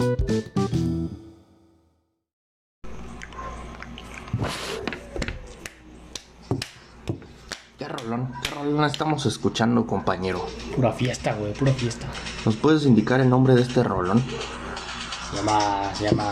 [0.00, 0.06] ¿Qué
[7.86, 8.32] rolón?
[8.42, 10.46] ¿Qué rolón estamos escuchando, compañero?
[10.74, 12.06] Pura fiesta, güey, pura fiesta.
[12.46, 14.24] ¿Nos puedes indicar el nombre de este rolón?
[15.30, 15.58] Se llama.
[15.92, 16.30] Se llama.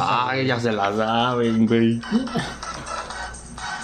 [0.00, 2.00] Ay, ya se la saben, güey.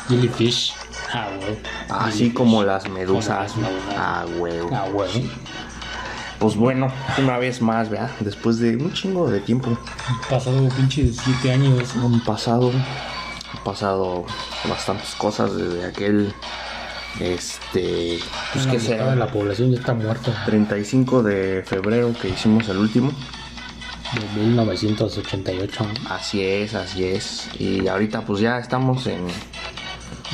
[0.08, 0.72] Jellyfish.
[1.12, 1.58] Ah, güey.
[1.88, 2.34] Así Jellyfish.
[2.34, 3.50] como las medusas.
[3.54, 3.96] Como las medusas.
[3.98, 4.60] Ah, güey.
[4.72, 5.28] Ah, güey.
[6.40, 8.10] Pues bueno, una vez más, ¿verdad?
[8.20, 9.76] Después de un chingo de tiempo.
[10.30, 11.94] Pasado pinches 7 años.
[11.96, 12.72] Han pasado.
[12.72, 14.24] Han pasado
[14.66, 16.32] bastantes cosas desde aquel.
[17.20, 18.20] Este.
[18.54, 20.32] Pues que de la población ya está muerta.
[20.46, 23.12] 35 de febrero que hicimos el último.
[24.34, 25.84] De 1988.
[25.84, 26.10] ¿no?
[26.10, 27.50] Así es, así es.
[27.58, 29.26] Y ahorita pues ya estamos en,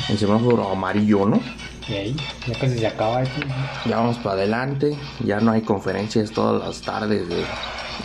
[0.07, 1.41] en semáforo amarillo, ¿no?
[1.89, 2.15] Y ahí,
[2.45, 3.41] ya casi se acaba esto.
[3.85, 7.45] Ya vamos para adelante, ya no hay conferencias todas las tardes de...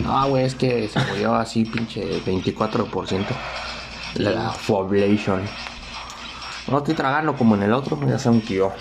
[0.07, 3.25] Ah, güey, es que se murió así pinche 24%
[4.15, 5.41] de la población.
[6.67, 8.71] No estoy tragando como en el otro, ya saben que yo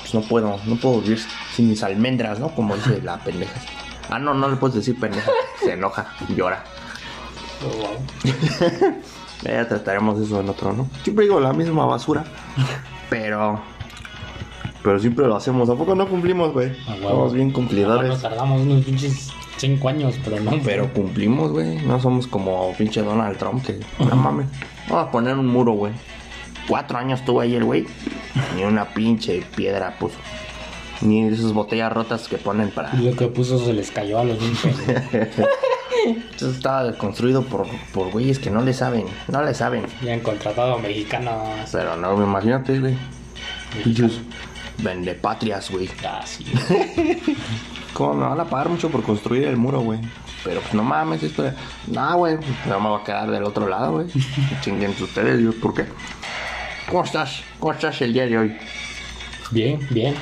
[0.00, 1.20] pues no puedo, no puedo vivir
[1.54, 2.54] sin mis almendras, ¿no?
[2.54, 3.60] Como dice la pendeja.
[4.08, 5.30] Ah, no, no le puedes decir pendeja,
[5.62, 6.64] se enoja, llora.
[7.64, 8.94] Oh, wow.
[9.42, 10.86] Ya trataremos eso en otro, ¿no?
[11.02, 12.24] Siempre digo la misma basura.
[13.08, 13.60] Pero.
[14.82, 15.68] Pero siempre lo hacemos.
[15.68, 16.72] ¿A poco no cumplimos, güey?
[17.02, 18.08] Somos bien cumplidores.
[18.08, 20.52] Nos tardamos unos pinches 5 años, pero no.
[20.64, 21.76] Pero cumplimos, güey.
[21.82, 23.80] No somos como pinche Donald Trump que.
[23.98, 24.46] No mames.
[24.88, 25.92] Vamos a poner un muro, güey.
[26.66, 27.86] Cuatro años tuvo ahí el güey.
[28.56, 30.16] Ni una pinche piedra puso.
[31.02, 32.94] Ni esas botellas rotas que ponen para.
[32.94, 34.64] Y lo que puso se les cayó a los niños.
[36.34, 39.04] Eso estaba construido por, por güeyes que no le saben.
[39.28, 39.84] No le saben.
[40.02, 41.68] Ya han contratado mexicanos.
[41.70, 42.96] Pero no, imagínate, güey.
[43.84, 44.20] Pinches
[44.82, 45.88] vendepatrias, güey.
[46.06, 46.44] Ah, sí.
[47.92, 50.00] ¿Cómo me van a pagar mucho por construir el muro, güey?
[50.44, 51.52] Pero pues no mames, esto de...
[51.88, 54.06] No, güey, no me va a quedar del otro lado, güey.
[54.62, 55.84] Chinguen ustedes, yo, ¿por qué?
[56.88, 57.42] ¿Cómo estás?
[57.58, 58.56] ¿Cómo estás el día de hoy?
[59.50, 60.14] Bien, bien.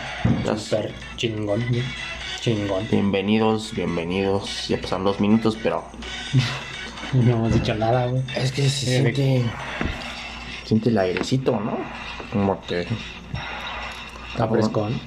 [0.45, 1.65] Ya Súper chingón.
[1.71, 1.85] bien.
[2.41, 2.89] Chingón.
[2.91, 4.69] Bienvenidos, bienvenidos.
[4.69, 5.85] Ya pasaron dos minutos, pero...
[7.15, 8.23] No hemos dicho nada, güey.
[8.37, 9.43] Es que se Sí, siente...
[10.65, 11.79] Siente el airecito, ¿no?
[12.33, 12.87] Como que...
[14.31, 15.01] Está frescón.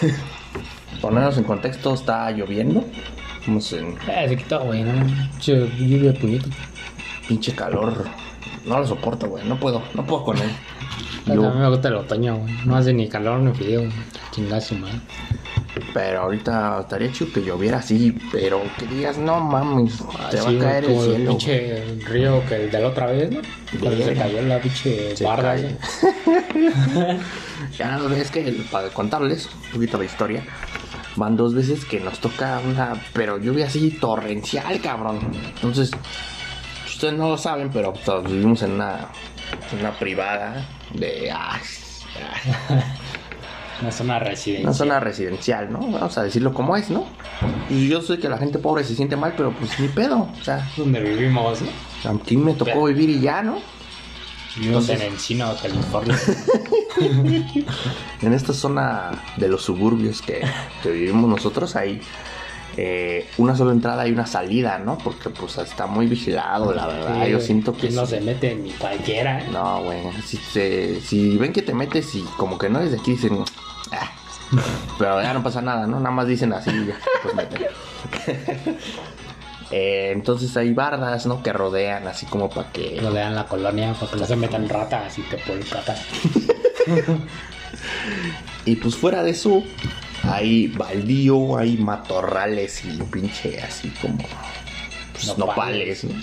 [1.00, 2.84] Ponernos en contexto, está lloviendo.
[3.46, 3.56] En
[4.06, 4.92] Eh, se quitó, güey, ¿no?
[5.40, 6.48] Lluvia puñito.
[7.26, 8.06] pinche calor.
[8.64, 9.44] No lo soporto, güey.
[9.44, 10.50] No puedo, no puedo con él.
[11.28, 12.54] A Yo- mí me gusta el otoño, güey.
[12.64, 13.82] No hace ni calor ni frío,
[14.60, 15.00] su madre.
[15.94, 20.58] Pero ahorita estaría chido que lloviera así, pero que digas, no mames, te va a
[20.58, 21.30] caer el cielo.
[21.30, 23.40] pinche río que el de la otra vez, ¿no?
[23.80, 25.56] Cuando se cayó la pinche barda.
[27.78, 30.44] Ya no es que para contarles un poquito de historia,
[31.16, 35.20] van dos veces que nos toca una, pero lluvia así torrencial, cabrón.
[35.54, 35.90] Entonces,
[36.86, 39.08] ustedes no lo saben, pero pues, vivimos en una,
[39.72, 41.58] en una privada de ah,
[43.80, 44.64] Una zona residencial.
[44.66, 45.80] una zona residencial, ¿no?
[45.80, 47.04] Vamos a decirlo como es, ¿no?
[47.68, 50.28] Y yo sé que la gente pobre se siente mal, pero pues ni pedo.
[50.40, 51.58] O sea, Donde vivimos,
[52.04, 52.10] ¿no?
[52.10, 53.58] aquí me tocó vivir y ya, ¿no?
[54.56, 56.16] Vivimos Entonces- en Encino, California.
[58.20, 60.42] En esta zona de los suburbios que,
[60.82, 62.00] que vivimos nosotros hay
[62.76, 64.98] eh, una sola entrada y una salida, ¿no?
[64.98, 67.24] Porque pues está muy vigilado, la verdad.
[67.24, 67.90] Sí, Yo siento que...
[67.90, 68.16] no sí.
[68.16, 69.40] se mete ni cualquiera.
[69.40, 69.48] ¿eh?
[69.52, 70.00] No, güey.
[70.24, 70.36] Si,
[71.00, 73.44] si ven que te metes y como que no eres de aquí, dicen...
[73.92, 74.10] "Ah".
[74.98, 75.98] Pero ya no pasa nada, ¿no?
[75.98, 77.62] Nada más dicen así y ya, pues meten.
[79.74, 81.42] Eh, entonces hay bardas, ¿no?
[81.42, 83.00] Que rodean así como para que...
[83.00, 85.98] Dan la colonia para que no se metan ratas y te ponen ratas.
[88.64, 89.62] Y pues fuera de eso,
[90.22, 94.18] hay baldío, hay matorrales y pinche así como
[95.12, 96.04] pues, nopales.
[96.04, 96.04] Nopales.
[96.04, 96.22] ¿no?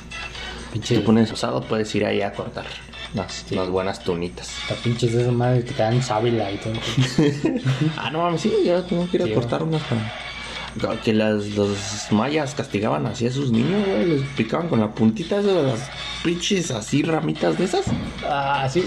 [0.74, 0.96] Pinche.
[0.96, 2.66] Te pones osado, puedes ir ahí a cortar
[3.28, 3.56] Sí.
[3.56, 4.52] unas buenas tunitas.
[4.70, 6.74] Las pinches de esas madres que te dan sábila y todo.
[7.98, 11.00] ah, no mames, sí, yo tengo que ir a cortar unas para...
[11.04, 11.78] Que las, los
[12.12, 14.06] mayas castigaban así a sus niños, güey.
[14.06, 15.90] Les picaban con la puntita de las
[16.24, 17.86] pinches así ramitas de esas.
[18.24, 18.86] Ah, sí.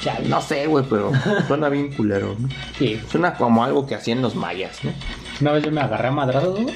[0.00, 0.28] Chale.
[0.28, 1.12] No sé, güey, pero
[1.46, 2.48] suena bien culero, ¿no?
[2.78, 3.00] Sí.
[3.10, 4.92] Suena como algo que hacían los mayas, ¿no?
[5.40, 6.74] Una vez yo me agarré a madrazos, güey.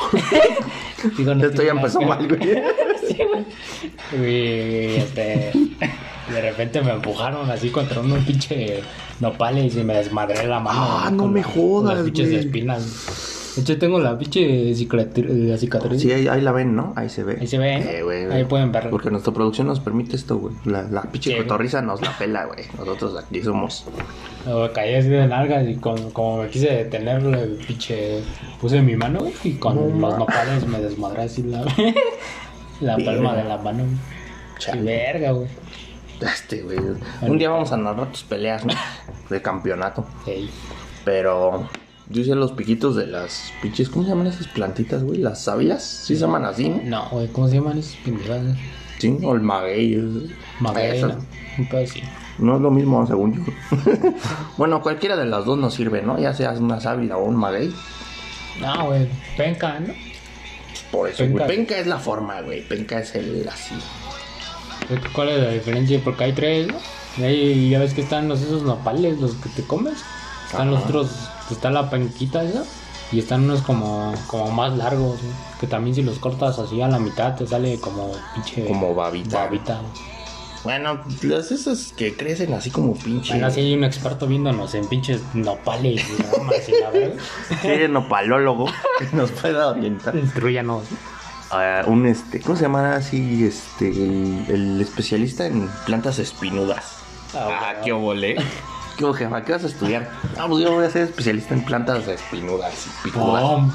[1.16, 2.40] Digo, no Esto ya empezó mal, güey.
[3.08, 3.16] Sí,
[4.16, 4.96] güey.
[4.98, 5.52] Este.
[6.32, 8.82] De repente me empujaron así contra unos pinche
[9.18, 10.80] nopales y me desmadré la mano.
[10.80, 12.40] Ah, güey, no me jodas, Con las pinches güey.
[12.40, 13.29] espinas.
[13.56, 15.26] De hecho, tengo la pinche cicatriz.
[15.28, 16.00] La cicatriz.
[16.00, 16.92] Sí, ahí, ahí la ven, ¿no?
[16.96, 17.38] Ahí se ve.
[17.40, 17.90] Ahí se ve, ¿no?
[17.90, 18.38] Eh, güey, güey.
[18.38, 18.90] Ahí pueden verlo.
[18.90, 20.54] Porque nuestra producción nos permite esto, güey.
[20.64, 22.64] La, la pinche Sí, cotorriza nos la pela, güey.
[22.78, 23.86] Nosotros aquí somos.
[24.46, 28.22] Luego caí así de largas y con, como me quise detener, le pinche.
[28.60, 31.64] Puse mi mano güey, y con No, los nopales me desmadré así la.
[32.80, 33.84] la palma de la mano.
[34.72, 35.48] Y verga, güey.
[36.20, 36.78] Este, güey.
[37.22, 38.74] Un día vamos a narrar tus peleas, ¿no?
[39.28, 40.06] De campeonato.
[41.04, 41.68] Pero
[42.10, 43.88] yo hice los piquitos de las pinches.
[43.88, 45.18] ¿Cómo se llaman esas plantitas, güey?
[45.18, 45.82] Las sábilas.
[45.82, 46.80] Sí se llaman así, ¿no?
[46.84, 48.56] No, güey, ¿cómo se llaman esos pendejadas?
[48.98, 50.28] Sí, o el maguey.
[50.58, 51.14] Maguey, Esas.
[51.16, 51.24] ¿no?
[52.38, 53.52] No es lo mismo, según yo.
[54.56, 56.18] bueno, cualquiera de las dos nos sirve, ¿no?
[56.18, 57.72] Ya seas una sábila o un maguey.
[58.60, 59.94] No, güey, penca, ¿no?
[60.90, 61.34] Por eso, güey.
[61.34, 61.46] Penca.
[61.46, 62.66] Penca es la forma, güey.
[62.66, 63.74] Penca es el así.
[65.12, 66.00] ¿Cuál es la diferencia?
[66.02, 66.74] Porque hay tres, ¿no?
[67.18, 69.98] Y ahí ya ves que están los esos nopales, los que te comes.
[70.46, 70.70] Están Ajá.
[70.70, 72.64] los otros, está la penquita esa.
[73.12, 75.58] Y están unos como, como más largos, ¿no?
[75.58, 78.66] Que también si los cortas así a la mitad te sale como pinche...
[78.66, 79.38] Como babita.
[79.38, 79.80] babita.
[80.62, 83.32] Bueno, las esas que crecen así como pinche.
[83.32, 87.16] Bueno, así hay un experto viéndonos en pinches nopales y ramas y la verdad.
[87.62, 88.66] Sí, nopalólogo
[88.98, 90.14] que nos pueda orientar.
[90.14, 90.84] Instruyanos.
[91.50, 93.44] Ah, un este, ¿cómo se llama así?
[93.44, 96.98] Este, el, el especialista en plantas espinudas.
[97.34, 98.36] Ah, qué obole.
[99.00, 99.42] ¿Qué jefa?
[99.42, 100.10] ¿Qué vas a estudiar?
[100.36, 103.42] Ah, pues yo voy a ser especialista en plantas espinudas y picudas.
[103.42, 103.72] Pum.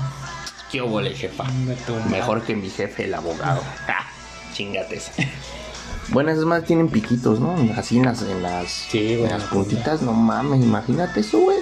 [0.72, 1.45] ¿Qué obole, jefa?
[2.12, 3.62] Mejor que mi jefe, el abogado.
[3.88, 4.06] Ah,
[4.54, 5.12] chingate esa.
[6.10, 7.56] Bueno, esas más tienen piquitos, ¿no?
[7.75, 11.57] Así en las, en las, Sí, en las la puntitas, no mames, imagínate eso, güey.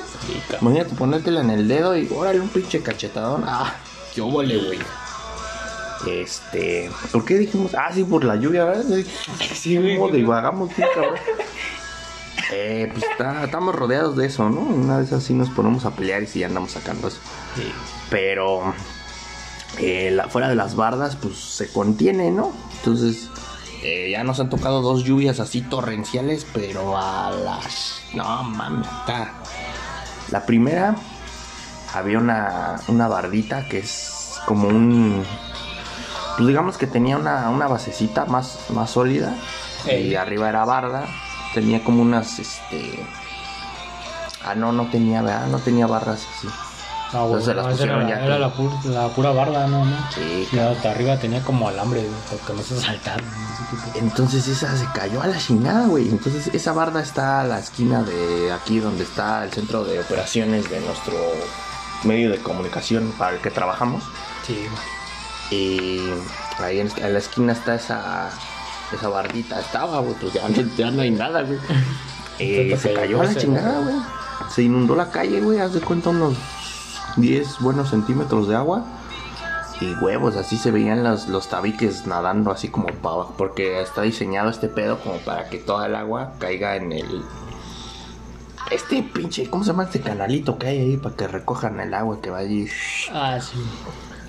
[0.59, 3.45] Imagínate ponértela en el dedo y órale un pinche cachetadón.
[3.47, 3.73] Ah,
[4.13, 4.79] qué óvole, güey.
[6.05, 7.73] Este, ¿por qué dijimos?
[7.75, 8.83] Ah, sí, por la lluvia, ¿verdad?
[9.53, 9.97] Sí, güey.
[9.97, 11.15] ¿Cómo divagamos, bien, cabrón?
[12.51, 14.59] Eh, pues está- estamos rodeados de eso, ¿no?
[14.61, 17.19] Una vez así nos ponemos a pelear y sí ya andamos sacando eso.
[17.55, 17.71] Sí.
[18.09, 18.73] Pero
[19.79, 22.51] eh, la- fuera de las bardas, pues se contiene, ¿no?
[22.77, 23.29] Entonces,
[23.81, 28.01] eh, ya nos han tocado dos lluvias así torrenciales, pero a las.
[28.13, 29.31] No mames, está.
[30.31, 30.95] La primera,
[31.93, 35.23] había una, una bardita que es como un.
[36.37, 39.35] Pues digamos que tenía una, una basecita más, más sólida.
[39.91, 41.05] Y arriba era barda.
[41.53, 43.05] Tenía como unas, este.
[44.45, 45.47] Ah, no, no tenía, ¿verdad?
[45.47, 46.47] No tenía barras así.
[47.13, 49.85] No, Entonces las no, era, pusieron ya era que- la, pur- la pura barda, no,
[49.85, 49.95] no.
[50.13, 53.23] Sí, Y hasta arriba tenía como alambre, güey, porque no se saltaron.
[53.29, 54.03] no qué pedo.
[54.05, 56.09] Entonces esa se cayó a la chingada, güey.
[56.09, 60.67] Entonces esa barda está a la esquina de aquí donde está el centro de operaciones
[60.71, 61.13] de nuestro
[62.03, 64.03] medio de comunicación para el que trabajamos.
[64.47, 64.93] Sí, güey.
[65.61, 66.09] Y
[66.63, 68.31] ahí en, en la esquina está esa,
[68.93, 69.59] esa bardita.
[69.59, 70.47] Estaba, güey, pues ya,
[70.77, 71.59] ya no hay nada, güey.
[72.39, 73.95] Eh, se se cayó a la chingada, güey.
[74.49, 75.59] Se inundó la calle, güey.
[75.59, 76.35] Haz de cuenta unos
[77.17, 78.83] 10 buenos centímetros de agua.
[79.79, 83.35] Y huevos, así se veían los, los tabiques nadando así como para abajo.
[83.37, 87.23] Porque está diseñado este pedo como para que toda el agua caiga en el...
[88.71, 92.19] Este pinche, ¿cómo se llama este canalito que hay ahí para que recojan el agua
[92.19, 92.67] que va allí?
[93.11, 93.59] Ah, sí.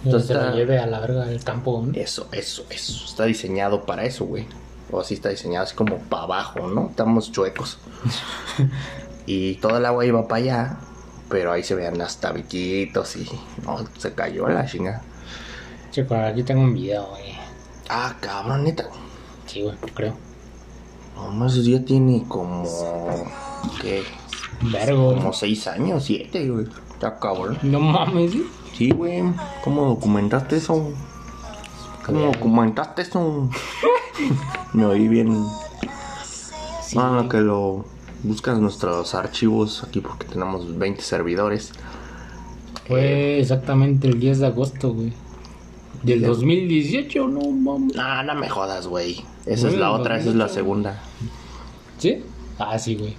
[0.04, 1.92] Entonces Entonces se lo lleve a la verga del campo, ¿no?
[1.98, 3.04] Eso, eso, eso.
[3.06, 4.46] Está diseñado para eso, güey.
[4.90, 6.88] O así está diseñado, así como para abajo, ¿no?
[6.90, 7.78] Estamos chuecos.
[9.26, 10.76] y toda el agua iba para allá.
[11.30, 13.26] Pero ahí se veían las tabiquitos y...
[13.64, 15.02] No, se cayó la chingada.
[15.90, 17.34] Che, por aquí tengo un video, güey.
[17.88, 18.84] Ah, cabrón, neta.
[19.46, 20.14] Sí, güey, creo.
[21.16, 22.64] No, eso ya tiene como...
[23.80, 24.04] ¿Qué?
[24.60, 25.14] Vergo.
[25.14, 26.66] Como seis años, siete, güey.
[26.92, 27.58] Está cabrón.
[27.62, 28.46] No mames, ¿sí?
[28.76, 29.22] Sí, güey.
[29.62, 30.90] ¿Cómo documentaste eso?
[32.04, 33.48] ¿Cómo documentaste eso?
[34.72, 35.44] Me oí bien.
[36.82, 36.96] Sí.
[36.98, 37.84] Ah, lo que lo
[38.22, 41.72] buscas nuestros archivos aquí porque tenemos 20 servidores.
[42.88, 45.12] Fue exactamente el 10 de agosto, güey.
[46.02, 46.28] Del Ya.
[46.28, 47.96] 2018, no mames.
[47.98, 49.24] Ah, no me jodas, güey.
[49.46, 50.54] Esa es la otra, esa es la 2008.
[50.54, 51.02] segunda.
[51.98, 52.22] ¿Sí?
[52.58, 53.16] Ah, sí, güey.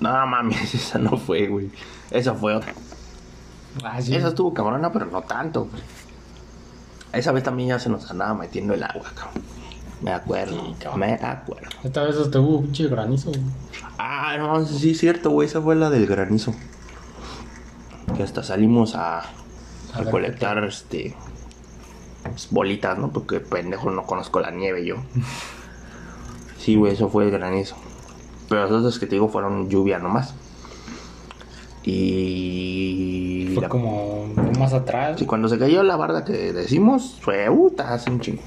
[0.00, 1.70] No mames, esa no fue, güey.
[2.10, 2.72] Esa fue otra.
[3.82, 4.14] Ah, sí.
[4.14, 5.82] Esa estuvo cabrona, pero no tanto, güey.
[7.12, 9.42] Esa vez también ya se nos andaba metiendo el agua, cabrón.
[10.02, 11.00] Me acuerdo, Sí, cabrón.
[11.00, 11.68] me acuerdo.
[11.82, 13.42] Esta vez hasta hubo pinche granizo, güey.
[13.98, 15.48] Ah, no, sí es cierto, güey.
[15.48, 16.52] Esa fue la del granizo.
[18.16, 21.14] Que hasta salimos a, a ver, colectar este
[22.22, 23.10] pues, bolitas, ¿no?
[23.12, 24.96] Porque pendejo no conozco la nieve yo.
[26.58, 27.76] Sí, güey, eso fue el granizo.
[28.48, 30.34] Pero las otras que te digo fueron lluvia nomás.
[31.84, 33.50] Y.
[33.54, 34.26] Fue la- como
[34.58, 35.18] más atrás.
[35.18, 38.42] Sí, cuando se cayó la barda que decimos, fue puta, hace un chingo.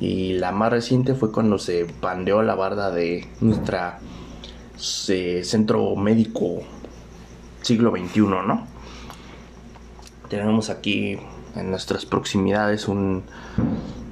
[0.00, 3.98] Y la más reciente fue cuando se pandeó la barda de nuestra
[5.08, 6.58] eh, centro médico
[7.62, 8.66] siglo XXI, ¿no?
[10.28, 11.16] tenemos aquí
[11.54, 13.22] en nuestras proximidades un,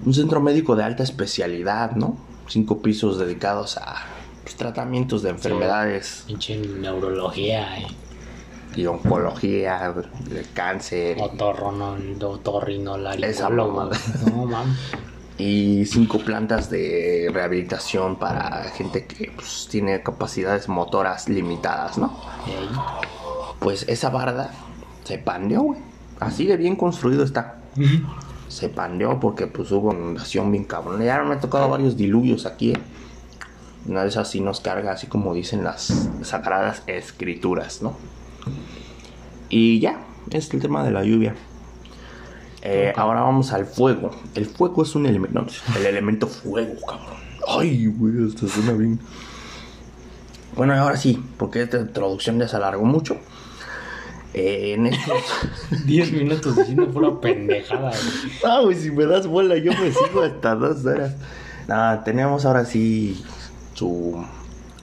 [0.07, 2.17] un centro médico de alta especialidad, ¿no?
[2.47, 3.97] Cinco pisos dedicados a
[4.45, 7.87] pues, tratamientos de enfermedades Pinche neurología, eh.
[8.77, 9.93] Y oncología,
[10.29, 11.17] de cáncer.
[11.21, 13.31] otorrinolaringólogo.
[13.31, 13.97] Esa mamada.
[14.31, 14.77] No, mames.
[15.39, 22.17] y cinco plantas de rehabilitación para gente que pues, tiene capacidades motoras limitadas, ¿no?
[22.47, 22.69] Ey.
[23.59, 24.51] Pues esa barda
[25.05, 25.81] se pandeó, güey.
[26.21, 27.57] Así de bien construido está.
[28.49, 31.03] Se pandeó porque pues hubo inundación bien cabrón.
[31.03, 32.73] Ya me ha tocado varios diluvios aquí.
[32.73, 32.79] eh.
[33.87, 37.95] Una de esas sí nos carga, así como dicen las sagradas escrituras, ¿no?
[39.51, 41.35] Y ya, es el tema de la lluvia.
[42.63, 44.11] Eh, Ahora vamos al fuego.
[44.35, 45.41] El fuego es un elemento.
[45.41, 47.15] no, el elemento fuego, cabrón.
[47.47, 48.99] Ay, güey, esto suena bien.
[50.57, 53.19] Bueno, ahora sí, porque esta introducción ya se alargó mucho.
[54.33, 55.23] Eh, en estos.
[55.85, 58.33] 10 minutos diciendo pura pendejada, güey.
[58.45, 61.15] ah, güey, si me das bola, yo me sigo hasta dos horas.
[61.69, 63.23] Nada, tenemos ahora sí
[63.75, 64.25] su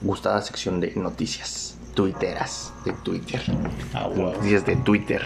[0.02, 3.42] gustada sección de noticias tuiteras de Twitter.
[3.94, 4.08] Ah.
[4.14, 5.22] Noticias de Twitter.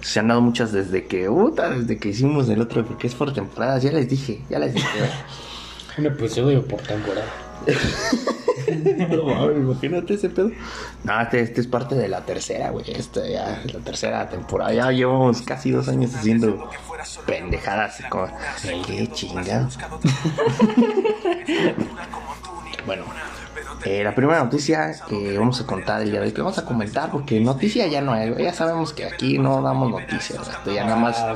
[0.00, 3.32] Se han dado muchas desde que, puta, desde que hicimos el otro, porque es por
[3.32, 3.82] temporadas.
[3.82, 4.88] Ya les dije, ya les dije.
[5.98, 7.26] Un episodio por temporada.
[9.08, 10.50] no mames, imagínate ese pedo.
[11.04, 12.90] No, este, este es parte de la tercera, güey.
[12.90, 14.72] Este ya es la tercera temporada.
[14.72, 16.70] Ya llevamos casi dos años haciendo
[17.26, 18.02] pendejadas.
[18.08, 18.28] Como,
[18.86, 19.68] qué chingado.
[22.86, 23.04] bueno,
[23.86, 26.64] eh, la primera noticia que vamos a contar el día de hoy, que vamos a
[26.64, 30.84] comentar, porque noticia ya no hay, ya sabemos que aquí no damos noticias, esto ya
[30.84, 31.16] nada más.
[31.18, 31.34] Ah,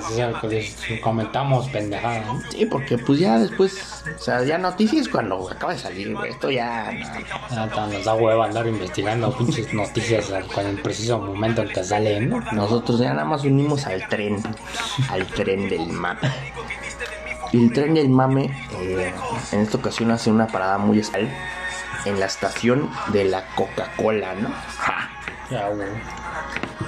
[1.02, 2.40] comentamos pendejada, ¿no?
[2.50, 6.30] Sí, porque pues ya después, o sea, ya noticias cuando acaba de salir, güey.
[6.30, 6.90] Esto ya.
[7.54, 11.85] no, Ah, nos da hueva andar investigando pinches noticias con el preciso momento en que
[11.85, 12.40] salen, ¿no?
[12.52, 14.42] Nosotros ya nada más unimos al tren,
[15.09, 16.21] al tren del mame.
[17.52, 19.12] Y el tren del mame eh,
[19.52, 21.30] en esta ocasión hace una parada muy especial
[22.04, 24.50] en la estación de la Coca-Cola, ¿no?
[24.78, 25.11] Ja.
[25.50, 25.69] Ya.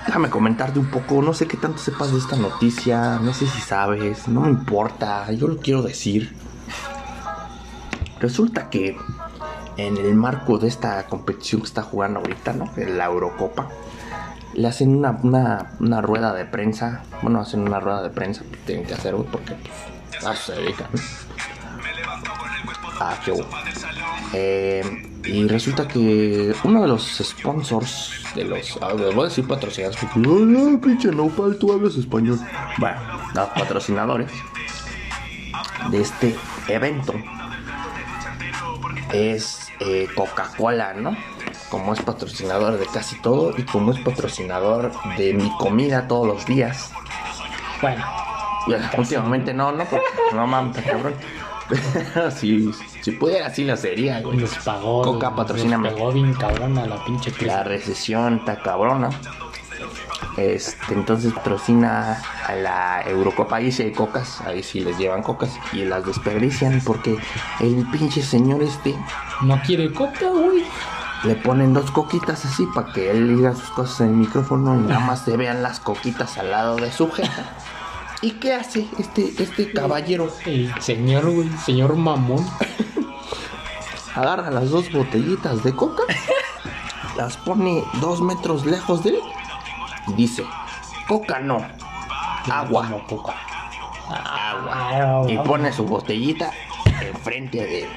[0.07, 3.61] Déjame comentarte un poco, no sé qué tanto sepas de esta noticia, no sé si
[3.61, 6.37] sabes, no me importa, yo lo quiero decir.
[8.21, 8.97] Resulta que
[9.76, 12.71] en el marco de esta competición que está jugando ahorita, ¿no?
[12.76, 13.69] En la Eurocopa,
[14.54, 18.61] le hacen una, una, una rueda de prensa, bueno, hacen una rueda de prensa, pues,
[18.64, 19.57] tienen que hacerlo porque
[20.11, 20.88] pues, a eso se dedican.
[23.00, 23.49] Ah, qué bueno.
[24.33, 24.83] Eh,
[25.25, 28.79] y resulta que uno de los sponsors de los.
[28.81, 30.19] ah, voy a decir patrocinadores porque.
[30.19, 32.39] No, no, pinche Nopal, tú hablas español.
[32.79, 32.99] Bueno,
[33.35, 34.31] los patrocinadores
[35.91, 36.37] de este
[36.69, 37.15] evento
[39.12, 41.17] es eh, Coca-Cola, ¿no?
[41.69, 46.47] Como es patrocinador de casi todo y como es patrocinador de mi comida todos los
[46.47, 46.91] días.
[47.81, 48.05] Bueno,
[48.69, 51.15] Ya, últimamente no, no, porque no mames, cabrón.
[52.37, 54.38] si, si pudiera, sí lo sería, güey.
[54.38, 55.02] nos pagó.
[55.02, 55.88] Coca, patrocíname.
[55.91, 57.49] Nos pegó bien cabrón a la pinche crisis.
[57.49, 59.11] La recesión está cabrona.
[60.37, 63.57] Este, entonces patrocina a la Eurocopa.
[63.57, 67.19] Ahí sí hay cocas, ahí sí les llevan cocas y las desperdician porque
[67.61, 68.97] el pinche señor este
[69.43, 70.64] No quiere coca, güey.
[71.25, 74.79] le ponen dos coquitas así para que él diga sus cosas en el micrófono y
[74.79, 77.55] nada más se vean las coquitas al lado de su jeta.
[78.23, 80.33] ¿Y qué hace este, este caballero?
[80.47, 82.47] El señor, güey, señor mamón.
[84.14, 86.02] agarra las dos botellitas de coca,
[87.17, 89.21] las pone dos metros lejos de él
[90.09, 90.45] y dice,
[91.09, 91.59] coca no,
[92.50, 93.35] agua, Como coca.
[94.11, 95.31] agua.
[95.31, 96.52] Y pone su botellita
[97.00, 97.88] enfrente de él.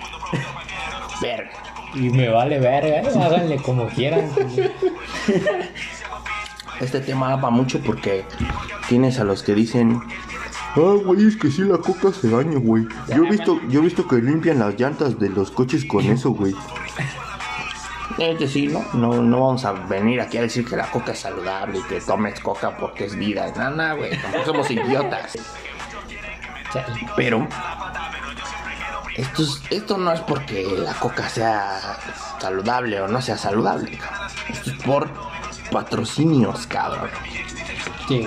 [1.21, 1.51] Verga.
[1.95, 4.29] Y me vale verga, eh, háganle como quieran.
[6.79, 8.25] Este tema da para mucho porque
[8.89, 10.01] tienes a los que dicen,
[10.75, 12.87] ah, güey, es que sí la coca se daña, güey.
[13.07, 16.31] Yo he visto, yo he visto que limpian las llantas de los coches con eso,
[16.31, 16.53] güey.
[18.17, 18.85] Es decir, ¿no?
[18.93, 21.99] no, no vamos a venir aquí a decir que la coca es saludable y que
[21.99, 23.51] tomes coca porque es vida.
[23.57, 25.33] No, no, güey, tampoco somos idiotas.
[27.15, 27.47] Pero
[29.15, 31.97] esto, es- esto no es porque la coca sea
[32.39, 33.97] saludable o no sea saludable.
[34.49, 35.09] Esto es por
[35.79, 37.09] patrocinios, cabrón.
[38.07, 38.25] sí.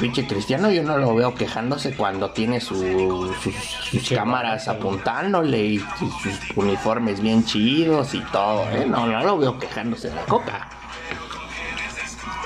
[0.00, 3.54] Pinche cristiano yo no lo veo quejándose cuando tiene su- sus,
[3.90, 8.86] sus cámaras apuntándole y sus, sus uniformes bien chidos y todo, ¿eh?
[8.88, 10.68] No, no lo veo quejándose de la coca.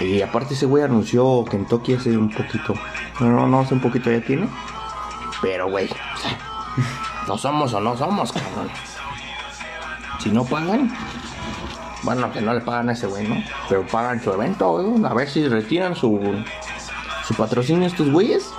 [0.00, 2.74] Y aparte ese güey anunció Kentucky hace un poquito.
[3.20, 4.48] No, no, no, hace un poquito ya tiene.
[5.40, 5.88] Pero, güey,
[7.28, 8.68] no somos o no somos, cabrón.
[10.18, 10.92] Si no pagan,
[12.02, 13.42] bueno, que no le pagan a ese güey, ¿no?
[13.68, 15.04] Pero pagan su evento, güey.
[15.04, 16.20] A ver si retiran su,
[17.26, 18.50] su patrocinio a estos güeyes.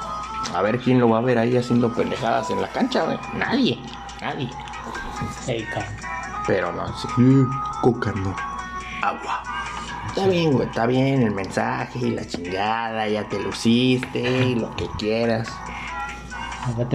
[0.54, 3.18] A ver quién lo va a ver ahí haciendo pendejadas en la cancha, güey.
[3.36, 3.80] Nadie,
[4.22, 4.50] nadie.
[5.48, 5.94] Ey, cabrón.
[6.48, 7.08] Pero no, sí.
[7.18, 7.50] Mm,
[7.82, 8.36] Coca no.
[9.02, 9.44] Agua.
[10.08, 14.76] Está bien, güey, está bien el mensaje y la chingada, ya te luciste y lo
[14.76, 15.50] que quieras.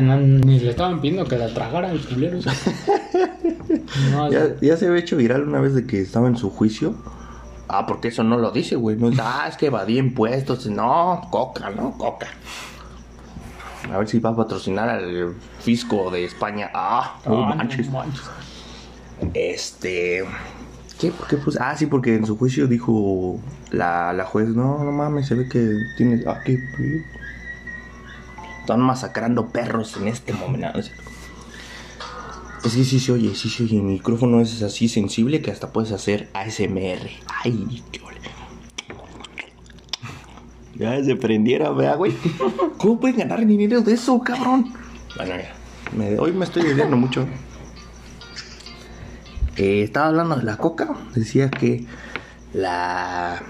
[0.02, 2.38] Ni le estaban pidiendo que la tragara el culero.
[4.12, 6.94] No, Ya, ya se había hecho viral una vez de que estaba en su juicio.
[7.68, 8.96] Ah, porque eso no lo dice, güey.
[8.96, 10.66] No dice, ah, es que evadí impuestos.
[10.66, 11.92] No, coca, ¿no?
[11.98, 12.28] Coca.
[13.92, 16.70] A ver si va a patrocinar al fisco de España.
[16.74, 17.88] Ah, no Ah, no manches.
[19.34, 20.24] Este.
[20.98, 21.10] ¿Qué?
[21.10, 21.58] ¿Por qué puse?
[21.60, 25.48] Ah, sí, porque en su juicio dijo la, la juez: No, no mames, se ve
[25.48, 26.22] que tiene.
[26.26, 26.58] Ah, qué.
[28.68, 30.78] Están masacrando perros en este momento.
[30.78, 30.90] Es
[32.62, 33.78] que sí oye, sí se oye.
[33.78, 37.08] El micrófono es así sensible que hasta puedes hacer ASMR.
[37.42, 38.18] Ay, qué ole.
[40.74, 42.12] Ya se prendiera, vea, güey.
[42.76, 44.70] ¿Cómo pueden ganar dinero de eso, cabrón?
[45.16, 45.32] Bueno,
[45.96, 47.26] me- hoy me estoy desviando mucho.
[49.56, 50.94] Eh, estaba hablando de la coca.
[51.14, 51.86] Decía que
[52.52, 53.42] la.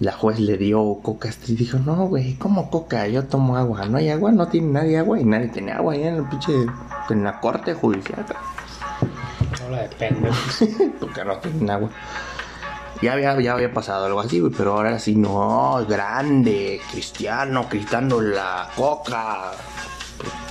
[0.00, 3.06] La juez le dio coca y dijo: No, güey, ¿cómo coca?
[3.08, 3.86] Yo tomo agua.
[3.86, 5.18] No hay agua, no tiene nadie agua.
[5.18, 6.52] Y nadie tiene agua ahí en el pinche.
[7.10, 8.24] En la corte judicial.
[9.66, 10.64] Hola de pendejos.
[11.00, 11.90] Porque no tienen agua.
[13.00, 18.20] Ya había, ya había pasado algo así, güey, pero ahora sí, no, grande, cristiano, gritando
[18.20, 19.52] la coca,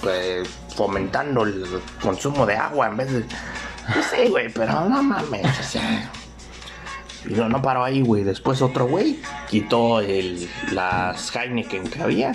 [0.02, 1.66] pues, fomentando el
[2.02, 3.20] consumo de agua en vez de...
[3.20, 6.10] No sé, güey, pero no mames, o sea...
[7.28, 8.24] Y no, no paró ahí, güey.
[8.24, 9.20] Después otro güey
[9.50, 12.32] quitó el, las Heineken que había.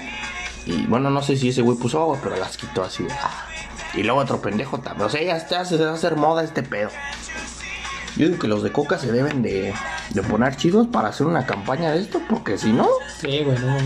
[0.66, 3.06] Y bueno, no sé si ese güey puso agua, pero las quitó así.
[3.10, 3.46] ah.
[3.94, 5.06] Y luego otro pendejo también.
[5.06, 6.90] O sea, ya está, se va a hacer moda este pedo.
[8.16, 9.72] Yo digo que los de Coca se deben de,
[10.10, 12.86] de poner chidos para hacer una campaña de esto, porque si no,
[13.20, 13.76] Sí, güey, no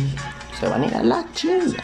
[0.59, 1.83] se van a ir a la chinga.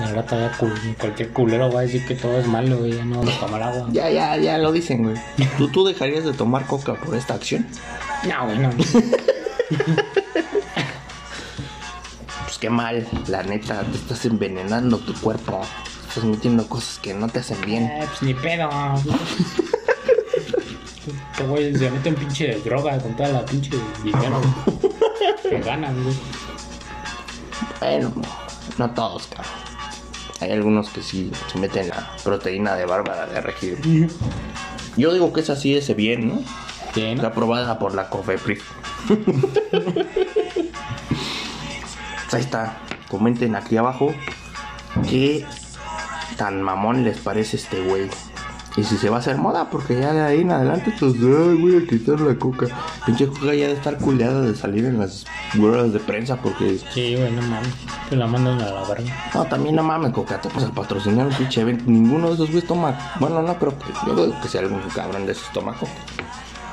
[0.00, 2.94] La rata ya cul- cualquier culero va a decir que todo es malo, güey.
[2.96, 3.88] Ya no vamos a tomar agua.
[3.90, 5.16] Ya, ya, ya lo dicen, güey.
[5.56, 7.66] ¿Tú, ¿Tú dejarías de tomar Coca por esta acción?
[8.26, 8.70] No, güey, no.
[12.44, 15.60] Pues qué mal, la neta, te estás envenenando tu cuerpo.
[16.08, 17.84] Estás metiendo cosas que no te hacen bien.
[17.84, 18.68] Eh, pues ni pedo.
[21.32, 23.70] Este güey se mete un pinche de droga con toda la pinche
[24.02, 24.40] dinero
[25.42, 26.16] que ganan, güey.
[27.80, 28.12] Bueno,
[28.78, 29.52] no todos, cabrón.
[30.40, 34.08] Hay algunos que sí se meten la proteína de bárbara de regir.
[34.96, 36.40] Yo digo que esa sí es bien, ¿no?
[36.94, 38.60] Sí, Está aprobada por la COFEPRIS.
[39.06, 39.18] Pues
[42.32, 42.78] ahí está.
[43.08, 44.14] Comenten aquí abajo
[45.08, 45.46] qué
[46.36, 48.08] tan mamón les parece este güey.
[48.76, 51.54] Y si se va a hacer moda, porque ya de ahí en adelante, pues, ay,
[51.60, 52.66] voy a quitar la coca.
[53.06, 56.78] Pinche coca ya de estar culeada de salir en las ruedas de prensa, porque.
[56.92, 57.70] Sí, güey, no mames.
[58.08, 59.30] Te la mandan a la verga.
[59.34, 61.84] No, también no mames, coca, te vas a patrocinar un pinche evento.
[61.86, 62.96] Ninguno de esos güeyes toma.
[63.18, 65.92] Bueno, no, pero pues, yo creo que si algún cabrón de esos toma coca.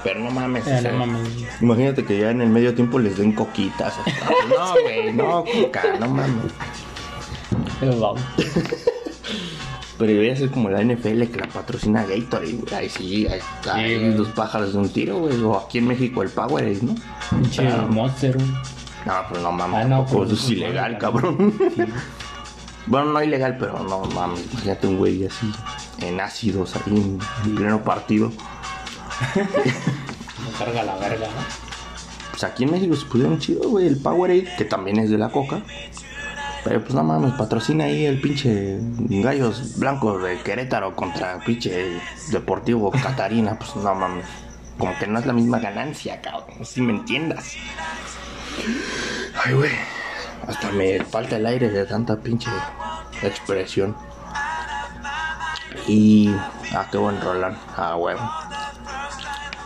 [0.03, 1.27] Pero no mames, Eh, o sea, no mames.
[1.61, 3.95] Imagínate que ya en el medio tiempo les den coquitas.
[4.49, 6.51] No, güey, no, coca, no mames.
[9.97, 12.73] Pero debería ser como la NFL que la patrocina Gatorade, güey.
[12.73, 13.75] Ahí sí, ahí está.
[13.75, 14.13] ahí güey.
[14.17, 15.41] los pájaros de un tiro, güey.
[15.41, 16.95] O aquí en México el Powerade, ¿no?
[17.29, 17.87] Pinche Claro.
[17.87, 18.47] monster, güey.
[19.05, 19.79] No, pero no mames.
[19.79, 21.53] Ah, no, tampoco, pues, eso es pues, ilegal, cabrón.
[21.75, 21.83] Sí.
[22.87, 24.43] Bueno, no ilegal, pero no mames.
[24.51, 25.51] Imagínate un güey así,
[26.01, 28.29] en ácidos, ahí en pleno partido.
[29.35, 31.65] Me carga la verga, ¿no?
[32.31, 35.29] Pues aquí en México se pusieron chido, güey, el Powerade, que también es de la
[35.29, 35.61] coca.
[36.65, 42.01] Pero pues no mames, patrocina ahí el pinche Gallos Blancos de Querétaro contra el pinche
[42.31, 43.57] Deportivo Catarina.
[43.59, 44.25] Pues no mames.
[44.79, 46.65] Como que no es la misma ganancia, cabrón.
[46.65, 47.53] Si me entiendas.
[49.45, 49.71] Ay, güey.
[50.47, 52.49] Hasta me falta el aire de tanta pinche
[53.21, 53.95] expresión.
[55.87, 56.33] Y.
[56.73, 57.57] Ah, qué buen Roland.
[57.77, 58.27] Ah, huevo.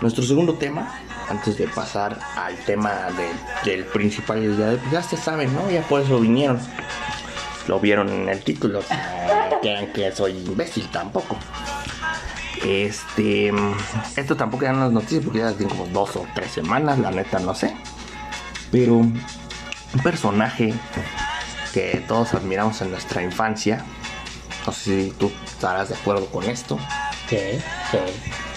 [0.01, 0.91] Nuestro segundo tema,
[1.29, 5.69] antes de pasar al tema de- del principal, ya, ya se saben, ¿no?
[5.69, 6.59] Ya por eso vinieron.
[7.67, 8.81] Lo vieron en el título.
[9.61, 11.37] Crean que soy imbécil tampoco.
[12.65, 13.51] Este.
[14.15, 17.39] Esto tampoco ya no es noticia porque ya como dos o tres semanas, la neta
[17.39, 17.75] no sé.
[18.71, 19.21] Pero un
[20.03, 20.73] personaje
[21.73, 23.83] que todos admiramos en nuestra infancia.
[24.65, 26.77] No sé si tú estarás de acuerdo con esto
[27.29, 27.37] Sí,
[27.91, 27.97] sí.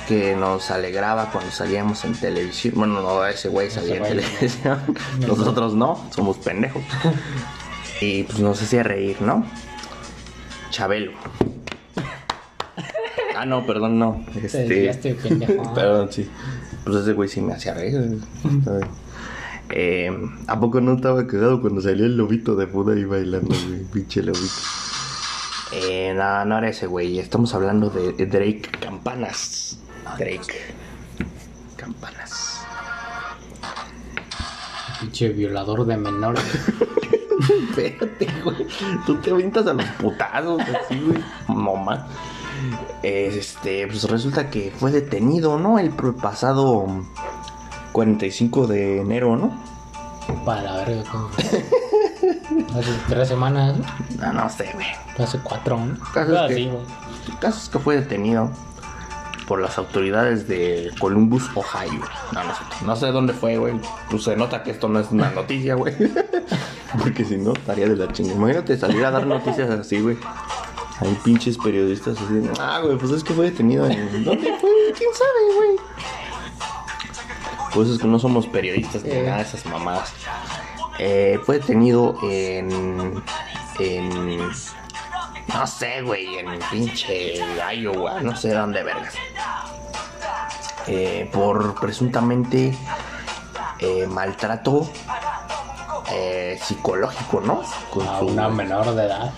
[0.09, 2.75] Que nos alegraba cuando salíamos en televisión.
[2.77, 4.21] Bueno, no, ese güey salía en güey, no.
[4.23, 4.79] televisión.
[5.27, 6.83] Nosotros no, somos pendejos.
[8.01, 9.45] Y pues nos hacía reír, ¿no?
[10.71, 11.12] Chabelo.
[13.37, 14.25] Ah, no, perdón, no.
[14.51, 15.73] Te Este, pendejo.
[15.75, 16.29] perdón, sí.
[16.85, 18.19] Pues ese güey sí me hacía reír.
[19.71, 20.11] Eh,
[20.49, 23.85] ¿A poco no estaba cagado cuando salió el lobito de Buda ahí bailando, güey?
[23.85, 24.47] Pinche lobito.
[25.73, 27.19] Eh, no, no era ese, güey.
[27.19, 29.79] Estamos hablando de Drake Campanas.
[30.18, 30.75] Drake
[31.77, 32.61] Campanas.
[35.01, 36.44] Pinche violador de menores.
[37.70, 38.66] Espérate, güey.
[39.07, 41.22] Tú te avientas a los putazos, así, güey.
[41.48, 42.07] Mamá.
[43.03, 45.79] Este, pues resulta que fue detenido, ¿no?
[45.81, 46.87] El pasado
[47.92, 49.53] 45 de enero, ¿no?
[50.44, 51.03] Para la verga.
[51.11, 51.29] ¿cómo?
[52.79, 53.87] Hace tres semanas, ¿no?
[54.27, 54.87] No, no sé, güey.
[55.18, 55.98] hace cuatro, ¿no?
[56.14, 56.70] Caso es Ah, que- sí,
[57.40, 58.51] caso es que fue detenido
[59.46, 62.00] por las autoridades de Columbus, Ohio.
[62.33, 63.74] No, no sé, no sé dónde fue, güey.
[64.11, 65.94] Pues se nota que esto no es una noticia, güey.
[67.02, 68.35] Porque si no, estaría de la chinga.
[68.35, 70.16] Imagínate salir a dar noticias así, güey.
[71.00, 72.35] Hay pinches periodistas así.
[72.35, 74.24] de, Ah, güey, pues es que fue detenido en...
[74.24, 74.70] ¿Dónde fue?
[74.96, 75.76] ¿Quién sabe, güey?
[77.74, 79.22] Pues es que no somos periodistas ni Eh.
[79.24, 80.12] nada de esas mamadas.
[80.98, 83.22] Eh, fue detenido en...
[83.78, 84.38] En...
[85.48, 87.35] No sé, güey, en pinche
[87.74, 89.14] Iowa, no sé dónde vergas.
[90.88, 92.77] Eh, por presuntamente
[93.79, 94.90] eh, maltrato
[96.11, 97.62] eh, psicológico, ¿no?
[97.90, 99.33] Con A su- una menor de edad.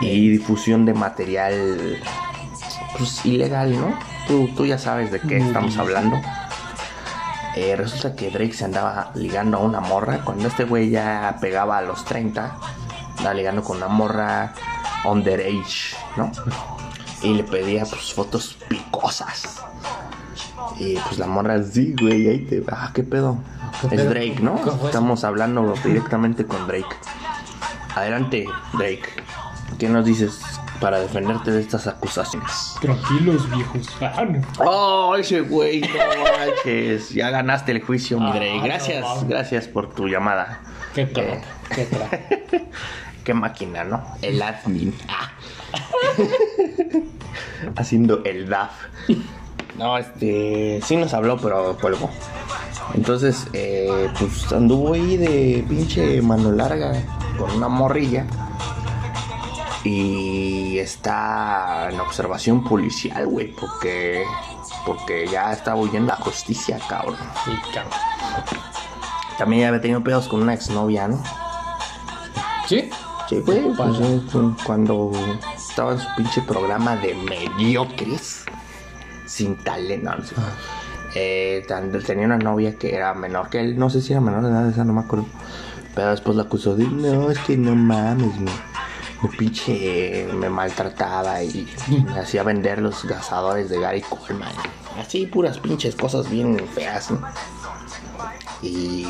[0.00, 2.02] y difusión de material
[2.98, 3.98] pues, ilegal, ¿no?
[4.26, 6.20] Tú, tú ya sabes de qué estamos hablando.
[7.54, 10.20] Eh, resulta que Drake se andaba ligando a una morra.
[10.24, 12.56] Cuando este güey ya pegaba a los 30,
[13.18, 14.54] andaba ligando con una morra
[15.04, 16.32] underage, ¿no?
[17.22, 19.60] Y le pedía pues fotos picosas.
[20.78, 22.62] Y pues la morra, sí, güey, ahí te.
[22.70, 23.38] Ah, ¿Qué pedo?
[23.80, 24.10] ¿Qué Es pedo?
[24.10, 24.60] Drake, ¿no?
[24.84, 26.86] Estamos hablando directamente con Drake.
[27.94, 29.02] Adelante, Drake.
[29.78, 30.40] ¿Qué nos dices
[30.80, 32.74] para defenderte de estas acusaciones?
[32.80, 33.88] Tranquilos, viejos.
[34.00, 34.24] Ah.
[34.58, 35.88] Oh, ese güey, no
[36.38, 37.10] manches.
[37.10, 38.60] Ya ganaste el juicio, mi Ah, Drake.
[38.64, 40.60] Gracias, gracias por tu llamada.
[40.94, 41.42] Qué crack,
[41.74, 42.62] qué crack.
[43.24, 44.02] Qué máquina, ¿no?
[44.20, 44.92] El admin.
[45.08, 45.30] Ah.
[47.76, 48.72] Haciendo el DAF.
[49.76, 50.80] No, este.
[50.82, 52.10] Sí nos habló, pero cuelgo.
[52.94, 56.92] Entonces, eh, pues anduvo ahí de pinche mano larga
[57.38, 58.26] con una morrilla.
[59.84, 64.24] Y está en observación policial, güey, porque.
[64.84, 67.16] Porque ya está huyendo la justicia, cabrón.
[67.44, 67.92] Sí, cabrón.
[69.38, 71.22] También ya había tenido pedos con una exnovia, ¿no?
[72.66, 72.90] ¿Sí?
[73.28, 75.12] Sí, güey, ¿Qué pues, cuando
[75.56, 78.44] estaba en su pinche programa de mediocres,
[79.32, 80.34] sin talento, no, no sé.
[81.14, 84.42] Eh, tan- tenía una novia que era menor que él, no sé si era menor
[84.42, 85.26] de edad, esa no me acuerdo.
[85.94, 88.50] Pero después la acusó de, no, es que no mames, me,
[89.22, 91.66] me pinche me maltrataba y
[92.04, 94.52] me hacía vender los gazadores de Gary Coleman.
[95.00, 97.20] Así, puras pinches cosas bien feas, ¿no?
[98.62, 99.06] Y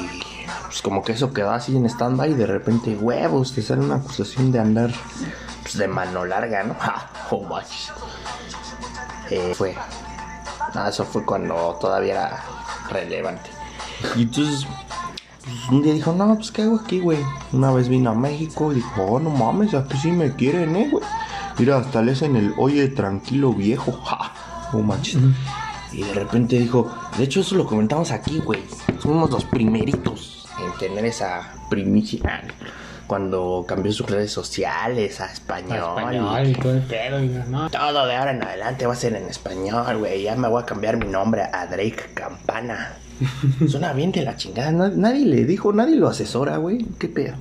[0.67, 3.97] pues como que eso quedó así en stand-by y de repente, huevos, te sale una
[3.97, 4.91] acusación de andar
[5.63, 6.75] pues, de mano larga, ¿no?
[6.81, 7.61] Ja, oh.
[9.31, 9.75] Eh, fue.
[10.75, 12.45] Nada, eso fue cuando todavía era
[12.91, 13.51] relevante.
[14.17, 14.67] Y entonces,
[15.45, 17.19] pues, un día dijo, no, pues ¿qué hago aquí, güey?
[17.53, 20.89] Una vez vino a México y dijo, oh, no mames, aquí sí me quieren, eh,
[20.91, 21.05] güey.
[21.59, 24.33] Mira, hasta le hacen el, oye, tranquilo viejo, ja,
[24.73, 25.19] oh, manches.
[25.93, 28.63] Y de repente dijo, de hecho eso lo comentamos aquí, güey.
[28.99, 32.45] Somos los primeritos en tener esa primicia.
[33.13, 35.99] Cuando cambió sus redes sociales a español.
[35.99, 37.19] Español y todo el pedo.
[37.51, 40.23] No, Todo de ahora en adelante va a ser en español, güey.
[40.23, 42.95] Ya me voy a cambiar mi nombre a Drake Campana.
[43.69, 44.73] Suena bien de la chingada.
[44.73, 46.87] Na- Nadie le dijo, nadie lo asesora, güey.
[46.99, 47.35] ¿Qué pedo?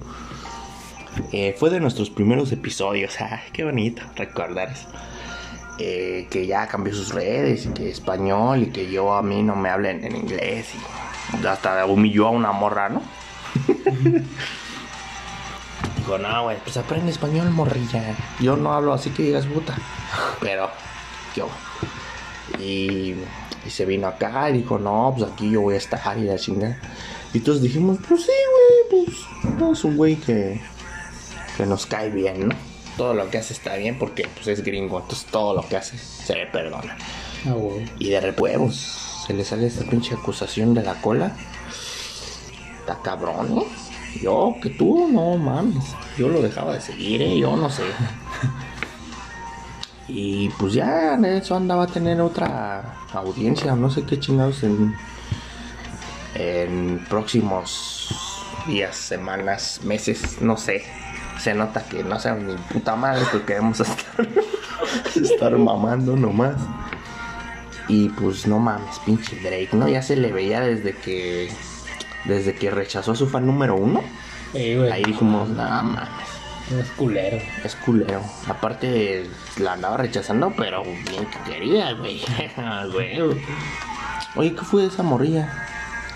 [1.31, 3.15] Eh, fue de nuestros primeros episodios.
[3.21, 4.89] Ay, qué bonito recordar eso.
[5.79, 9.55] Eh, que ya cambió sus redes y que español y que yo a mí no
[9.55, 10.67] me hablen en inglés
[11.41, 13.01] y hasta humilló a una morra, ¿no?
[16.01, 18.15] Digo, no, güey, pues aprende español, morrilla.
[18.39, 19.77] Yo no hablo así que digas puta.
[20.39, 20.67] Pero,
[21.35, 21.47] yo.
[22.59, 23.13] Y,
[23.63, 26.39] y se vino acá y dijo, no, pues aquí yo voy a estar y la
[26.39, 26.79] chingada.
[27.33, 28.31] Y todos dijimos, pues sí,
[28.89, 30.59] güey, pues es un güey que,
[31.55, 32.55] que nos cae bien, ¿no?
[32.97, 35.99] Todo lo que hace está bien porque pues es gringo, entonces todo lo que hace
[35.99, 36.97] se le perdona.
[37.45, 37.87] Ah, güey.
[37.99, 38.75] Y de repente, pues,
[39.27, 41.35] se le sale esta pinche acusación de la cola.
[42.79, 43.90] Está cabrón, ¿eh?
[44.19, 45.95] Yo, que tú, no mames.
[46.17, 47.39] Yo lo dejaba de seguir, ¿eh?
[47.39, 47.83] Yo no sé.
[50.13, 54.93] Y pues ya eso andaba a tener otra audiencia, no sé qué chingados en,
[56.35, 58.13] en próximos
[58.67, 60.83] días, semanas, meses, no sé.
[61.39, 64.27] Se nota que no sean ni puta madre que queremos estar,
[65.15, 66.57] estar mamando nomás.
[67.87, 69.87] Y pues no mames, pinche Drake, ¿no?
[69.87, 71.49] Ya se le veía desde que
[72.25, 74.01] desde que rechazó a su fan número uno,
[74.53, 74.91] Eh, güey.
[74.91, 76.01] ahí dijimos, no mames,
[76.79, 77.37] Es culero.
[77.63, 78.21] es culero.
[78.47, 82.21] Aparte, la andaba rechazando, pero bien que quería, güey.
[82.93, 83.19] Güey.
[84.35, 85.67] Oye, ¿qué fue de esa morrilla?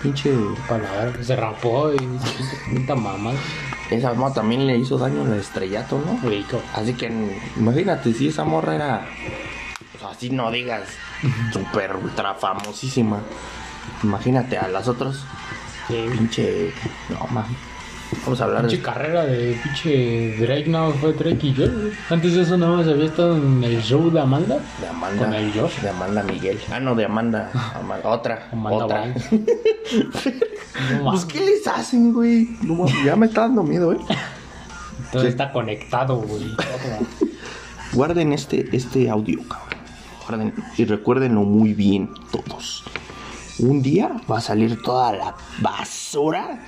[0.02, 0.32] Pinche.
[0.68, 1.98] Para la verga, se rapó y
[2.74, 3.32] puta mamá.
[3.90, 6.28] Esa morra también le hizo daño al estrellato, ¿no?
[6.28, 6.60] Rico.
[6.74, 7.06] Así que
[7.56, 9.06] imagínate si esa morra era.
[9.98, 10.82] Sea, así no digas
[11.52, 13.20] super ultra famosísima.
[14.02, 15.24] Imagínate a las otras.
[15.88, 16.72] Sí, Pinche.
[17.10, 17.44] No, man.
[18.24, 18.82] Vamos a hablar Pinche de.
[18.82, 21.64] carrera de pinche Drake, no, fue Drake y yo.
[21.68, 21.92] güey.
[22.08, 24.58] Antes de eso nada más había estado en el show de Amanda.
[24.80, 25.24] De Amanda.
[25.24, 25.80] Con el Josh.
[25.80, 26.58] De Amanda Miguel.
[26.70, 27.50] Ah, no, de Amanda.
[27.74, 28.48] Ama- otra.
[28.52, 29.14] Amanda otra.
[31.02, 32.48] No Pues, ¿qué les hacen, güey?
[32.62, 33.98] No ya me está dando miedo, ¿eh?
[35.10, 35.28] todo sí.
[35.28, 36.54] está conectado, güey.
[37.92, 39.78] Guarden este, este audio, cabrón.
[40.28, 42.84] Guarden y recuérdenlo muy bien todos.
[43.58, 46.60] Un día va a salir toda la basura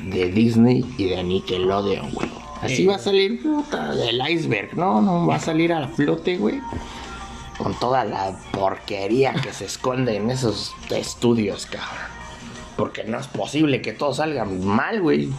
[0.00, 2.30] de Disney y de Nickelodeon, güey.
[2.62, 5.00] Así va a salir puta, del iceberg, ¿no?
[5.00, 6.60] No va a salir a flote, güey.
[7.58, 12.10] Con toda la porquería que se esconde en esos estudios, cabrón.
[12.76, 15.30] Porque no es posible que todo salga mal, güey.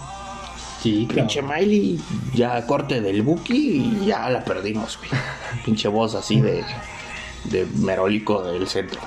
[0.81, 1.59] Sí, Pinche cabrón.
[1.59, 1.99] Miley,
[2.33, 5.09] ya corte del Buki y ya la perdimos, güey.
[5.65, 6.63] Pinche voz así de,
[7.45, 8.99] de merolico del centro.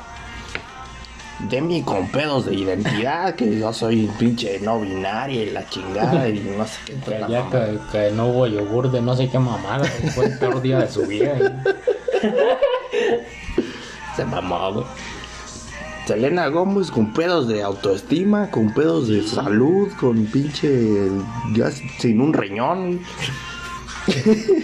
[1.49, 6.41] Demi con pedos de identidad, que yo soy pinche no binaria y la chingada y
[6.57, 6.95] no sé qué.
[6.95, 10.63] Que ya que, que no hubo yogur de no sé qué mamada, fue el peor
[10.63, 11.37] día de su vida.
[14.17, 14.87] Se mamó, güey.
[16.07, 21.09] Selena Gómez con pedos de autoestima, con pedos de salud, con pinche.
[21.55, 23.01] ya sin un riñón.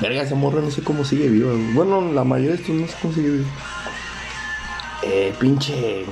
[0.00, 1.52] Verga, esa morra no sé cómo sigue viva.
[1.72, 3.46] Bueno, la mayoría de estos no sé cómo sigue viva.
[5.08, 6.04] Eh, pinche.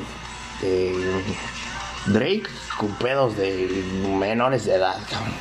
[0.63, 1.23] eh,
[2.07, 2.45] Drake
[2.79, 3.85] con pedos de
[4.19, 5.35] menores de edad, cabrón.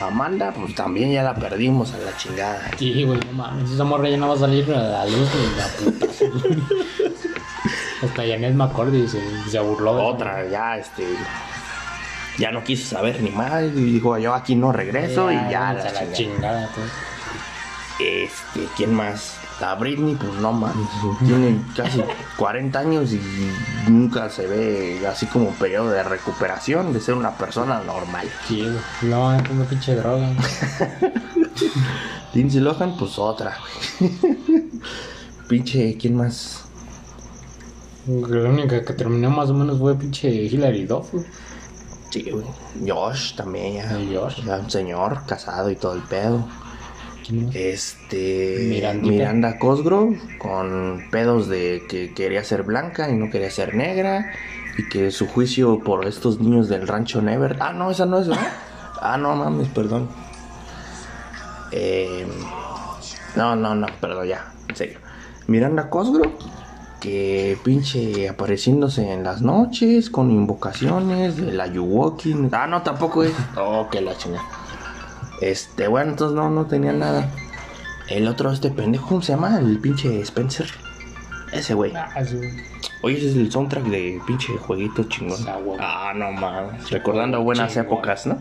[0.00, 2.70] Amanda, pues también ya la perdimos a la chingada.
[2.78, 3.68] Sí, güey, no mames.
[3.70, 6.06] Esa morra ya no va a salir a la luz de la puta.
[8.04, 11.04] Hasta Janet McCordy se, se burló de Otra, ya, este.
[12.38, 13.64] Ya no quiso saber ni más.
[13.64, 15.32] Y dijo, yo aquí no regreso.
[15.32, 16.14] y ya, la a la chingada.
[16.14, 16.70] chingada.
[16.76, 16.90] pues.
[17.98, 19.34] Este, ¿quién más?
[19.60, 20.86] La Britney, pues no mames.
[21.26, 22.00] Tiene casi
[22.36, 23.20] 40 años y
[23.90, 28.28] nunca se ve así como periodo de recuperación de ser una persona normal.
[28.46, 28.64] Sí.
[29.02, 30.28] No, como pinche droga.
[32.34, 33.56] Lindsay Lohan, pues otra,
[33.98, 34.12] güey.
[35.48, 36.64] Pinche, ¿quién más?
[38.06, 41.14] La única que terminó más o menos fue pinche Hilary Duff.
[42.10, 42.44] Sí, güey.
[42.86, 44.20] Josh también, ya.
[44.20, 44.44] Josh.
[44.44, 46.46] Ya un señor casado y todo el pedo.
[47.28, 47.54] ¿Quién más?
[47.54, 48.66] Este.
[48.70, 49.12] Mirandita.
[49.12, 54.32] Miranda Cosgrove con pedos de que quería ser blanca y no quería ser negra.
[54.78, 57.56] Y que su juicio por estos niños del rancho Never.
[57.60, 58.52] Ah, no, esa no es, ¿verdad?
[59.00, 60.08] Ah, no mames, perdón.
[61.70, 62.26] Eh,
[63.36, 64.98] no, no, no, perdón, ya, en serio.
[65.48, 66.30] Miranda Cosgrove,
[67.00, 72.34] que pinche apareciéndose en las noches con invocaciones de la Yuwoki.
[72.52, 73.32] Ah, no, tampoco es.
[73.56, 74.44] Oh, que la chingada.
[75.40, 77.30] Este, bueno, entonces no, no tenía nada.
[78.08, 79.58] El otro, este pendejo, ¿cómo se llama?
[79.58, 80.68] El pinche Spencer.
[81.52, 81.92] Ese güey.
[81.94, 82.38] Ah, sí.
[83.02, 85.38] Oye, ese es el soundtrack de pinche jueguito chingón.
[85.80, 86.90] Ah, no mames.
[86.90, 87.86] Recordando buenas Chingón.
[87.86, 88.38] épocas, ¿no?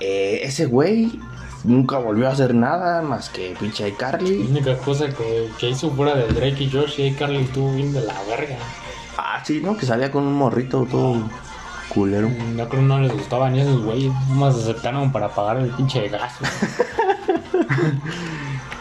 [0.00, 1.18] Eh, ese güey
[1.64, 4.46] nunca volvió a hacer nada más que pinche La iCarly.
[4.48, 8.00] única cosa que, que hizo fuera de Drake y Josh y Carly estuvo bien de
[8.02, 8.56] la verga.
[9.18, 9.76] Ah, sí, ¿no?
[9.76, 11.16] Que salía con un morrito todo
[11.92, 12.28] culero.
[12.28, 14.12] Yo creo que no les gustaban ni esos güeyes.
[14.28, 16.34] Nomás aceptaron para pagar el pinche gas.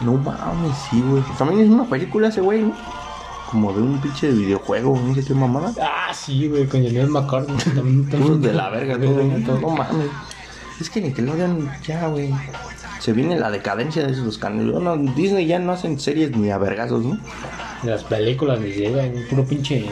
[0.02, 1.22] No mames, sí, güey.
[1.38, 2.74] También es una película ese güey, ¿no?
[3.52, 5.74] Como de un pinche videojuego, no sé qué mamada.
[5.82, 7.58] Ah, sí, güey, con Janet McCartney.
[7.58, 9.60] También, Todos también de la verga, todo.
[9.60, 10.08] No mames.
[10.80, 12.34] Es que Nickelodeon ya, güey.
[13.00, 14.72] Se viene la decadencia de esos canales.
[14.72, 17.18] Bueno, Disney ya no hacen series ni a vergazos, ¿no?
[17.84, 19.86] Las películas les llega, güey, puro pinche.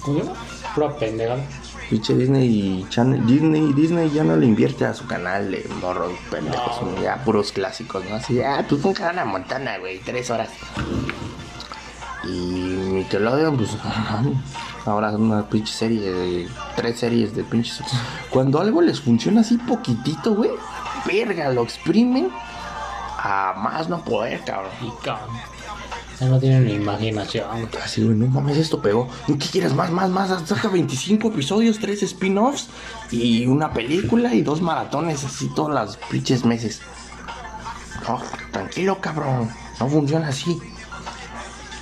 [0.00, 0.36] ¿Cómo se llama?
[0.74, 1.42] Pura pendejada.
[1.88, 6.82] Pinche Disney Channel, Disney, Disney ya no le invierte a su canal de morros pendejos,
[6.82, 7.00] No.
[7.00, 8.16] ya puros clásicos, ¿no?
[8.16, 10.50] Así, ah, pues un canal a Montana, güey, tres horas.
[12.24, 13.70] Y Nickelodeon, pues,
[14.84, 17.80] ahora una pinche serie de tres series de pinches.
[18.30, 20.50] Cuando algo les funciona así poquitito, güey,
[21.06, 22.30] verga, lo exprimen
[23.18, 24.72] a más no poder, cabrón.
[24.82, 25.36] Y cabrón.
[26.20, 27.68] Ya no tienen ni imaginación.
[27.84, 29.08] Así, güey, no mames, esto pegó.
[29.26, 30.30] ¿Qué quieres más, más, más?
[30.48, 32.68] Saca 25 episodios, 3 spin-offs
[33.10, 36.80] y una película y dos maratones, así todos los pinches meses.
[38.08, 39.50] No, tranquilo, cabrón.
[39.78, 40.58] No funciona así.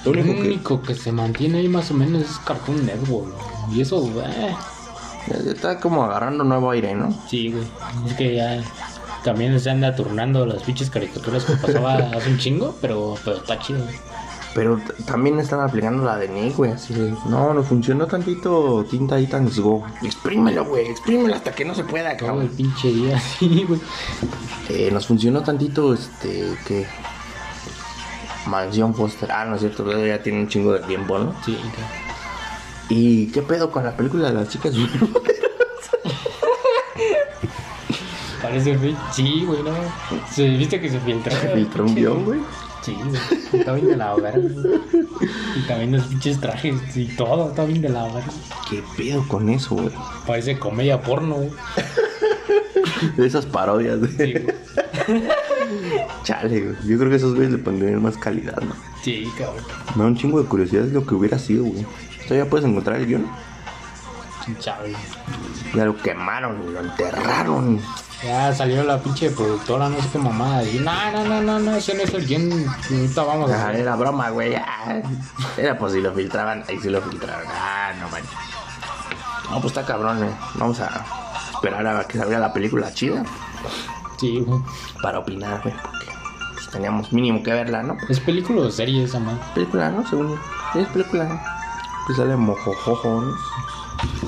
[0.05, 0.95] Lo Lo único que.
[0.95, 3.33] se mantiene ahí más o menos es Cartoon Network.
[3.73, 4.55] Y eso, eh,
[5.47, 7.17] Está como agarrando nuevo aire, ¿no?
[7.29, 7.65] sí, güey.
[8.07, 8.63] Es que ya
[9.23, 13.59] también se anda turnando las pinches caricaturas que pasaba hace un chingo, pero, pero está
[13.59, 13.83] chido.
[13.83, 13.95] güey.
[14.55, 16.71] Pero también están aplicando la de Nick, güey.
[16.71, 19.85] Así de, no, no funcionó tantito Tinta Titans Go.
[20.03, 20.87] Exprímelo, güey.
[20.87, 22.57] Exprímelo hasta que no se pueda, Todo el cabrón.
[22.57, 23.81] pinche día así, güey.
[24.69, 26.87] Eh, nos funcionó tantito, este, que.
[28.47, 29.33] Mansión Foster.
[29.33, 31.35] Ah, no es cierto, ya tiene un chingo de tiempo, ¿no?
[31.45, 31.71] Sí, güey.
[32.91, 34.75] ¿Y qué pedo con la película de las chicas?
[38.43, 38.95] Parece, güey.
[39.13, 39.73] Sí, güey, no.
[40.31, 41.33] ¿Se, ¿Viste que se filtró?
[41.33, 42.41] Se filtró un guion, güey.
[42.85, 43.61] Sí, güey.
[43.61, 44.33] Está bien de la güey.
[45.57, 47.49] Y también los pinches trajes y todo.
[47.49, 48.25] Está bien de la verga.
[48.69, 49.91] ¿Qué pedo con eso, güey?
[50.27, 51.51] Parece comedia porno, güey.
[53.17, 54.41] De esas parodias, Sí, de...
[54.41, 55.25] güey.
[56.25, 56.77] Chale, güey.
[56.87, 58.75] Yo creo que esos güeyes le pondrían más calidad, ¿no?
[59.03, 59.65] Sí, cabrón.
[59.95, 61.87] Me da un chingo de curiosidad lo que hubiera sido, güey.
[62.29, 63.27] ¿Todavía puedes encontrar el guion?
[64.61, 64.95] Chale.
[65.75, 67.81] Ya lo quemaron y lo enterraron.
[68.23, 70.63] Ya salió la pinche productora, no sé qué mamada.
[70.63, 72.69] Y no, no, no, no, no, ese no es el.
[72.91, 73.81] Ahorita vamos a Ah, hacer.
[73.81, 74.55] era broma, güey.
[74.55, 75.03] Ah,
[75.59, 76.65] Era por si lo filtraban.
[76.69, 77.47] Ahí sí lo filtraron.
[77.49, 78.31] Ah, no manches.
[79.51, 80.31] No, pues está cabrón, eh.
[80.55, 81.05] Vamos a
[81.53, 83.23] esperar a que salga la película chida
[84.19, 84.61] Sí, güey.
[85.03, 85.75] para opinar, güey.
[85.83, 86.07] Porque
[86.55, 87.97] pues, teníamos mínimo que verla, ¿no?
[88.09, 89.41] ¿Es película o serie esa madre?
[89.55, 90.07] Película, ¿no?
[90.09, 90.39] Según
[90.77, 91.41] es película, ¿no?
[92.07, 93.35] Que sale mojojojo, ¿no?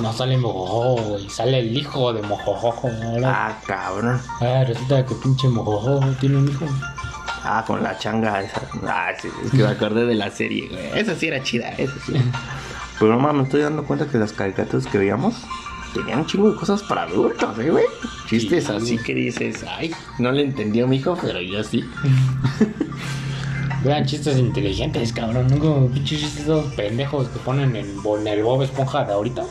[0.00, 1.29] No sale Mojojojo, güey.
[1.31, 2.88] Sale el hijo de Mojojojo.
[2.88, 4.20] Ahora, Ah, cabrón.
[4.40, 6.66] ah, resulta que pinche Mojojojo tiene un hijo.
[7.48, 8.62] Ah, con la changa esa.
[8.87, 10.98] Ah, sí, es que me acordé de la serie, güey.
[11.00, 12.14] Esa sí era chida, esa sí.
[12.98, 15.35] Pero no mames, me estoy dando cuenta que las caricaturas que veíamos
[15.94, 17.85] tenían un chingo de cosas para adultos, ¿eh, güey?
[18.29, 19.05] Chistes Sí, así güey.
[19.05, 21.85] que dices, ay, no le entendió mi hijo, pero yo sí.
[23.84, 25.46] Vean chistes inteligentes, cabrón.
[25.48, 29.44] No como pinches chistes esos pendejos que ponen en, en el Bob Esponja de ahorita.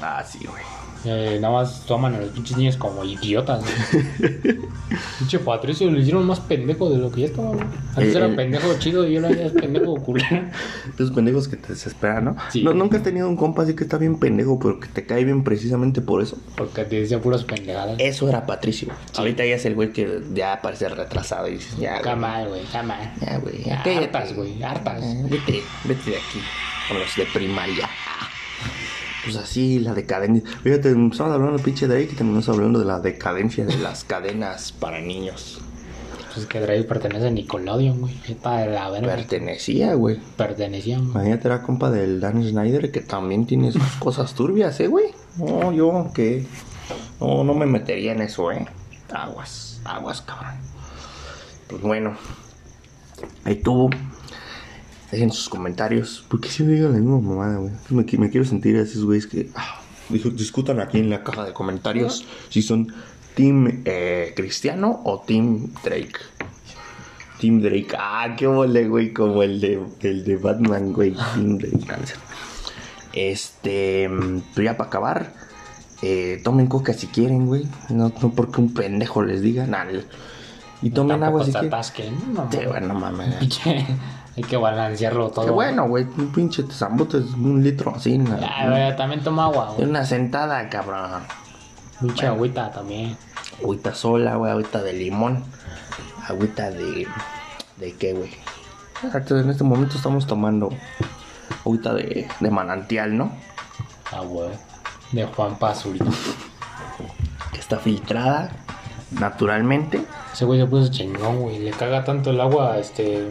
[0.00, 0.62] Ah, sí, güey.
[1.04, 3.62] Eh, nada más toman a los pinches niños como idiotas.
[5.18, 7.50] Pinche Patricio lo hicieron más pendejo de lo que ya estaba.
[7.50, 8.34] Antes Eh, era eh.
[8.34, 10.42] pendejo chido y ahora ya es pendejo culero.
[10.94, 12.36] Esos pendejos que te desesperan, ¿no?
[12.50, 12.62] Sí.
[12.62, 12.72] ¿no?
[12.72, 15.44] Nunca has tenido un compa así que está bien pendejo, pero que te cae bien
[15.44, 16.38] precisamente por eso.
[16.56, 17.96] Porque te decía puras pendejadas.
[17.98, 18.88] Eso era Patricio.
[19.16, 22.00] Ahorita ya es el güey que ya parece retrasado y dices, ya.
[22.02, 23.08] Jamás, güey, jamás.
[23.20, 23.68] Ya, güey.
[23.70, 25.02] Hartas, güey, hartas.
[25.28, 26.40] Vete, vete de aquí.
[26.88, 27.88] Con los de primaria.
[29.24, 30.48] Pues así, la decadencia.
[30.62, 34.72] Fíjate, empezamos hablando de pinche Drake y terminamos hablando de la decadencia de las cadenas
[34.72, 35.60] para niños.
[36.34, 38.14] Pues que Drake pertenece a Nickelodeon, güey.
[38.26, 39.14] De la verga.
[39.14, 40.18] Pertenecía, güey.
[40.36, 41.10] Pertenecía, güey.
[41.10, 45.06] Imagínate, era compa del Dan Snyder que también tiene sus cosas turbias, ¿eh, güey?
[45.38, 46.44] No, yo que.
[47.20, 48.66] No, no me metería en eso, ¿eh?
[49.12, 50.54] Aguas, aguas, cabrón.
[51.68, 52.16] Pues bueno.
[53.44, 53.90] Ahí tuvo.
[55.14, 56.24] Dejen sus comentarios.
[56.28, 57.72] ¿Por qué siempre digan la misma mamada, güey?
[57.90, 59.48] Me, qui- me quiero sentir a esos güeyes que.
[59.54, 62.92] ah, discutan aquí en la caja de comentarios si son
[63.34, 66.18] Team eh, Cristiano o Team Drake.
[67.40, 67.88] Team Drake.
[67.98, 69.12] Ah, qué mole, güey.
[69.12, 71.12] Como el de, el de Batman, güey.
[71.34, 71.86] Team Drake.
[72.02, 72.14] Es.
[73.12, 74.10] Este.
[74.54, 75.32] Pero ya para acabar.
[76.02, 77.66] eh, tomen coca si quieren, güey.
[77.88, 79.66] No, no porque un pendejo les diga.
[79.66, 79.90] Nada.
[80.82, 81.72] Y tomen agua si se quieren.
[81.74, 82.48] atasquen, ¿no?
[82.50, 83.60] Sí, bueno, mames.
[84.36, 85.44] Hay que balancearlo todo.
[85.44, 86.04] Qué bueno, güey.
[86.04, 88.18] Un pinche zambote es un litro así.
[88.18, 89.88] Ya, güey, también toma agua, güey.
[89.88, 91.22] una sentada, cabrón.
[92.00, 93.16] Mucha agüita también.
[93.62, 94.50] Agüita sola, güey.
[94.50, 95.44] Agüita de limón.
[96.26, 97.06] Agüita de.
[97.76, 98.30] ¿De qué, güey?
[99.02, 100.70] En este momento estamos tomando
[101.64, 103.32] agüita de, de manantial, ¿no?
[104.10, 104.50] Ah, güey.
[105.12, 106.06] De Juan Pazurita.
[107.52, 108.50] Que está filtrada
[109.12, 110.04] naturalmente.
[110.32, 111.60] Ese güey se puso chingón, güey.
[111.60, 113.28] Le caga tanto el agua, este.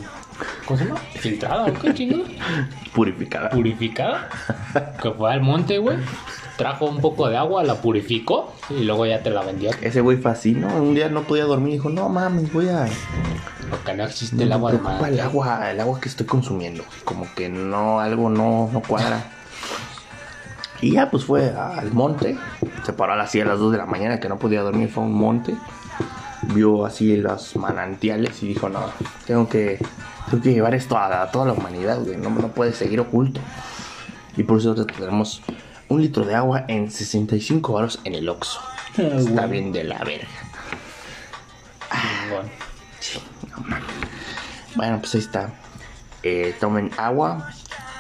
[0.66, 1.00] ¿Cómo se llama?
[1.16, 2.24] ¿Filtrada o qué chingón?
[2.94, 3.50] Purificada.
[3.50, 4.30] Purificada.
[5.02, 5.98] Que fue al monte, güey.
[6.58, 9.72] Trajo un poco de agua, la purificó y luego ya te la vendió.
[9.82, 10.68] Ese güey fue así, ¿no?
[10.76, 12.86] Un día no podía dormir y dijo, no mames, voy a...
[13.70, 16.84] Porque no existe el me agua de preocupa el agua, el agua que estoy consumiendo.
[17.06, 19.24] Como que no, algo no, no cuadra.
[20.84, 22.38] Y ya pues fue al monte.
[22.86, 25.08] Se paró así a las 2 de la mañana que no podía dormir, fue a
[25.08, 25.56] un monte.
[26.54, 28.82] Vio así los manantiales y dijo, no,
[29.26, 29.80] tengo que,
[30.30, 32.18] tengo que llevar esto a, a toda la humanidad, güey.
[32.18, 33.40] No, no puede seguir oculto.
[34.36, 35.42] Y por eso tenemos
[35.90, 38.60] un litro de agua en 65 baros en el Oxxo.
[38.98, 40.28] Está bien de la verga.
[44.76, 45.54] Bueno, pues ahí está.
[46.24, 47.52] Eh, tomen agua.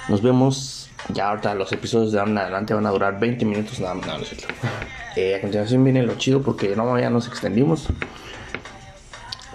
[0.09, 0.89] Nos vemos.
[1.09, 4.07] Ya ahorita los episodios de ahora en adelante van a durar 20 minutos nada más.
[4.07, 4.23] No, no.
[5.15, 7.87] Eh, a continuación viene lo chido porque no ya nos extendimos.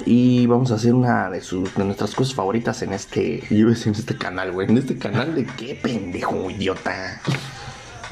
[0.07, 3.42] Y vamos a hacer una de, sus, de nuestras cosas favoritas en este.
[3.51, 4.68] Yo a decir en este canal, güey.
[4.68, 7.20] En este canal de qué pendejo, idiota.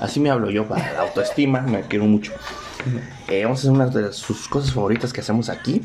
[0.01, 2.32] Así me hablo yo para la autoestima, me quiero mucho.
[3.28, 5.82] Eh, vamos a hacer una de sus cosas favoritas que hacemos aquí.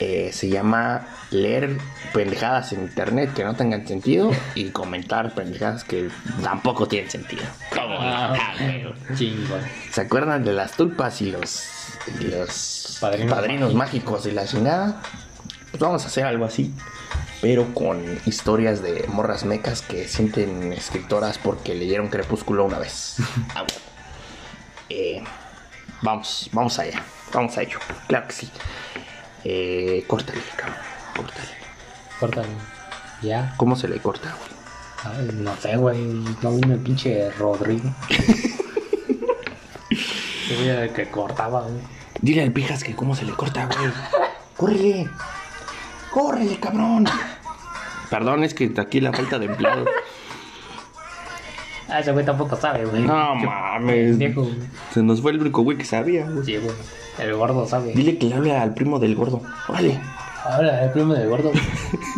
[0.00, 1.76] Eh, se llama leer
[2.12, 6.08] pendejadas en internet que no tengan sentido y comentar pendejadas que
[6.42, 7.42] tampoco tienen sentido.
[7.70, 8.00] ¿Cómo no?
[8.00, 9.60] Ah, Ah, chingón.
[9.92, 11.62] ¿Se acuerdan de las tulpas y los,
[12.18, 15.00] y los Padrinos padrinos, mágicos y la chingada?
[15.70, 16.74] Pues vamos a hacer algo así,
[17.40, 23.16] pero con historias de morras mecas que sienten escritoras porque leyeron Crepúsculo una vez.
[23.54, 23.80] Ah, bueno.
[24.90, 25.22] Eh,
[26.02, 27.78] vamos, vamos allá, vamos a ello,
[28.08, 28.50] claro que sí.
[29.44, 30.76] Eh, córtale, cabrón,
[31.16, 31.48] córtale.
[32.18, 32.48] Córtalo.
[33.22, 33.54] Ya.
[33.56, 34.50] ¿Cómo se le corta, güey?
[35.04, 35.98] Ay, no sé, güey.
[36.42, 37.94] No vino el pinche Rodrigo.
[40.50, 41.99] Yo que cortaba, güey.
[42.22, 43.90] Dile al pijas que cómo se le corta, güey.
[44.56, 45.08] ¡Córrele!
[46.10, 47.06] ¡Córrele, cabrón!
[48.10, 49.84] Perdón, es que aquí la falta de empleado.
[51.88, 53.02] Ah, ese güey tampoco sabe, güey.
[53.02, 53.94] No Qué mames.
[54.10, 54.54] pendejo, güey.
[54.92, 56.44] Se nos fue el único güey que sabía, güey.
[56.44, 56.74] Sí, güey.
[57.18, 57.92] El gordo sabe.
[57.94, 59.42] Dile que le hable al primo del gordo.
[59.68, 59.98] Órale.
[60.44, 61.50] Ahora, el primo del gordo.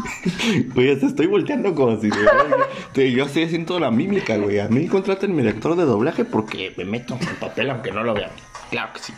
[0.77, 2.09] Oye, te estoy volteando como si...
[2.11, 4.61] de verdad, Yo estoy haciendo la mímica, güey.
[4.61, 8.03] A mí contraten mi actor de doblaje porque me meto en el papel aunque no
[8.05, 8.31] lo vean.
[8.71, 9.13] Claro que sí.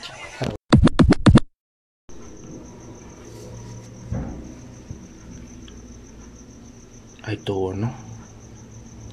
[7.27, 7.93] Ahí todo, ¿no?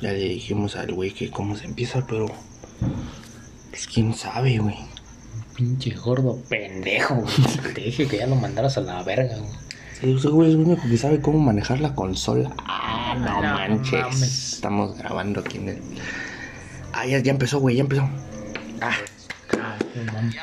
[0.02, 2.26] Ya le dijimos al güey que cómo se empieza, pero...
[3.70, 4.76] Pues quién sabe, güey.
[5.56, 7.74] Pinche gordo pendejo, güey.
[7.74, 10.16] Te dije que ya lo mandaras a la verga, güey.
[10.16, 12.52] Ese güey es el único que sabe cómo manejar la consola.
[12.68, 14.02] Ah, no, No manches.
[14.02, 14.54] mames.
[14.56, 15.82] Estamos grabando aquí en el...
[16.94, 18.10] Ah, ya, ya empezó, güey, ya empezó.
[18.82, 18.96] Ah,
[19.96, 20.36] No mames.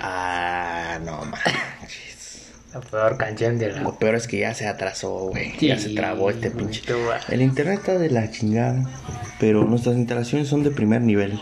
[0.00, 1.55] ah, no manches.
[2.76, 3.80] La peor canción de la.
[3.80, 5.56] Lo peor es que ya se atrasó, güey.
[5.58, 6.82] ya se trabó este pinche.
[7.30, 8.84] El internet está de la chingada,
[9.40, 11.40] pero nuestras instalaciones son de primer nivel.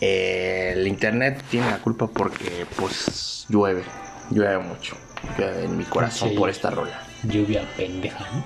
[0.00, 3.82] Eh, el internet tiene la culpa porque, pues, llueve.
[4.30, 4.96] Llueve mucho.
[5.36, 6.36] Llueve en mi corazón Sí.
[6.36, 7.02] por esta rola.
[7.24, 8.44] Lluvia pendeja, ¿no?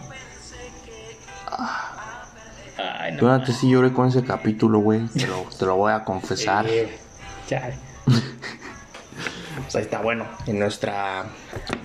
[2.78, 3.20] Ay, no.
[3.20, 5.06] Yo antes sí lloré con ese capítulo, güey.
[5.08, 6.66] Te lo, te lo voy a confesar.
[6.66, 6.86] Sí,
[7.46, 7.74] chale.
[9.62, 10.26] Pues ahí está bueno.
[10.46, 11.26] En nuestra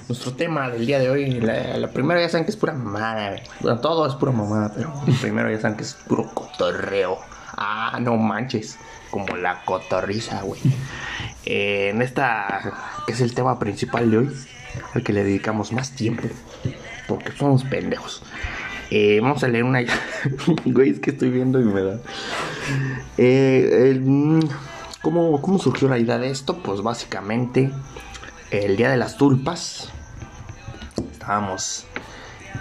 [0.07, 3.35] nuestro tema del día de hoy, la, primera ya saben que es pura mamada.
[3.59, 7.19] Bueno, todo es pura mamada, pero primero ya saben que es puro cotorreo.
[7.55, 8.77] Ah, no manches.
[9.11, 10.61] Como la cotorriza, güey.
[11.45, 12.73] Eh, en esta,
[13.05, 14.29] que es el tema principal de hoy,
[14.93, 16.27] al que le dedicamos más tiempo,
[17.07, 18.21] porque somos pendejos.
[18.91, 19.81] Eh, vamos a leer una.
[20.65, 21.99] Güey, es que estoy viendo y me da.
[23.17, 24.49] Eh, el,
[25.01, 26.57] ¿cómo, ¿Cómo surgió la idea de esto?
[26.57, 27.71] Pues básicamente,
[28.51, 29.89] el día de las tulpas,
[31.11, 31.85] estábamos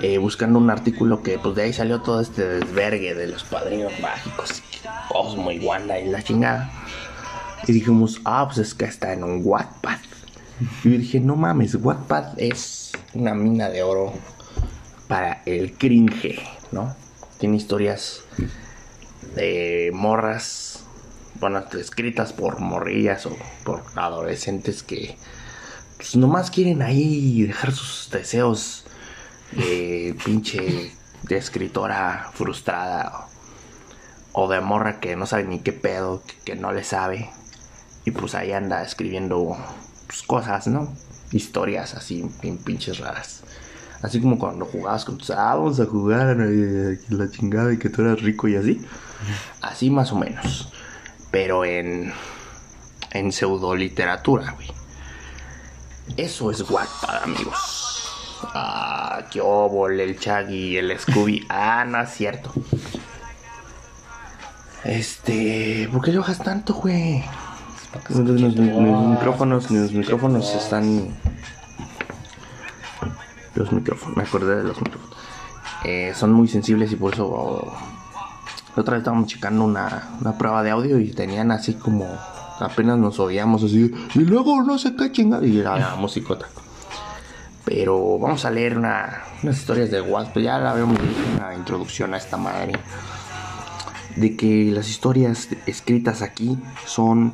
[0.02, 3.92] eh, buscando un artículo que, pues de ahí salió todo este desvergue de los padrinos
[4.00, 4.62] mágicos,
[5.08, 6.70] Cosmo y Wanda y la chingada.
[7.66, 9.98] Y dijimos, ah, pues es que está en un Wattpad.
[10.84, 14.12] Y dije, no mames, Wattpad es una mina de oro
[15.08, 16.94] para el cringe, ¿no?
[17.38, 18.22] Tiene historias
[19.34, 20.67] de morras,
[21.40, 25.16] bueno, escritas por morrillas o por adolescentes que
[25.96, 28.84] pues nomás quieren ahí dejar sus deseos
[29.52, 33.26] de pinche de escritora frustrada
[34.32, 37.30] o, o de morra que no sabe ni qué pedo, que, que no le sabe
[38.04, 39.56] y pues ahí anda escribiendo
[40.06, 40.94] pues, cosas, ¿no?
[41.30, 43.42] Historias así bien pinches raras.
[44.00, 47.90] Así como cuando jugabas con tus, ah, vamos a jugar eh, la chingada y que
[47.90, 48.80] tú eras rico y así.
[49.60, 50.72] Así más o menos.
[51.30, 52.12] Pero en,
[53.12, 54.68] en pseudoliteratura, güey.
[56.16, 58.38] Eso es Wattpad, amigos.
[58.54, 61.46] Ah, qué óvole, el Chaggy, el Scooby.
[61.48, 62.52] Ah, no es cierto.
[64.84, 67.24] Este, ¿por qué le bajas tanto, güey?
[68.08, 71.16] Los micrófonos, los micrófonos están.
[73.54, 75.18] Los micrófonos, me acordé de los micrófonos.
[75.84, 77.72] Eh, son muy sensibles y por eso.
[78.78, 82.06] La otra vez estábamos checando una, una prueba de audio y tenían así como.
[82.60, 83.92] Apenas nos oíamos así.
[84.14, 85.44] Y luego no sé qué chingada.
[85.44, 86.46] Y era la musicota.
[87.64, 90.38] Pero vamos a leer una, unas historias de WhatsApp.
[90.38, 92.78] Ya la habíamos dicho una introducción a esta madre.
[94.14, 96.56] De que las historias escritas aquí
[96.86, 97.32] son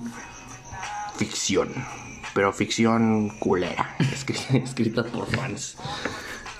[1.16, 1.68] ficción.
[2.32, 3.96] Pero ficción culera.
[3.98, 5.76] escri- Escritas por fans.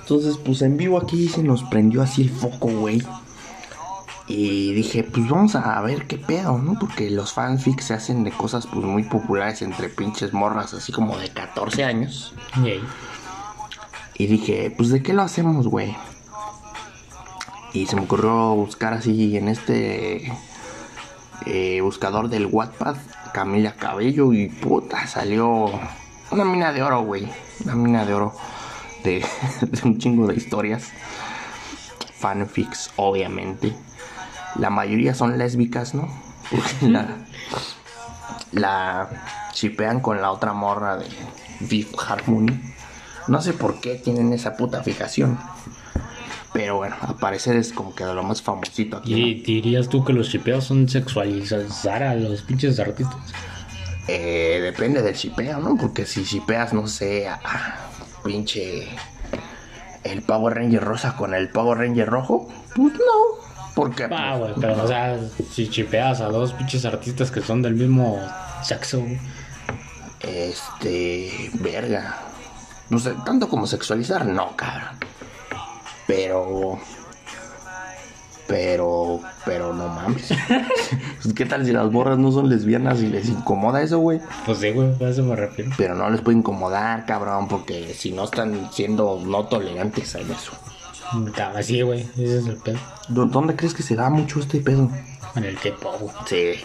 [0.01, 3.03] Entonces, pues en vivo aquí se nos prendió así el foco, güey.
[4.27, 6.79] Y dije, pues vamos a ver qué pedo, ¿no?
[6.79, 11.19] Porque los fanfics se hacen de cosas pues muy populares entre pinches morras, así como
[11.19, 12.35] de 14 años.
[14.15, 15.95] Y dije, pues de qué lo hacemos, güey.
[17.75, 20.33] Y se me ocurrió buscar así en este
[21.45, 22.97] eh, buscador del Wattpad,
[23.35, 25.71] Camila Cabello, y puta, salió
[26.31, 27.29] una mina de oro, güey.
[27.65, 28.35] Una mina de oro
[29.03, 29.23] de,
[29.61, 30.93] de un chingo de historias.
[32.19, 33.75] Fanfics, obviamente.
[34.57, 36.09] La mayoría son lésbicas, ¿no?
[36.51, 37.09] Porque la,
[38.53, 39.09] la
[39.53, 41.07] chipean con la otra morra de
[41.67, 42.61] Fifth Harmony.
[43.27, 45.39] No sé por qué tienen esa puta fijación.
[46.53, 49.13] Pero bueno, al parecer es como que de lo más famosito aquí.
[49.13, 49.19] ¿no?
[49.19, 53.19] ¿Y dirías tú que los chipeos son sexualizar a los pinches artistas?
[54.07, 55.77] Eh, depende del chipeo, ¿no?
[55.77, 57.91] Porque si chipeas, no sé, a, a
[58.23, 58.87] pinche
[60.05, 63.44] el Power Ranger rosa con el Power Ranger rojo, pues no.
[63.75, 65.19] Porque Ah, güey, pero o sea,
[65.51, 68.21] si chipeas a dos pinches artistas que son del mismo
[68.63, 69.19] sexo, güey.
[70.21, 72.19] este, verga.
[72.91, 74.99] No sé, tanto como sexualizar, no, cabrón.
[76.07, 76.79] Pero
[78.47, 80.29] pero pero no mames.
[81.23, 84.21] Pues, ¿Qué tal si las borras no son lesbianas y les incomoda eso, güey?
[84.45, 85.71] pues sí, güey, a eso me refiero.
[85.79, 90.53] Pero no les puede incomodar, cabrón, porque si no están siendo no tolerantes a eso.
[91.55, 92.79] Así, güey, ese es el pedo.
[93.09, 94.91] ¿Dó- ¿Dónde crees que se da mucho este pedo?
[95.37, 96.15] En el K-pop, güey.
[96.27, 96.61] Sí.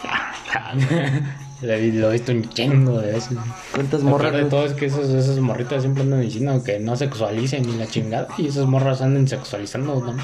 [1.62, 3.36] Lo he visto un chingo de veces.
[3.74, 4.30] ¿Cuántas Lo morras?
[4.32, 7.74] peor de todo es que esos, esas morritas siempre andan diciendo que no sexualicen ni
[7.76, 8.28] la chingada.
[8.38, 10.14] Y esas morras andan sexualizando, ¿no?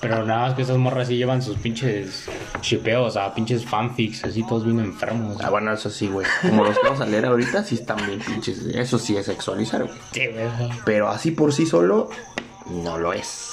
[0.00, 2.26] Pero nada más que esas morras sí llevan sus pinches
[2.62, 5.38] shipeos a pinches fanfics, así todos bien enfermos.
[5.42, 6.26] Ah, bueno, eso sí, güey.
[6.42, 8.60] Como los vamos a leer ahorita, sí están bien pinches.
[8.72, 9.98] Eso sí es sexualizar, güey.
[10.12, 10.46] Sí, güey.
[10.84, 12.10] Pero así por sí solo,
[12.70, 13.50] no lo es.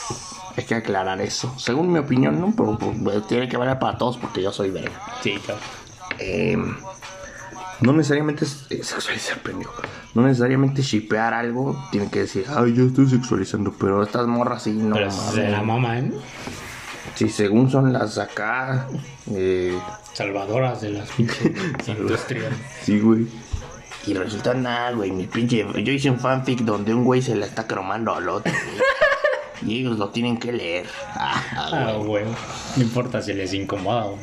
[0.56, 1.54] Hay que aclarar eso.
[1.58, 2.54] Según mi opinión, ¿no?
[2.56, 4.92] Pero, pues, tiene que valer para todos porque yo soy verga.
[5.22, 5.60] Sí, claro.
[6.20, 6.58] Eh,
[7.82, 9.74] no necesariamente es eh, sexualizar, pendejo.
[10.14, 11.76] No necesariamente shipear algo.
[11.92, 13.74] Tiene que decir, ay, yo estoy sexualizando.
[13.80, 14.96] Pero estas morras sí, no.
[14.96, 15.34] Pero mames.
[15.34, 16.12] se la mama, ¿eh?
[17.16, 18.88] Sí, según son las acá.
[19.32, 19.78] Eh,
[20.14, 21.52] Salvadoras de las pinches
[21.88, 22.54] industrias.
[22.84, 23.28] sí, güey.
[24.06, 25.12] Y resulta nada, güey.
[25.12, 25.66] Mi pinche.
[25.84, 28.52] Yo hice un fanfic donde un güey se la está cromando al otro.
[29.66, 30.86] y ellos lo tienen que leer.
[31.16, 32.24] Ah, Ah, güey.
[32.24, 32.26] güey.
[32.78, 34.20] No importa si les incomoda, güey.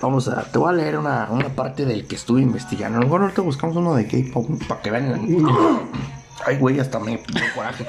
[0.00, 0.42] Vamos a.
[0.42, 2.98] Te voy a leer una, una parte del que estuve investigando.
[2.98, 5.26] A lo mejor ahorita buscamos uno de K-pop para que vean.
[6.46, 7.22] Ay, güey, hasta me
[7.54, 7.86] coraje.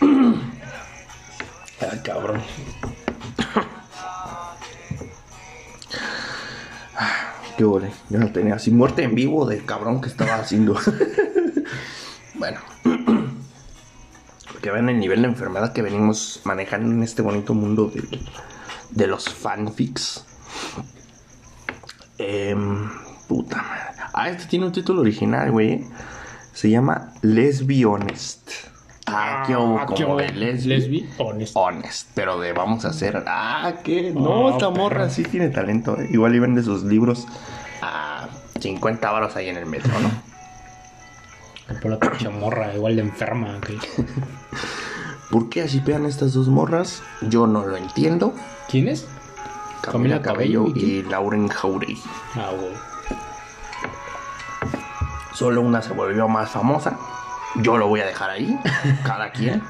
[1.90, 2.40] Ay, cabrón.
[6.96, 10.76] Ah, Qué ole, ya lo tenía así muerte en vivo del cabrón que estaba haciendo.
[12.34, 12.58] bueno,
[14.62, 18.02] que vean el nivel de enfermedad que venimos manejando en este bonito mundo de,
[18.90, 20.24] de los fanfics.
[22.18, 22.90] Em,
[23.28, 24.02] puta madre.
[24.12, 25.84] Ah, este tiene un título original, güey.
[26.52, 28.50] Se llama Lesbi Honest.
[29.06, 30.68] Ah, qué hubo, ¿qué como de lesbi.
[30.68, 31.52] Lesbi, honest.
[31.56, 33.24] Honest, pero de vamos a hacer.
[33.26, 35.98] Ah, que no, Ah, esta morra sí tiene talento.
[36.00, 36.08] eh.
[36.12, 37.26] Igual y vende sus libros
[37.82, 38.28] a
[38.60, 40.30] 50 varos ahí en el metro, ¿no?
[41.80, 43.58] Por la morra, igual de enferma.
[43.60, 43.78] Que...
[45.30, 47.02] ¿Por qué así pegan estas dos morras?
[47.22, 48.34] Yo no lo entiendo.
[48.68, 49.06] ¿Quién es?
[49.80, 52.02] Camila Camila Cabello Cabello, ¿y y Lauren Jauregui.
[52.34, 52.72] Ah, güey.
[55.32, 56.98] Solo una se volvió más famosa.
[57.56, 58.58] Yo lo voy a dejar ahí.
[59.04, 59.62] Cada quien.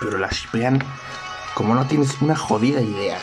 [0.00, 0.82] Pero la shipean
[1.54, 3.18] como no tienes una jodida idea.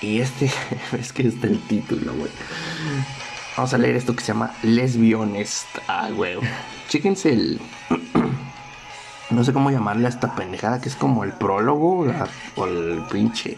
[0.00, 0.50] Y este,
[0.98, 2.30] es que está el título, güey.
[3.56, 5.66] Vamos a leer esto que se llama Lesbionest.
[5.88, 6.38] Ah, güey.
[6.88, 7.60] Chéquense el.
[9.32, 12.06] No sé cómo llamarle a esta pendejada que es como el prólogo
[12.56, 13.56] o el pinche.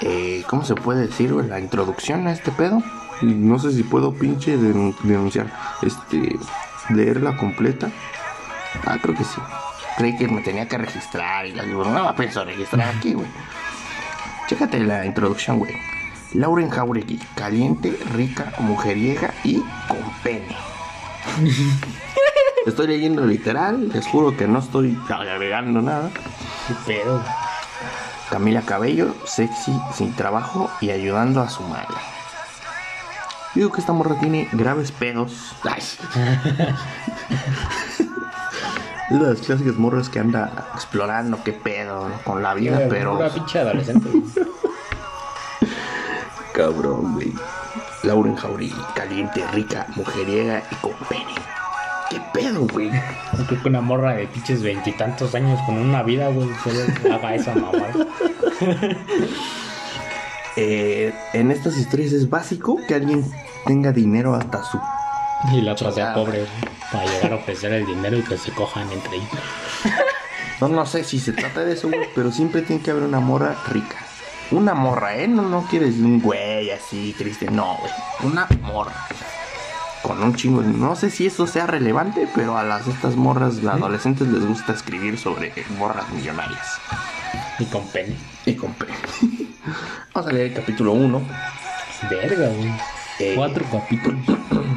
[0.00, 1.30] eh, ¿Cómo se puede decir?
[1.32, 2.82] La introducción a este pedo.
[3.22, 5.52] No sé si puedo pinche denun- denunciar.
[5.82, 6.36] Este.
[6.90, 7.90] Leerla completa.
[8.86, 9.40] Ah, creo que sí.
[9.96, 13.26] Creí que me tenía que registrar y la digo, no pienso registrar aquí, güey.
[14.48, 15.74] Chécate la introducción, güey.
[16.34, 20.54] Lauren Jauregui, caliente, rica, mujeriega y con pene.
[22.66, 26.10] estoy leyendo literal, les juro que no estoy agregando nada.
[26.66, 27.22] ¿Qué pedo?
[28.30, 31.94] Camila Cabello, sexy, sin trabajo y ayudando a su madre.
[33.54, 35.54] Digo que esta morra tiene graves pedos.
[35.62, 35.78] Ay.
[35.78, 35.98] es
[39.18, 43.16] de las clásicas morras que anda explorando qué pedo con la vida, Güey, pero...
[43.16, 44.10] Una pinche adolescente.
[46.52, 47.32] Cabrón, güey.
[48.02, 51.34] Lauren Jauregui, caliente, rica, mujeriega y con pene.
[52.10, 52.90] ¿Qué pedo, güey?
[52.90, 56.80] No creo que una morra de pinches veintitantos años con una vida, güey, solo
[57.14, 57.92] haga esa mamada.
[60.58, 63.30] Eh, en estas historias es básico que alguien
[63.66, 64.80] tenga dinero hasta su...
[65.52, 68.50] Y la otra sea pobre, güey, para llegar a ofrecer el dinero y que se
[68.52, 69.28] cojan entre ellos.
[70.62, 73.20] No, no sé si se trata de eso, güey, pero siempre tiene que haber una
[73.20, 73.96] morra rica.
[74.50, 75.28] Una morra, ¿eh?
[75.28, 77.50] No, no quieres un güey así, triste.
[77.50, 77.92] No, güey.
[78.32, 78.94] Una morra.
[80.06, 80.62] Con un chingo.
[80.62, 84.72] No sé si eso sea relevante, pero a las estas morras, las adolescentes, les gusta
[84.72, 86.78] escribir sobre morras millonarias.
[87.58, 88.14] Y con pene.
[88.44, 88.92] Y con pene.
[90.14, 91.22] Vamos a leer el capítulo 1.
[92.08, 92.72] Verga, güey.
[93.18, 94.20] Eh, Cuatro capítulos.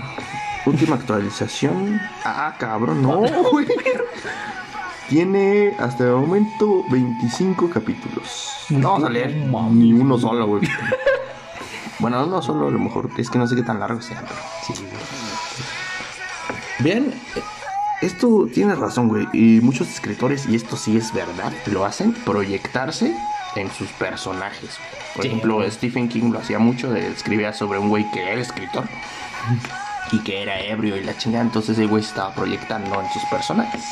[0.66, 2.02] Última actualización.
[2.26, 3.18] Ah, cabrón, no,
[3.52, 3.68] güey.
[5.10, 8.66] Tiene hasta el momento 25 capítulos.
[8.70, 10.64] No vamos a leer ni uno solo, güey.
[12.00, 13.10] Bueno, uno solo a lo mejor.
[13.18, 14.40] Es que no sé qué tan largo sea, pero.
[14.66, 14.74] Sí,
[17.36, 17.44] eh,
[18.02, 19.28] esto tiene razón, güey.
[19.34, 23.14] Y muchos escritores, y esto sí es verdad, lo hacen proyectarse
[23.56, 24.78] en sus personajes.
[25.14, 25.70] Por Sí, ejemplo.
[25.70, 28.86] Stephen King lo hacía mucho, de- escribía sobre un güey que era escritor
[30.12, 31.44] y que era ebrio y la chingada.
[31.44, 33.84] Entonces el güey se estaba proyectando en sus personajes.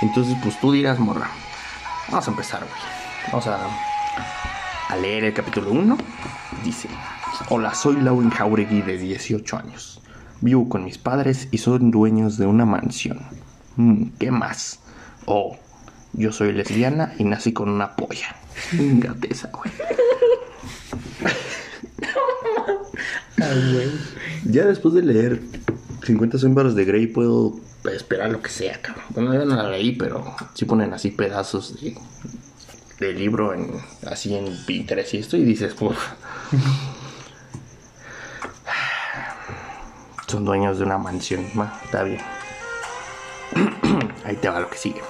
[0.00, 1.28] Entonces, pues tú dirás, morra.
[2.08, 2.80] Vamos a empezar, güey.
[3.30, 3.58] Vamos a,
[4.92, 5.96] a leer el capítulo 1.
[6.64, 6.86] Dice:
[7.48, 10.02] Hola, soy Lauren Jauregui de 18 años.
[10.42, 13.20] Vivo con mis padres y son dueños de una mansión.
[13.76, 14.80] Mm, ¿Qué más?
[15.24, 15.56] Oh,
[16.12, 18.36] yo soy lesbiana y nací con una polla.
[18.52, 19.72] Fíjate esa, güey.
[24.44, 25.40] Ya después de leer
[26.04, 27.54] 50 sombras de Grey puedo
[27.90, 29.04] esperar lo que sea, cabrón.
[29.10, 31.96] Bueno, yo no la leí, pero sí ponen así pedazos de,
[33.02, 33.70] de libro en,
[34.06, 35.98] así en Pinterest y esto y dices, uff.
[40.26, 41.44] Son dueños de una mansión.
[41.58, 42.20] Va, está bien.
[44.24, 45.02] Ahí te va lo que sigue.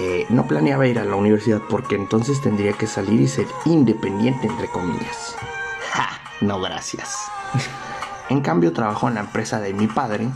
[0.00, 4.46] Eh, no planeaba ir a la universidad porque entonces tendría que salir y ser independiente,
[4.46, 5.36] entre comillas.
[5.94, 6.08] Ja,
[6.40, 7.16] no, gracias.
[8.30, 10.28] En cambio, trabajo en la empresa de mi padre,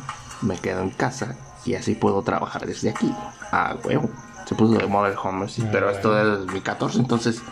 [0.43, 3.13] me quedo en casa y así puedo trabajar desde aquí.
[3.51, 4.11] Ah, huevo.
[4.49, 7.43] Se puso de moda el home office, Ah, pero esto es 2014, entonces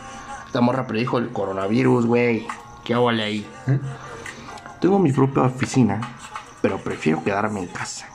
[0.47, 2.47] esta morra predijo el coronavirus, güey.
[2.85, 3.47] ¿Qué hago ahí?
[3.67, 3.79] ¿Eh?
[4.81, 6.01] Tengo mi propia oficina,
[6.63, 8.07] pero prefiero quedarme en casa.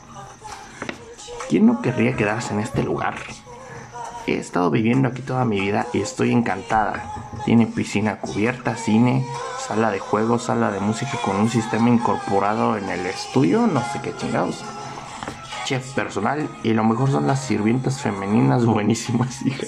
[1.47, 3.13] ¿Quién no querría quedarse en este lugar?
[4.25, 7.03] He estado viviendo aquí toda mi vida y estoy encantada.
[7.45, 9.27] Tiene piscina cubierta, cine,
[9.59, 13.99] sala de juegos, sala de música con un sistema incorporado en el estudio, no sé
[14.01, 14.63] qué chingados.
[15.65, 19.65] Chef personal y lo mejor son las sirvientas femeninas buenísimas, hija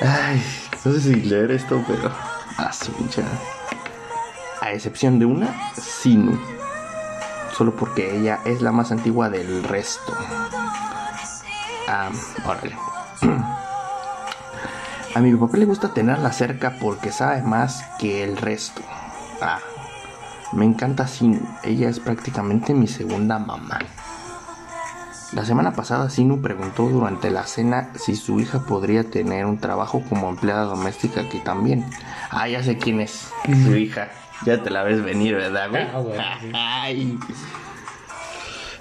[0.00, 0.42] Ay,
[0.84, 2.10] no sé si leer esto, pero.
[2.56, 3.22] A su pinche.
[4.60, 6.38] A excepción de una, Sinu.
[7.56, 10.12] Solo porque ella es la más antigua del resto.
[11.88, 12.10] Ah,
[12.44, 12.76] órale.
[15.14, 18.80] A mi papá le gusta tenerla cerca porque sabe más que el resto.
[19.42, 19.58] Ah,
[20.52, 21.40] me encanta Sinu.
[21.64, 23.78] Ella es prácticamente mi segunda mamá.
[25.32, 30.02] La semana pasada Sinu preguntó durante la cena si su hija podría tener un trabajo
[30.08, 31.86] como empleada doméstica aquí también.
[32.30, 33.28] Ah, ya sé quién es
[33.64, 34.08] su hija.
[34.44, 35.84] Ya te la ves venir, ¿verdad, güey?
[36.18, 36.50] Ah, sí.
[36.52, 37.18] Ay.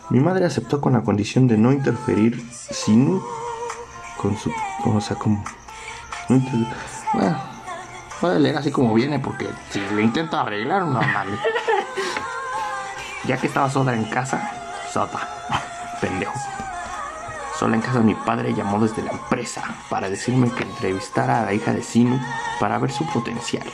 [0.10, 3.22] Mi madre aceptó con la condición de no interferir Sinu
[4.18, 4.52] con su...
[4.86, 5.42] O sea, como...
[6.28, 6.68] no inter-
[7.14, 7.38] Bueno,
[8.22, 11.40] voy a leer así como viene porque si le intento arreglar, no mames.
[13.26, 14.52] Ya que estaba sola en casa,
[14.92, 15.28] sola,
[16.02, 16.34] pendejo.
[17.60, 21.54] Sola en casa mi padre llamó desde la empresa para decirme que entrevistara a la
[21.54, 22.20] hija de Sinu
[22.60, 23.68] para ver su potencial.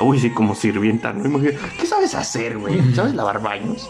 [0.00, 1.26] Uy, sí, como sirvienta, ¿no?
[1.26, 2.94] Imagina- ¿Qué sabes hacer, güey?
[2.94, 3.88] ¿Sabes lavar baños?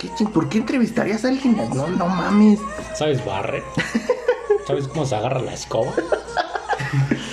[0.00, 1.56] ¿Qué ching- ¿Por qué entrevistarías a alguien?
[1.74, 2.60] No, no mames.
[2.96, 3.64] ¿Sabes barrer?
[4.66, 5.92] ¿Sabes cómo se agarra la escoba?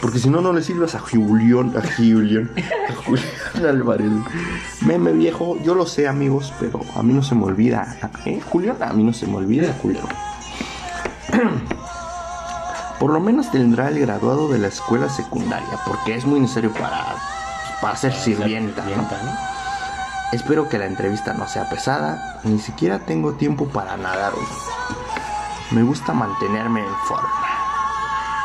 [0.00, 2.50] Porque si no, no le sirves a Julián, a Julián,
[2.88, 3.26] a Julián
[3.66, 4.10] Álvarez.
[4.82, 7.96] Meme viejo, yo lo sé, amigos, pero a mí no se me olvida.
[8.24, 8.76] ¿Eh, Julián?
[8.80, 10.06] A mí no se me olvida, culero.
[13.00, 17.14] Por lo menos tendrá el graduado de la escuela secundaria, porque es muy necesario para,
[17.80, 18.82] para ser sirvienta.
[18.82, 18.88] ¿no?
[18.88, 19.30] Sirvienta, ¿no?
[20.32, 24.46] Espero que la entrevista no sea pesada, ni siquiera tengo tiempo para nadar hoy.
[25.70, 27.57] Me gusta mantenerme en forma.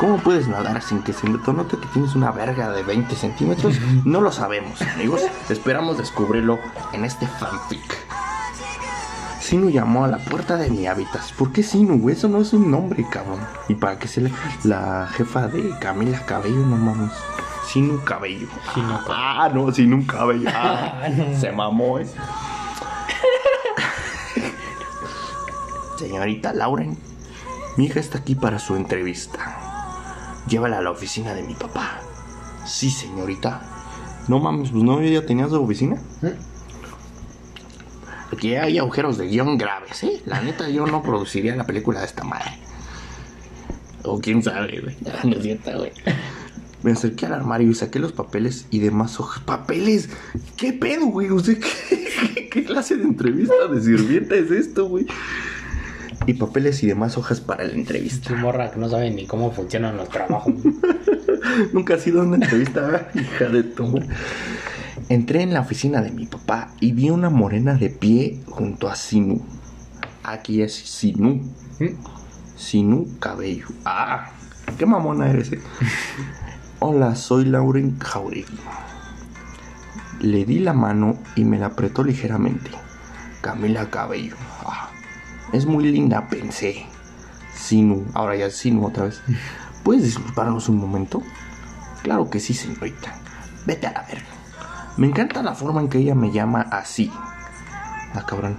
[0.04, 3.80] ¿Cómo puedes nadar sin que se note que tienes una verga de 20 centímetros?
[4.04, 5.22] No lo sabemos, amigos.
[5.48, 6.60] Esperamos descubrirlo
[6.92, 7.80] en este fanfic.
[9.40, 11.22] Sinu llamó a la puerta de mi hábitat.
[11.38, 12.10] ¿Por qué Sinu?
[12.10, 13.40] Eso no es un nombre, cabrón.
[13.70, 14.32] Y para que sea la,
[14.66, 17.14] la jefa de Camila Cabello, no mames.
[17.72, 18.50] Sinu Cabello.
[18.74, 19.14] Sinu Cabello.
[19.16, 20.50] Ah, no, Sinu Cabello.
[20.54, 21.40] Ah, Ah, no.
[21.40, 22.08] Se mamó, eh.
[25.98, 26.98] Señorita Lauren,
[27.78, 29.63] mi hija está aquí para su entrevista.
[30.48, 32.02] Llévala a la oficina de mi papá.
[32.66, 33.62] Sí, señorita.
[34.28, 36.02] No mames, pues no, ya tenía su oficina.
[38.32, 40.22] Aquí hay agujeros de guion graves, ¿eh?
[40.26, 42.58] La neta, yo no produciría la película de esta madre.
[44.04, 44.98] O quién sabe, güey.
[45.24, 45.92] No es güey.
[46.84, 49.42] Me acerqué al armario y saqué los papeles y demás hojas.
[49.44, 50.10] ¡Papeles!
[50.58, 51.32] ¿Qué pedo, güey?
[51.32, 51.60] ¿Usted
[52.34, 55.06] qué, qué clase de entrevista de sirvienta es esto, güey?
[56.26, 58.30] Y papeles y demás hojas para la entrevista.
[58.30, 60.54] Tu morra que no sabe ni cómo funcionan los trabajos.
[61.74, 64.00] Nunca ha sido una entrevista, hija de tu.
[65.10, 68.96] Entré en la oficina de mi papá y vi una morena de pie junto a
[68.96, 69.42] Sinu.
[70.24, 71.42] Aquí es Sinu.
[71.80, 71.88] ¿Mm?
[72.56, 73.68] Sinu Cabello.
[73.84, 74.32] Ah,
[74.78, 75.60] qué mamona eres, eh.
[76.80, 78.58] Hola, soy Lauren Jauregui.
[80.22, 82.72] Le di la mano y me la apretó ligeramente.
[83.42, 84.36] Camila Cabello.
[84.66, 84.90] Ah,
[85.54, 86.86] es muy linda, pensé.
[87.56, 89.22] Sinu, ahora ya Sinu otra vez.
[89.84, 91.22] ¿Puedes disculparnos un momento?
[92.02, 93.16] Claro que sí, señorita.
[93.66, 94.26] Vete a la verga.
[94.98, 97.12] Me encanta la forma en que ella me llama así.
[98.14, 98.58] Ah, cabrón.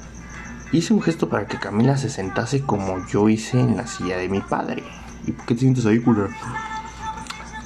[0.73, 4.29] Hice un gesto para que Camila se sentase como yo hice en la silla de
[4.29, 4.85] mi padre.
[5.27, 6.31] ¿Y por qué te sientes ahí, culero?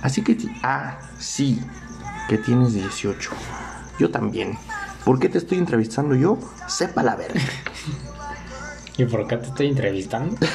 [0.03, 0.39] Así que...
[0.63, 1.61] Ah, sí.
[2.29, 3.31] Que tienes 18.
[3.99, 4.59] Yo también.
[5.05, 6.39] ¿Por qué te estoy entrevistando yo?
[6.67, 7.41] Sepa la verga.
[8.99, 10.37] ¿Y por qué te estoy entrevistando?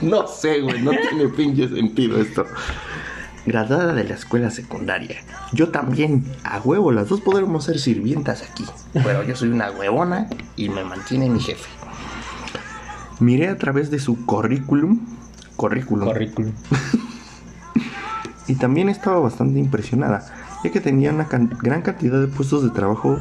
[0.00, 2.44] No sé, güey, no tiene pinche sentido esto.
[3.46, 5.16] Graduada de la escuela secundaria.
[5.52, 8.66] Yo también, a huevo, las dos podremos ser sirvientas aquí.
[8.92, 11.70] Pero yo soy una huevona y me mantiene mi jefe.
[13.18, 15.00] Miré a través de su currículum.
[15.56, 16.06] Currículum.
[16.08, 16.52] Currículum.
[18.46, 20.26] y también estaba bastante impresionada,
[20.64, 23.18] ya que tenía una can- gran cantidad de puestos de trabajo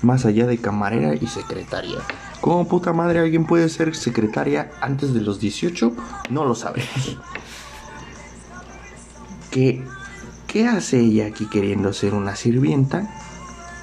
[0.00, 1.98] más allá de camarera y secretaria.
[2.46, 5.92] ¿Cómo puta madre alguien puede ser secretaria antes de los 18?
[6.30, 7.18] No lo sabemos.
[9.50, 9.84] ¿Qué,
[10.46, 13.10] ¿Qué hace ella aquí queriendo ser una sirvienta?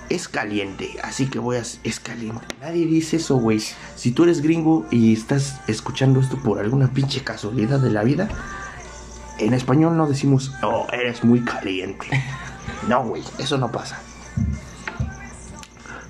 [0.07, 1.59] Es caliente, así que voy a...
[1.59, 2.45] Es caliente.
[2.61, 3.61] Nadie dice eso, güey.
[3.97, 8.30] Si tú eres gringo y estás escuchando esto por alguna pinche casualidad de la vida,
[9.39, 12.07] en español no decimos, oh, eres muy caliente.
[12.88, 13.99] No, güey, eso no pasa.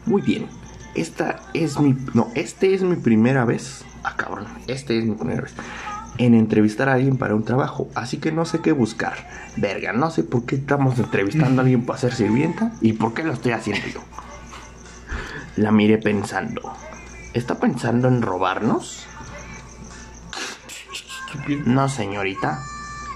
[0.06, 0.62] Muy bien.
[0.96, 1.96] Esta es mi.
[2.14, 3.84] No, este es mi primera vez.
[4.04, 4.46] Ah, cabrón.
[4.68, 5.54] Este es mi primera vez.
[6.18, 7.89] En entrevistar a alguien para un trabajo.
[7.96, 9.28] Así que no sé qué buscar.
[9.58, 12.72] Verga, no sé por qué estamos entrevistando a alguien para ser sirvienta.
[12.82, 14.02] Y por qué lo estoy haciendo yo.
[15.56, 16.62] La miré pensando.
[17.34, 19.08] ¿Está pensando en robarnos?
[21.66, 22.64] No, señorita.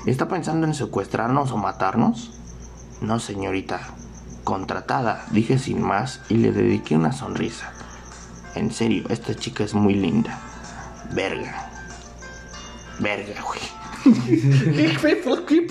[0.07, 2.31] ¿Está pensando en secuestrarnos o matarnos?
[3.01, 3.79] No, señorita.
[4.47, 7.73] Contratada, dije sin más y le dediqué una sonrisa.
[8.55, 10.39] En serio, esta chica es muy linda.
[11.11, 11.69] Verga.
[12.97, 13.59] Verga, güey.
[15.47, 15.67] ¿Qué.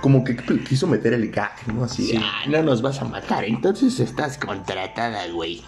[0.00, 1.84] Como que quiso meter el gag, ¿no?
[1.84, 2.16] Así, Sí.
[2.18, 5.62] ah, no nos vas a matar, entonces estás contratada, güey.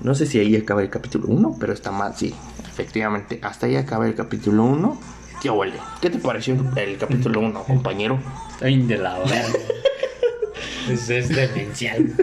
[0.00, 2.34] No sé si ahí acaba el capítulo 1, pero está mal, sí.
[2.66, 4.98] Efectivamente, hasta ahí acaba el capítulo 1.
[5.44, 5.78] ¿Qué huele?
[6.00, 8.18] ¿Qué te pareció el capítulo 1, compañero?
[8.52, 9.44] Estoy de la verga.
[10.88, 12.14] es, es demencial.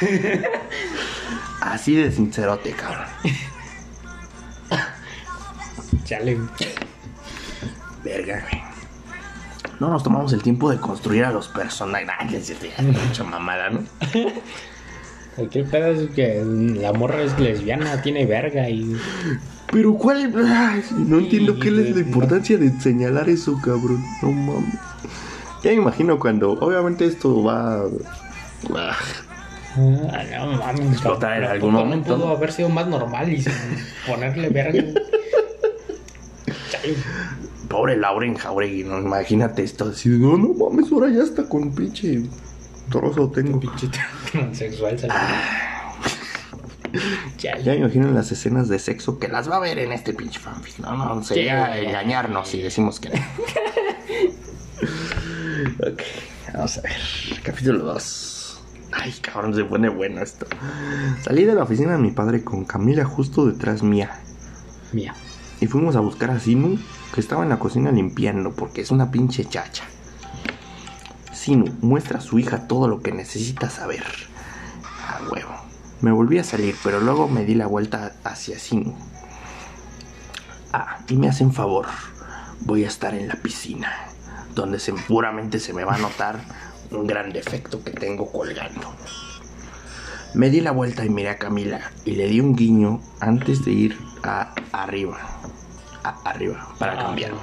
[1.60, 3.08] Así de sincerote, cabrón.
[6.04, 6.38] Chale.
[8.02, 8.62] Verga, güey.
[9.78, 12.48] No nos tomamos el tiempo de construir a los personajes.
[12.48, 13.80] Ya, mucha mamada, ¿no?
[15.50, 18.96] ¿Qué pedo es que la morra es lesbiana, tiene verga y.
[19.72, 20.32] Pero cuál.
[20.46, 24.04] Ay, no entiendo qué es la importancia de señalar eso, cabrón.
[24.22, 24.74] No mames.
[25.64, 26.52] Ya me imagino cuando.
[26.52, 27.84] Obviamente esto va.
[28.74, 28.94] Ah,
[29.76, 30.92] no mames.
[30.92, 32.16] Explotar en algún ¿cómo momento.
[32.16, 33.52] pudo haber sido más normal y sin
[34.06, 34.84] ponerle verga.
[37.68, 39.88] Pobre Lauren Jauregui, no imagínate esto.
[39.88, 42.22] Así, no, no mames, ahora ya está con pinche
[42.90, 43.58] trozo tengo.
[43.58, 43.88] Pinche
[44.32, 45.16] transexual salió.
[47.38, 50.38] Ya me imagino las escenas de sexo que las va a ver en este pinche
[50.40, 50.78] fanfic.
[50.78, 51.86] No, no, sería Sí.
[51.86, 53.14] engañarnos si decimos que no.
[55.92, 56.02] ok,
[56.54, 56.96] vamos a ver.
[57.42, 58.62] Capítulo 2.
[58.92, 60.46] Ay, cabrón, se pone bueno esto.
[61.22, 64.20] Salí de la oficina de mi padre con Camila justo detrás mía.
[64.92, 65.14] Mía.
[65.60, 66.78] Y fuimos a buscar a Sinu,
[67.14, 69.84] que estaba en la cocina limpiando, porque es una pinche chacha.
[71.32, 74.04] Sinu, muestra a su hija todo lo que necesita saber.
[75.08, 75.54] A huevo.
[76.02, 78.94] Me volví a salir, pero luego me di la vuelta hacia Sinu.
[80.72, 81.86] Ah, y me hacen favor.
[82.60, 83.90] Voy a estar en la piscina,
[84.54, 86.40] donde seguramente se me va a notar
[86.90, 88.94] un gran defecto que tengo colgando.
[90.34, 93.70] Me di la vuelta y miré a Camila y le di un guiño antes de
[93.72, 95.18] ir a arriba.
[96.04, 97.38] A arriba, para Ah, cambiarme.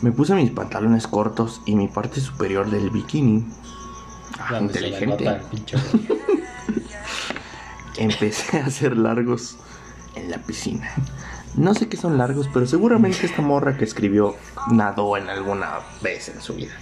[0.00, 3.46] Me puse mis pantalones cortos y mi parte superior del bikini.
[4.40, 5.40] Ah, inteligente.
[7.96, 9.56] Empecé a hacer largos
[10.14, 10.90] en la piscina.
[11.56, 14.36] No sé qué son largos, pero seguramente esta morra que escribió
[14.70, 16.74] nadó en alguna vez en su vida.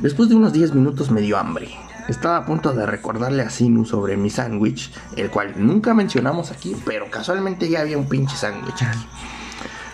[0.00, 1.70] Después de unos 10 minutos me dio hambre.
[2.08, 6.74] Estaba a punto de recordarle a Sinu sobre mi sándwich, el cual nunca mencionamos aquí,
[6.84, 9.06] pero casualmente ya había un pinche sándwich aquí.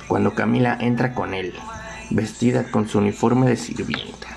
[0.07, 1.55] Cuando Camila entra con él,
[2.11, 4.29] vestida con su uniforme de sirvienta.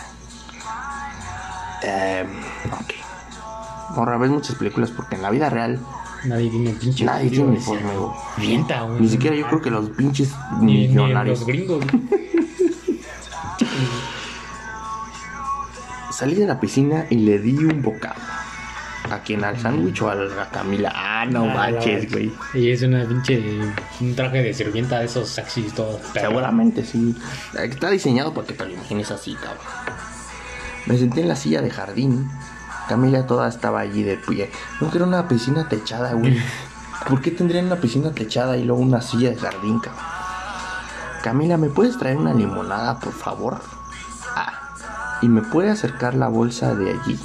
[2.72, 3.07] Ok.
[3.96, 5.80] Morra, ves muchas películas porque en la vida real
[6.26, 7.06] Nadie tiene pinche.
[7.06, 8.12] nadie tiene uniforme, güey.
[9.00, 11.40] Ni siquiera yo creo que los pinches Ni, ni millonarios.
[11.40, 11.84] los gringos.
[11.86, 12.08] güey.
[16.12, 18.16] Salí de la piscina y le di un bocado.
[19.12, 19.44] ¿A quién?
[19.44, 20.92] ¿Al sándwich o a la Camila?
[20.94, 22.32] Ah, no Ah, manches, güey.
[22.56, 23.42] Y es una pinche.
[24.02, 26.00] Un traje de sirvienta de esos sexys todo.
[26.14, 27.16] Seguramente sí.
[27.58, 29.62] Está diseñado para que te lo imagines así, cabrón.
[30.88, 32.30] Me senté en la silla de jardín.
[32.88, 34.52] Camila toda estaba allí de pie.
[34.80, 36.42] No que era una piscina techada, güey.
[37.08, 40.04] ¿Por qué tendrían una piscina techada y luego una silla de jardín, cabrón?
[41.24, 43.60] Camila, ¿me puedes traer una limonada, por favor?
[44.36, 44.54] Ah,
[45.22, 47.20] ¿y me puede acercar la bolsa de allí?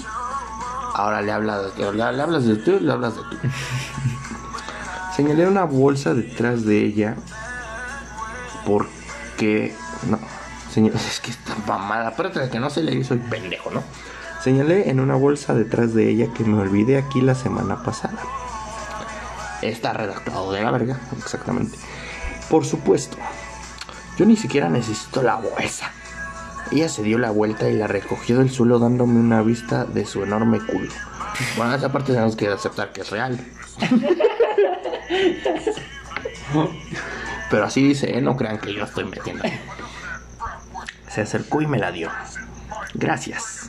[0.94, 3.36] Ahora le, habla de- le, le hablas de tú, le hablas de tú.
[5.16, 7.16] Señalé una bolsa detrás de ella
[8.66, 9.74] porque
[10.08, 10.18] no,
[10.72, 13.82] señor, es que está mamada, de que no sé leer soy pendejo, ¿no?
[14.42, 18.18] Señalé en una bolsa detrás de ella que me olvidé aquí la semana pasada.
[19.62, 21.78] Está redactado de la verga, exactamente.
[22.50, 23.16] Por supuesto,
[24.16, 25.92] yo ni siquiera necesito la bolsa.
[26.72, 30.24] Ella se dio la vuelta y la recogió del suelo dándome una vista de su
[30.24, 30.90] enorme culo.
[31.56, 33.38] Bueno, esa parte tenemos que aceptar que es real.
[37.48, 38.20] Pero así dice, ¿eh?
[38.20, 39.44] no crean que yo estoy metiendo.
[41.08, 42.10] Se acercó y me la dio.
[42.94, 43.61] Gracias.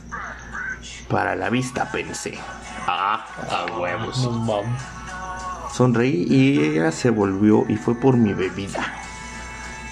[1.08, 2.38] Para la vista pensé.
[2.86, 4.22] Ah, a huevos.
[4.24, 4.82] No mames.
[5.72, 8.84] Sonreí y ella se volvió y fue por mi bebida.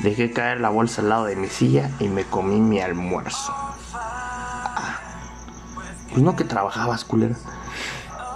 [0.01, 3.53] Dejé caer la bolsa al lado de mi silla y me comí mi almuerzo.
[3.95, 4.99] Ah,
[6.11, 7.35] Pues no que trabajabas, culera.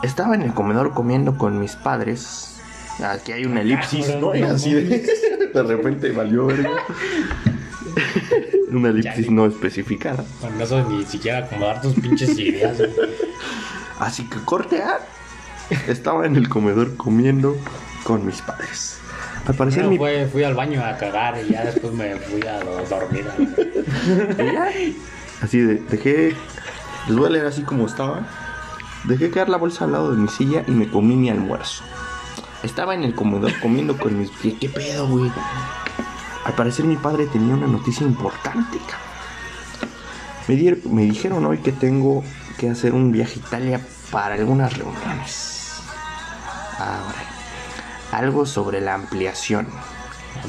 [0.02, 2.60] Estaba en el comedor comiendo con mis padres.
[3.04, 4.34] Aquí hay una elipsis, ¿no?
[4.34, 5.06] Y así de,
[5.54, 6.70] de repente valió verga.
[8.70, 10.24] Una elipsis no especificada.
[10.40, 12.76] Con eso ni siquiera acomodar tus pinches ideas.
[12.78, 12.90] güey.
[14.00, 14.98] Así que corte A.
[15.88, 17.56] Estaba en el comedor comiendo
[18.04, 18.98] con mis padres.
[19.46, 22.42] Al parecer Primero mi fue- fui al baño a cagar y ya después me fui
[22.46, 23.26] a do- dormir.
[25.42, 26.34] Así de, dejé.
[27.08, 28.26] Les voy a leer así como estaba.
[29.04, 31.84] Dejé caer la bolsa al lado de mi silla y me comí mi almuerzo.
[32.64, 34.54] Estaba en el comedor comiendo con mis pies.
[34.60, 35.30] ¿Qué pedo, güey?
[36.46, 38.78] Al parecer mi padre tenía una noticia importante.
[40.46, 42.22] Me, di- me dijeron hoy que tengo
[42.56, 43.80] que hacer un viaje a Italia
[44.12, 45.80] para algunas reuniones.
[46.78, 47.24] Ahora,
[48.12, 49.66] algo sobre la ampliación.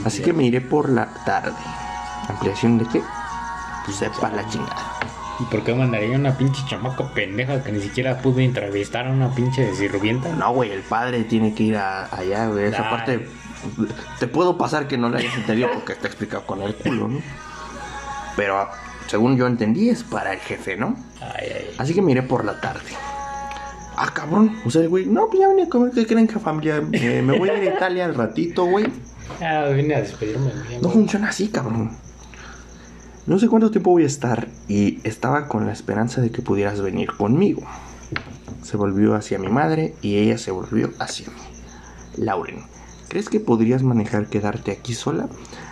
[0.05, 1.55] Así que me iré por la tarde.
[2.29, 3.01] ¿Ampliación de qué?
[3.85, 4.93] Pues sepa la chingada.
[5.39, 9.33] ¿Y por qué mandaría una pinche chamaca pendeja que ni siquiera pudo entrevistar a una
[9.33, 10.29] pinche sirvienta?
[10.29, 12.65] No, güey, el padre tiene que ir a- allá, güey.
[12.65, 13.27] Esa parte.
[14.19, 17.19] Te puedo pasar que no la hayas entendido porque está explicado con el culo, ¿no?
[18.35, 18.67] Pero
[19.07, 20.95] según yo entendí, es para el jefe, ¿no?
[21.21, 21.75] Ay, ay.
[21.77, 22.89] Así que me iré por la tarde.
[23.95, 24.55] Ah, cabrón.
[24.65, 25.91] O sea, el güey, no, pues ya venía a comer.
[25.91, 26.83] ¿Qué creen que familia?
[26.91, 28.85] Eh, me voy a ir a Italia al ratito, güey.
[29.41, 30.51] Ah, vine a despedirme.
[30.51, 30.81] güey.
[30.81, 31.97] No funciona así, cabrón.
[33.25, 36.79] No sé cuánto tiempo voy a estar y estaba con la esperanza de que pudieras
[36.79, 37.63] venir conmigo.
[38.61, 41.41] Se volvió hacia mi madre y ella se volvió hacia mí.
[42.17, 42.63] Lauren,
[43.07, 45.27] ¿crees que podrías manejar quedarte aquí sola?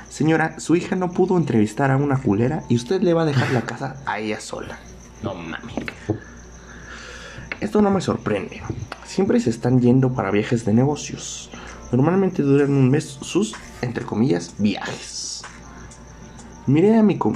[0.09, 3.51] Señora, su hija no pudo entrevistar a una culera y usted le va a dejar
[3.51, 4.79] la casa a ella sola.
[5.23, 5.75] No mames.
[7.61, 8.61] Esto no me sorprende.
[9.05, 11.49] Siempre se están yendo para viajes de negocios.
[11.91, 15.41] Normalmente duran un mes sus, entre comillas, viajes.
[16.67, 17.17] Miré a mi...
[17.17, 17.35] com-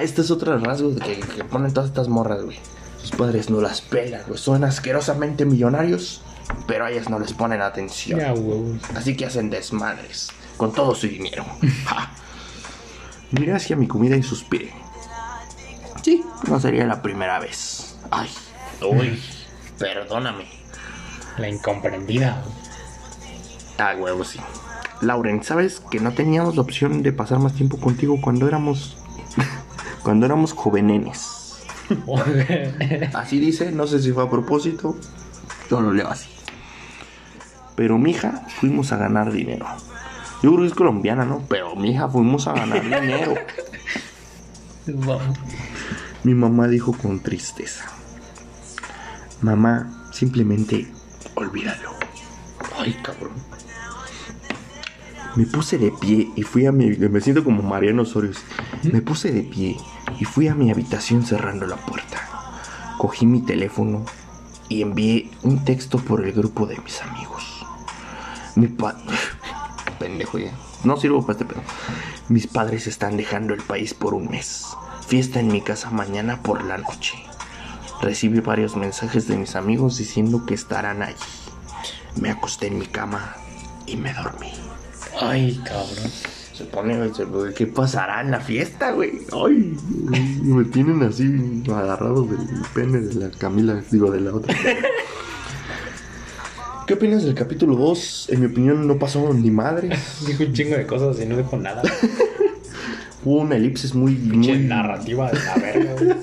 [0.00, 2.58] Este es otro rasgo que, que ponen todas estas morras, güey.
[3.00, 4.38] Sus padres no las pelan, güey.
[4.38, 6.22] Son asquerosamente millonarios,
[6.66, 8.20] pero a ellas no les ponen atención.
[8.20, 8.34] Ya.
[8.96, 11.44] Así que hacen desmadres con todo su dinero.
[11.86, 12.10] Ja.
[13.32, 14.72] Miré hacia mi comida y suspiré.
[16.02, 17.96] Sí, no sería la primera vez.
[18.10, 18.28] Ay,
[18.82, 19.22] uy,
[19.78, 20.44] perdóname.
[21.38, 22.44] La incomprendida.
[23.78, 24.38] Ah, huevo, sí.
[25.00, 28.98] Lauren, ¿sabes que no teníamos la opción de pasar más tiempo contigo cuando éramos.
[30.02, 31.56] cuando éramos jovenenes?
[33.14, 34.96] Así dice, no sé si fue a propósito.
[35.70, 36.28] Yo lo leo así.
[37.74, 39.66] Pero mija, fuimos a ganar dinero.
[40.42, 41.42] Yo creo que es colombiana, ¿no?
[41.48, 43.34] Pero mija, fuimos a ganar dinero.
[46.24, 47.84] Mi mamá dijo con tristeza.
[49.40, 50.86] Mamá, simplemente
[51.34, 51.90] olvídalo.
[52.78, 53.32] Ay, cabrón.
[55.34, 56.90] Me puse de pie y fui a mi...
[56.90, 58.32] Me siento como Mariano Osorio.
[58.82, 59.76] Me puse de pie
[60.20, 62.18] y fui a mi habitación cerrando la puerta.
[62.98, 64.04] Cogí mi teléfono
[64.68, 67.51] y envié un texto por el grupo de mis amigos.
[68.56, 68.96] Mi pa...
[69.98, 70.52] Pendejo ya.
[70.84, 71.62] No sirvo para este pedo.
[72.28, 74.66] Mis padres están dejando el país por un mes.
[75.06, 77.14] Fiesta en mi casa mañana por la noche.
[78.00, 81.14] Recibí varios mensajes de mis amigos diciendo que estarán allí.
[82.20, 83.36] Me acosté en mi cama
[83.86, 84.52] y me dormí.
[85.20, 86.10] Ay, cabrón.
[86.52, 89.20] Se pone, güey, ¿qué pasará en la fiesta, güey?
[89.32, 89.76] Ay,
[90.42, 94.54] me tienen así agarrados del pene de la Camila, digo, de la otra.
[96.86, 98.30] ¿Qué opinas del capítulo 2?
[98.30, 99.98] En mi opinión no pasó ni madres.
[100.26, 101.82] Dijo un chingo de cosas y no dijo nada.
[103.24, 106.16] Hubo una elipsis muy, Pinche muy, narrativa de la verga, güey.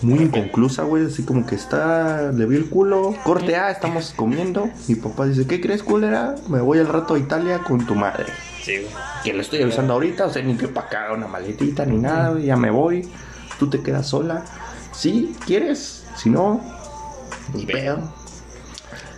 [0.00, 1.06] muy inconclusa, güey.
[1.06, 4.70] Así como que está, le vi el culo, corte A, estamos comiendo.
[4.88, 6.36] Mi papá dice, ¿qué crees, culera?
[6.48, 8.32] Me voy al rato a Italia con tu madre.
[8.62, 8.92] Sí, güey.
[9.24, 12.30] Que le estoy avisando ahorita, o sea, ni que para acá una maletita ni nada,
[12.30, 13.06] güey, ya me voy.
[13.58, 14.42] Tú te quedas sola.
[14.92, 15.36] ¿Sí?
[15.44, 16.04] ¿Quieres?
[16.16, 16.62] Si no,
[17.52, 18.21] ni pedo.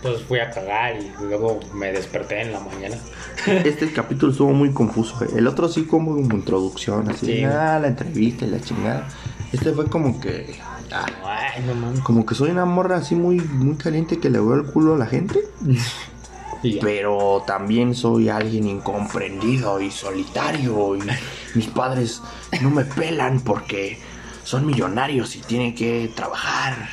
[0.05, 2.95] Entonces fui a cagar y luego me desperté en la mañana.
[3.47, 5.15] Este capítulo estuvo muy confuso.
[5.17, 5.31] güey.
[5.35, 7.43] El otro sí como introducción, así, Sí.
[7.43, 9.07] ah, la entrevista y la chingada.
[9.51, 10.59] Este fue como que,
[10.91, 12.01] ah, Ay, no mames.
[12.01, 14.97] como que soy una morra así muy, muy caliente que le veo el culo a
[14.99, 15.39] la gente.
[16.81, 20.95] Pero también soy alguien incomprendido y solitario.
[20.95, 20.99] Y
[21.55, 22.21] mis padres
[22.61, 23.99] no me pelan porque
[24.43, 26.89] son millonarios y tienen que trabajar.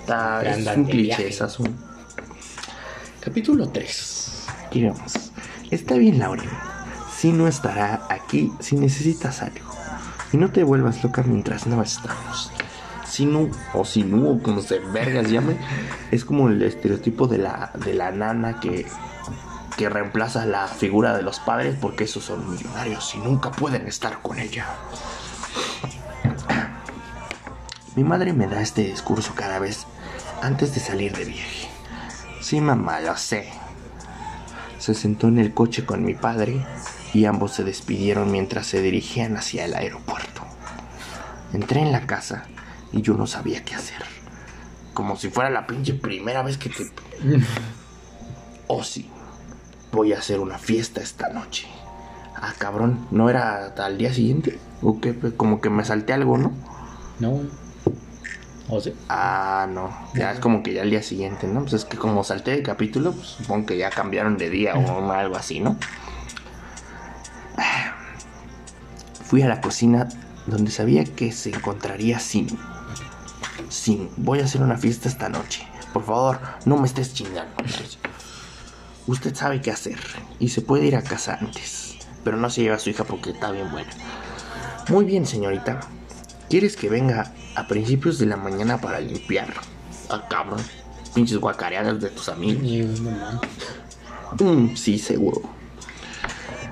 [0.00, 1.86] Está- es un cliché, es asunto.
[3.20, 4.46] Capítulo 3.
[4.66, 5.30] Aquí vamos.
[5.70, 6.48] Está bien, Lauren.
[7.14, 9.70] Si no estará aquí si necesitas algo.
[10.32, 12.50] Y no te vuelvas loca mientras no estamos.
[13.06, 15.58] Sinu o Sinu, o como se vergas llame,
[16.10, 18.86] es como el estereotipo de la, de la nana que,
[19.76, 24.22] que reemplaza la figura de los padres porque esos son millonarios y nunca pueden estar
[24.22, 24.66] con ella.
[27.96, 29.86] Mi madre me da este discurso cada vez
[30.40, 31.69] antes de salir de viaje.
[32.40, 33.48] Sí, mamá, lo sé.
[34.78, 36.64] Se sentó en el coche con mi padre
[37.12, 40.42] y ambos se despidieron mientras se dirigían hacia el aeropuerto.
[41.52, 42.44] Entré en la casa
[42.92, 44.02] y yo no sabía qué hacer.
[44.94, 46.90] Como si fuera la pinche primera vez que te...
[48.72, 49.10] Oh sí,
[49.90, 51.66] voy a hacer una fiesta esta noche.
[52.36, 54.60] Ah, cabrón, ¿no era al día siguiente?
[54.80, 55.18] ¿O qué?
[55.36, 56.52] Como que me salté algo, ¿no?
[57.18, 57.40] No.
[58.70, 58.94] ¿O sí?
[59.08, 59.90] Ah, no.
[60.14, 61.62] Ya es como que ya al día siguiente, ¿no?
[61.62, 65.12] Pues es que como salté de capítulo, pues supongo que ya cambiaron de día o
[65.12, 65.76] algo así, ¿no?
[69.24, 70.08] Fui a la cocina
[70.46, 72.48] donde sabía que se encontraría Sin.
[73.68, 75.66] Sin, voy a hacer una fiesta esta noche.
[75.92, 77.54] Por favor, no me estés chingando.
[79.06, 79.98] Usted sabe qué hacer
[80.38, 81.96] y se puede ir a casa antes.
[82.24, 83.90] Pero no se lleva a su hija porque está bien buena.
[84.88, 85.80] Muy bien, señorita.
[86.48, 89.52] ¿Quieres que venga a principios de la mañana para limpiar?
[90.08, 90.60] Ah, cabrón.
[91.14, 93.02] Pinches guacareadas de tus amigos.
[94.40, 95.42] Mm, sí, seguro.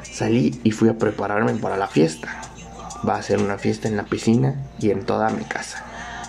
[0.03, 2.29] Salí y fui a prepararme para la fiesta.
[3.07, 5.85] Va a ser una fiesta en la piscina y en toda mi casa.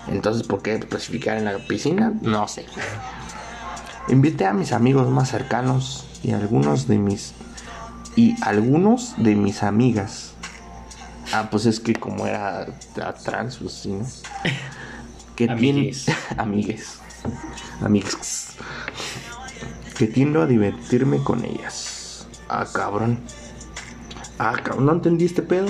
[0.08, 2.12] Entonces, ¿por qué especificar en la piscina?
[2.20, 2.66] No sé.
[4.08, 7.32] Invité a mis amigos más cercanos y algunos de mis
[8.16, 10.29] y algunos de mis amigas.
[11.32, 12.66] Ah, pues es que como era
[13.24, 14.06] trans, pues sí, ¿no?
[15.36, 16.06] Que tiene Amigues.
[16.36, 16.98] amigues.
[17.80, 18.48] Amigues.
[19.96, 22.26] Que tiendo a divertirme con ellas.
[22.48, 23.20] Ah, cabrón.
[24.38, 25.68] Ah, cabrón, ¿no entendí este pedo?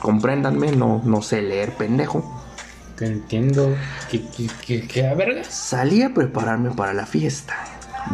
[0.00, 2.42] Compréndanme, no, no sé leer, pendejo.
[2.96, 3.72] Te entiendo.
[4.10, 5.46] ¿Qué, qué, qué, qué a vergas?
[5.46, 7.54] Salí a prepararme para la fiesta.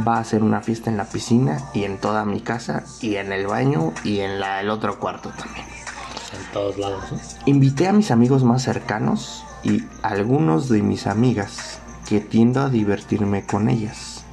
[0.07, 3.33] Va a ser una fiesta en la piscina y en toda mi casa y en
[3.33, 5.67] el baño y en la, el otro cuarto también.
[6.39, 7.19] En todos lados, ¿no?
[7.47, 11.79] Invité a mis amigos más cercanos y algunos de mis amigas
[12.09, 14.25] que tiendo a divertirme con ellas.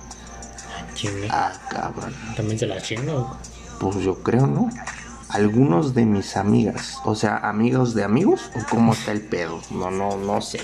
[0.94, 1.28] Chingue.
[1.30, 2.14] Ah, cabrón.
[2.36, 3.36] También se la chingo.
[3.80, 4.70] Pues yo creo, ¿no?
[5.30, 9.90] Algunos de mis amigas, o sea, amigos de amigos, o cómo está el pedo, no,
[9.90, 10.60] no, no sé.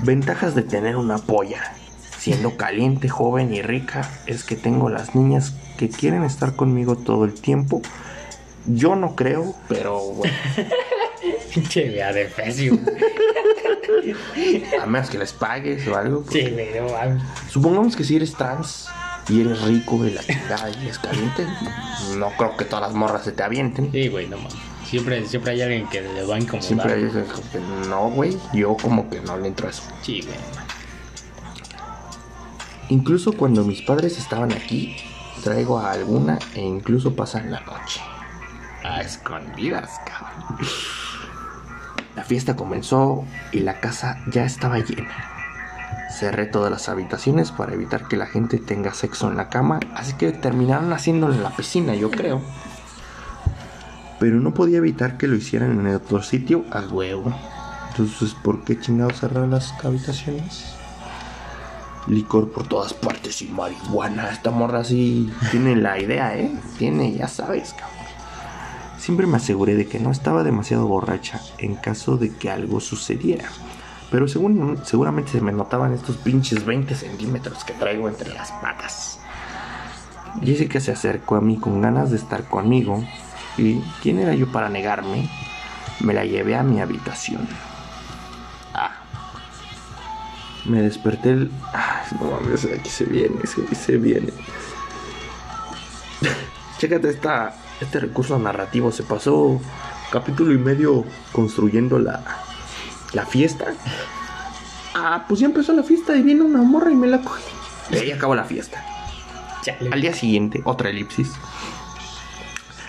[0.00, 1.72] Ventajas de tener una polla.
[2.18, 7.24] Siendo caliente, joven y rica, es que tengo las niñas que quieren estar conmigo todo
[7.24, 7.80] el tiempo.
[8.66, 10.34] Yo no creo, pero bueno,
[11.54, 12.78] Pinche vea de fecio.
[14.80, 16.22] a menos que les pagues o algo.
[16.22, 16.54] pues, Sí,
[16.92, 17.22] mames.
[17.48, 18.88] Supongamos que si eres trans
[19.28, 21.46] y eres rico de la chingada y eres caliente,
[22.16, 23.90] no creo que todas las morras se te avienten.
[23.92, 24.54] Sí, güey, no mames.
[24.88, 26.62] Siempre, siempre hay alguien que le va a incomodar.
[26.62, 28.36] Siempre hay como que no, güey.
[28.52, 29.82] Yo como que no le entro a eso.
[30.02, 30.36] Sí, güey.
[32.88, 34.96] Incluso cuando mis padres estaban aquí,
[35.42, 38.00] traigo a alguna e incluso pasan la noche.
[39.00, 40.58] Escondidas, cabrón.
[42.14, 45.14] La fiesta comenzó y la casa ya estaba llena.
[46.10, 50.14] Cerré todas las habitaciones para evitar que la gente tenga sexo en la cama, así
[50.14, 52.40] que terminaron haciéndolo en la piscina, yo creo.
[54.18, 57.34] Pero no podía evitar que lo hicieran en el otro sitio a huevo.
[57.90, 60.74] Entonces, ¿por qué chingados cerrar las habitaciones?
[62.06, 64.30] Licor por todas partes y marihuana.
[64.30, 66.50] Esta morra sí tiene la idea, ¿eh?
[66.78, 67.95] Tiene, ya sabes, cabrón.
[69.06, 73.48] Siempre me aseguré de que no estaba demasiado borracha en caso de que algo sucediera.
[74.10, 79.20] Pero según, seguramente se me notaban estos pinches 20 centímetros que traigo entre las patas.
[80.42, 83.00] Jessica se acercó a mí con ganas de estar conmigo.
[83.56, 85.30] ¿Y quién era yo para negarme?
[86.00, 87.46] Me la llevé a mi habitación.
[88.74, 88.90] Ah.
[90.64, 91.52] Me desperté el...
[91.72, 94.32] Ay, no mames, aquí se viene, se, se viene.
[96.78, 98.92] Chécate esta, este recurso narrativo.
[98.92, 99.60] Se pasó
[100.10, 102.22] capítulo y medio construyendo la,
[103.12, 103.66] la fiesta.
[104.94, 107.42] Ah, pues ya empezó la fiesta y viene una morra y me la cogí.
[107.90, 108.82] Y ahí acabó la fiesta.
[109.62, 109.90] Chale.
[109.92, 111.32] Al día siguiente, otra elipsis.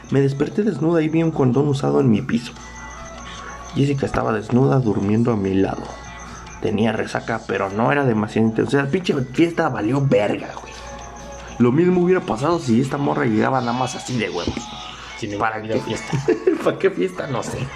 [0.10, 2.54] Me desperté desnuda y vi un condón usado en mi piso.
[3.76, 5.84] Jessica estaba desnuda durmiendo a mi lado.
[6.62, 8.78] Tenía resaca, pero no era demasiado intensa.
[8.78, 10.74] O sea, pinche fiesta valió verga, güey.
[11.60, 14.54] Lo mismo hubiera pasado si esta morra llegaba nada más así de huevos.
[15.40, 15.80] ¿Para qué?
[15.80, 16.18] fiesta.
[16.64, 17.28] ¿Para qué fiesta?
[17.28, 17.68] No sé.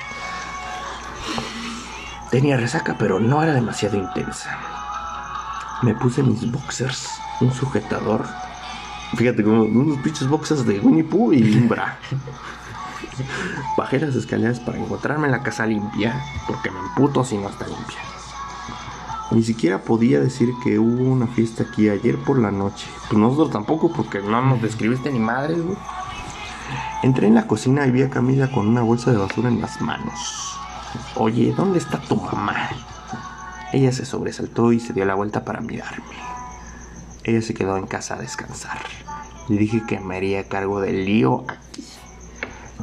[2.29, 4.57] Tenía resaca, pero no era demasiado intensa.
[5.81, 7.09] Me puse mis boxers,
[7.41, 8.25] un sujetador.
[9.15, 11.97] Fíjate, como unos pinches boxers de Winnie Pooh y un bra.
[13.77, 17.67] Bajé las escaleras para encontrarme en la casa limpia, porque me emputo si no está
[17.67, 18.10] limpia.
[19.31, 22.85] Ni siquiera podía decir que hubo una fiesta aquí ayer por la noche.
[23.07, 25.77] Pues nosotros tampoco, porque no nos describiste ni madre, güey.
[27.01, 29.79] Entré en la cocina y vi a Camila con una bolsa de basura en las
[29.81, 30.59] manos.
[31.15, 32.69] Oye, ¿dónde está tu mamá?
[33.71, 36.03] Ella se sobresaltó y se dio la vuelta para mirarme.
[37.23, 38.79] Ella se quedó en casa a descansar.
[39.47, 41.85] Le dije que me haría cargo del lío aquí.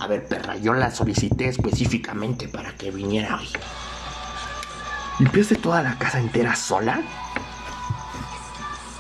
[0.01, 3.49] A ver, perra, yo la solicité específicamente para que viniera hoy.
[5.19, 7.01] ¿Limpiaste toda la casa entera sola?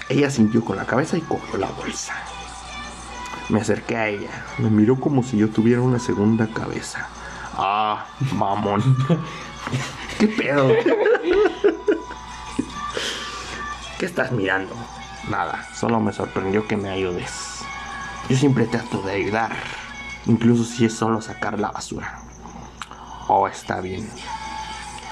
[0.08, 2.14] Ella sintió con la cabeza y cogió la bolsa.
[3.48, 4.44] Me acerqué a ella.
[4.58, 7.08] Me miró como si yo tuviera una segunda cabeza.
[7.56, 8.96] Ah, mamón.
[10.18, 10.72] ¿Qué pedo?
[13.98, 14.74] ¿Qué estás mirando?
[15.28, 17.60] Nada, solo me sorprendió que me ayudes.
[18.28, 19.52] Yo siempre trato de ayudar,
[20.26, 22.18] incluso si es solo sacar la basura.
[23.28, 24.10] Oh, está bien.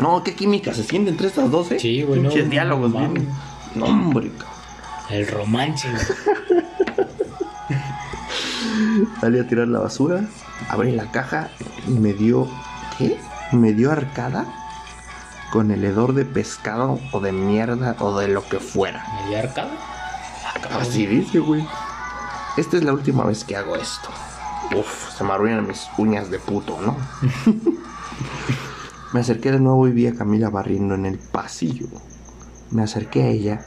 [0.01, 1.78] No, qué química se siente entre estas dos, ¿eh?
[1.80, 3.28] Sí, güey, no, Pinches no diálogos, bien.
[3.74, 4.30] No, hombre.
[5.11, 5.88] El romance.
[9.20, 10.24] Salí a tirar la basura,
[10.68, 11.49] abrí la caja
[11.86, 12.49] y me dio.
[12.99, 13.18] ¿Qué?
[13.53, 14.44] Me dio arcada
[15.53, 19.05] con el hedor de pescado o de mierda o de lo que fuera.
[19.24, 19.70] ¿Media arcada?
[20.44, 20.82] Ah, cabrón.
[20.82, 21.66] Así dice, güey.
[22.57, 24.09] Esta es la última vez que hago esto.
[24.74, 26.97] Uf, se me arruinan mis uñas de puto, ¿no?
[29.12, 31.86] me acerqué de nuevo y vi a Camila barriendo en el pasillo.
[32.70, 33.66] Me acerqué a ella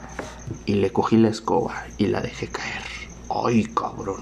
[0.66, 2.82] y le cogí la escoba y la dejé caer.
[3.28, 4.20] ¡Ay, cabrón!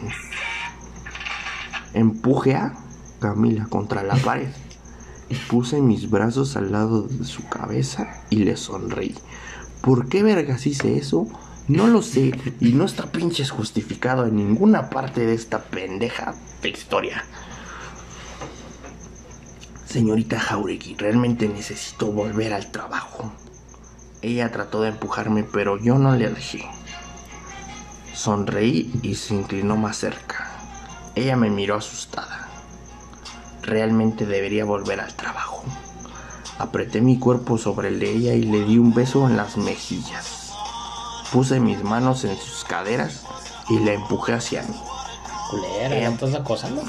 [1.94, 2.74] Empujé a
[3.20, 4.50] Camila contra la pared.
[5.50, 9.14] Puse mis brazos al lado de su cabeza y le sonreí.
[9.82, 11.26] ¿Por qué vergas hice eso?
[11.66, 16.70] No lo sé y no está pinches justificado en ninguna parte de esta pendeja de
[16.70, 17.24] historia.
[19.88, 23.32] Señorita Jauregui, realmente necesito volver al trabajo.
[24.20, 26.62] Ella trató de empujarme, pero yo no le dejé.
[28.12, 30.50] Sonreí y se inclinó más cerca.
[31.14, 32.48] Ella me miró asustada.
[33.62, 35.64] Realmente debería volver al trabajo.
[36.58, 40.52] Apreté mi cuerpo sobre el de ella y le di un beso en las mejillas.
[41.32, 43.24] Puse mis manos en sus caderas
[43.70, 44.78] y la empujé hacia mí.
[45.48, 46.82] Culera, ¿ya estás acosando?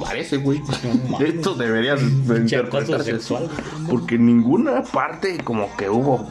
[0.00, 0.62] Parece, güey.
[1.20, 2.02] Esto debería de
[2.38, 3.48] interpretarse así, sexual.
[3.88, 6.28] Porque en ninguna parte como que hubo.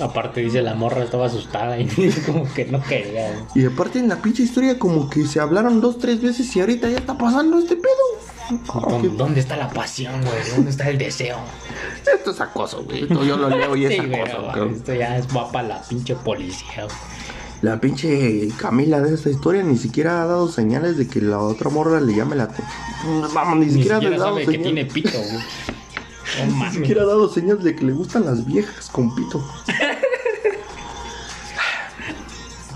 [0.00, 1.86] Aparte dice la morra estaba asustada y
[2.26, 3.28] como que no quería.
[3.32, 3.44] güey.
[3.64, 6.88] Y aparte en la pinche historia como que se hablaron dos, tres veces y ahorita
[6.88, 7.92] ya está pasando este pedo.
[8.74, 10.34] Ah, ¿Dónde, está la pasión, güey?
[10.54, 11.38] ¿Dónde está el deseo?
[12.12, 13.02] Esto es acoso, güey.
[13.04, 14.12] Esto yo lo leo y es Sí, acoso.
[14.24, 14.74] pero cabrón.
[14.74, 16.84] esto ya es va para la pinche policía.
[16.84, 16.96] güey.
[17.62, 21.70] La pinche Camila de esta historia ni siquiera ha dado señales de que la otra
[21.70, 22.48] morra le llame la...
[23.32, 26.48] Vamos, ni, Ni siquiera, siquiera ha dado sabe que señal- tiene pito, güey.
[26.48, 29.44] No Ni siquiera ha dado señas de que le gustan las viejas con pito.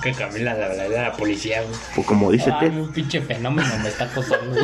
[0.02, 1.74] que Camila la verdad de la policía, güey.
[1.96, 4.54] O como dice Ah, Ted, un pinche fenómeno me está acosando,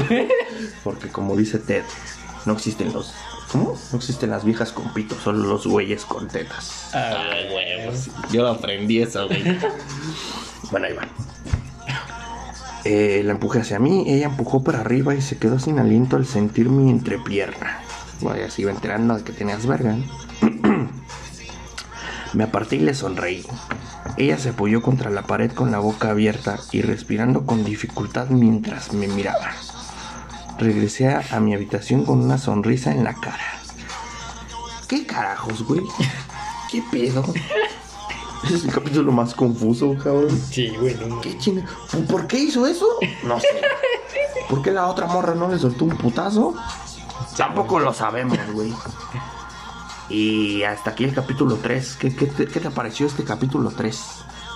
[0.84, 1.82] porque como dice Ted,
[2.46, 3.12] no existen los.
[3.52, 3.78] ¿Cómo?
[3.92, 6.94] No existen las viejas con pito, solo los güeyes con tetas.
[6.94, 8.08] Ay, huevos.
[8.32, 9.42] Yo aprendí eso, güey.
[10.70, 11.06] bueno, ahí va.
[12.84, 16.26] Eh, la empujé hacia mí, ella empujó para arriba y se quedó sin aliento al
[16.26, 17.80] sentir mi entrepierna.
[18.22, 19.94] Vaya, se iba enterando de que tenías verga.
[19.94, 20.90] ¿no?
[22.32, 23.44] Me aparté y le sonreí.
[24.16, 28.92] Ella se apoyó contra la pared con la boca abierta y respirando con dificultad mientras
[28.92, 29.52] me miraba.
[30.62, 33.60] Regresé a, a mi habitación con una sonrisa en la cara.
[34.86, 35.82] ¿Qué carajos, güey?
[36.70, 37.24] ¿Qué pedo?
[38.44, 40.40] Es el capítulo más confuso, cabrón.
[40.50, 41.20] Sí, güey, no.
[41.20, 41.64] ¿Qué chinga?
[42.08, 42.86] ¿Por qué hizo eso?
[43.24, 43.46] No sé.
[44.48, 46.54] ¿Por qué la otra morra no le soltó un putazo?
[47.36, 48.72] Tampoco lo sabemos, güey.
[50.08, 51.96] Y hasta aquí el capítulo 3.
[51.96, 54.00] ¿Qué, qué te, qué te pareció este capítulo 3?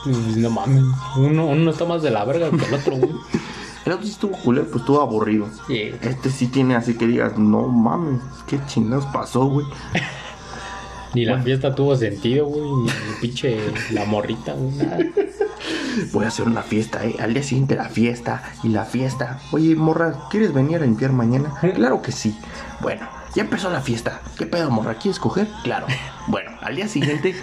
[0.04, 0.84] Pues, No mames.
[1.16, 3.10] Uno, uno está más de la verga que el otro, güey.
[3.86, 5.46] El otro sí estuvo culero, pues estuvo aburrido.
[5.68, 5.92] Sí.
[6.02, 9.64] Este sí tiene así que digas, no mames, ¿qué chingados pasó, güey?
[11.14, 12.62] Ni la fiesta tuvo sentido, güey.
[12.82, 13.58] Ni el pinche
[13.92, 14.72] la morrita, güey.
[14.72, 14.98] Nada.
[16.12, 17.14] Voy a hacer una fiesta, ¿eh?
[17.20, 19.38] Al día siguiente la fiesta y la fiesta.
[19.52, 21.54] Oye, morra, ¿quieres venir a limpiar mañana?
[21.76, 22.36] Claro que sí.
[22.80, 24.20] Bueno, ya empezó la fiesta.
[24.36, 24.96] ¿Qué pedo, morra?
[24.96, 25.46] ¿Quieres coger?
[25.62, 25.86] Claro.
[26.26, 27.36] Bueno, al día siguiente,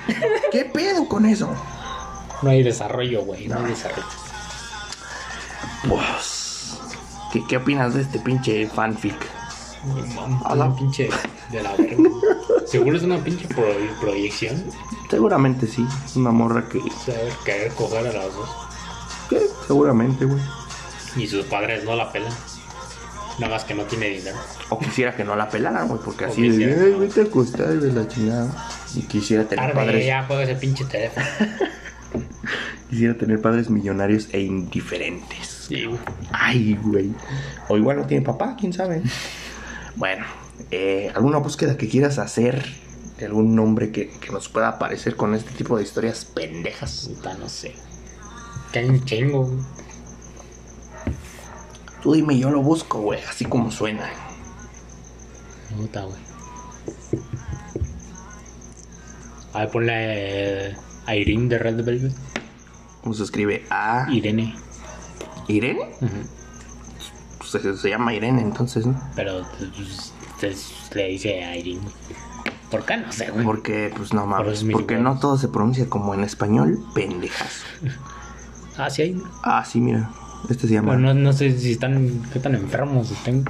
[0.52, 1.50] ¿qué pedo con eso?
[2.42, 3.48] No hay desarrollo, güey.
[3.48, 4.23] No hay desarrollo.
[5.88, 6.78] Pues,
[7.32, 9.16] ¿qué, qué opinas de este pinche fanfic?
[10.46, 11.10] A la pinche
[11.52, 11.98] de la verga.
[12.66, 13.66] Seguro es una pinche pro-
[14.00, 14.64] proyección.
[15.10, 15.86] Seguramente sí.
[16.16, 16.80] Una morra que...
[17.44, 18.50] Querer coger a las dos.
[19.30, 20.42] que seguramente, güey.
[21.18, 22.34] Y sus padres no la pelan.
[23.40, 24.38] Nada más que no tiene dinero.
[24.70, 27.00] O quisiera que no la pelaran, güey, porque O así de, quisiera no.
[27.00, 28.68] vete a acostar de la chingada.
[28.96, 30.06] Y quisiera tener Tarde, padres...
[30.06, 31.26] ya juega ese pinche teléfono.
[32.90, 35.53] Quisiera tener padres millonarios e indiferentes.
[35.68, 36.00] Sí, güey.
[36.32, 37.12] Ay, güey.
[37.70, 39.02] O igual no tiene papá, quién sabe.
[39.96, 40.26] Bueno,
[40.72, 42.66] eh, ¿alguna búsqueda que quieras hacer?
[43.22, 47.12] Algún nombre que, que nos pueda aparecer con este tipo de historias pendejas.
[47.14, 47.76] Puta, no sé.
[48.72, 49.60] Que hay un chingo, güey.
[52.02, 54.10] Tú dime, yo lo busco, güey, así como suena.
[55.78, 56.18] Puta, güey.
[59.54, 60.76] A ver, ponle eh,
[61.06, 62.14] a Irene de Red Velvet.
[63.04, 63.64] ¿Cómo se escribe?
[63.70, 64.08] A.
[64.12, 64.56] Irene.
[65.48, 65.90] ¿Irene?
[66.02, 67.46] Ujú.
[67.46, 69.00] Se, se llama Irene, entonces, ¿no?
[69.16, 70.14] Pero pues,
[70.90, 71.82] se le dice a Irene.
[72.72, 72.98] ¿Por qué?
[72.98, 73.46] No sé, güey.
[73.46, 74.66] Porque, pues no mames.
[74.72, 77.64] Porque no todo se pronuncia como en español, pendejas.
[78.76, 79.22] Ah, sí hay.
[79.44, 80.10] Ah, sí, mira.
[80.50, 80.94] Este se llama.
[80.94, 83.46] Bueno, no, no sé si están, qué tan enfermos estén.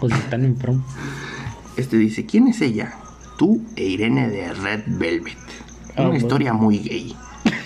[0.00, 0.82] O si están enfermos.
[1.76, 2.94] Este dice, ¿quién es ella?
[3.36, 5.36] Tú e Irene de Red Velvet.
[5.94, 7.14] Ah, Una historia muy gay.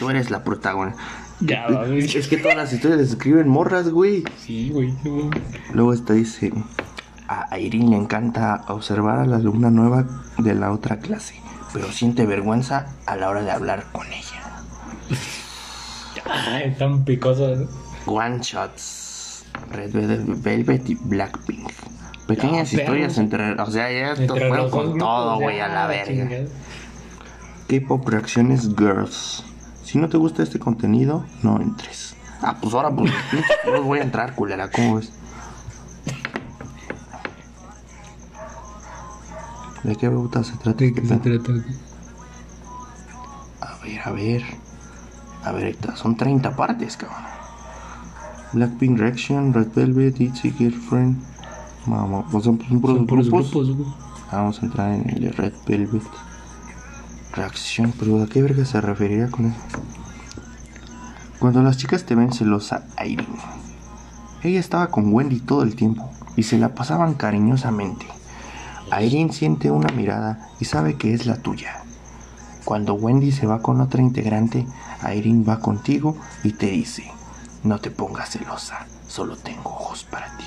[0.01, 1.01] Tú eres la protagonista.
[1.41, 2.05] Ya, güey.
[2.05, 4.25] Es que todas las historias las escriben morras, güey.
[4.39, 4.95] Sí, güey.
[5.05, 5.31] no.
[5.73, 6.53] Luego esta dice,
[7.29, 10.07] a Irene le encanta observar a la alumna nueva
[10.39, 11.35] de la otra clase,
[11.73, 14.43] pero siente vergüenza a la hora de hablar con ella.
[16.25, 17.69] Ay, tan picosos.
[18.07, 21.71] One Shots, Red Vel- Velvet y Blackpink.
[22.27, 23.53] Pequeñas historias entre...
[23.61, 26.29] O sea, ya Entre fueron con grupos, todo, güey, a la verga.
[27.69, 29.45] K-pop reacciones girls.
[29.91, 32.15] Si no te gusta este contenido, no entres.
[32.43, 33.13] Ah, pues ahora pues
[33.67, 35.11] no voy a entrar, culera, ¿cómo ves?
[39.83, 40.85] ¿De qué puta se trata?
[40.85, 41.65] este pedo?
[43.61, 44.45] A ver, a ver.
[45.43, 47.25] A ver, esta- son 30 partes, cabrón.
[48.53, 51.21] Blackpink Reaction, Red Velvet, Itzy, Girlfriend.
[52.31, 53.77] Pues son, son puros Son puros grupos.
[54.31, 56.03] Vamos a entrar en el de Red Velvet.
[57.33, 59.61] Reacción, pero ¿a qué verga se referiría con eso?
[61.39, 63.39] Cuando las chicas te ven celosa, Irene.
[64.43, 68.07] Ella estaba con Wendy todo el tiempo y se la pasaban cariñosamente.
[69.01, 71.83] Irene siente una mirada y sabe que es la tuya.
[72.65, 74.67] Cuando Wendy se va con otra integrante,
[75.03, 77.11] Irene va contigo y te dice,
[77.63, 80.47] no te pongas celosa, solo tengo ojos para ti.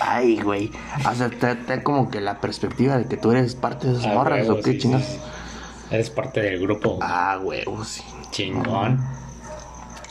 [0.00, 0.70] Ay, güey.
[1.10, 3.98] O sea, te, te da como que la perspectiva de que tú eres parte de
[3.98, 5.18] esas morras o qué chingas.
[5.90, 6.98] Eres parte del grupo.
[7.00, 8.02] Ah, huevo, sí.
[8.30, 9.00] Chingón.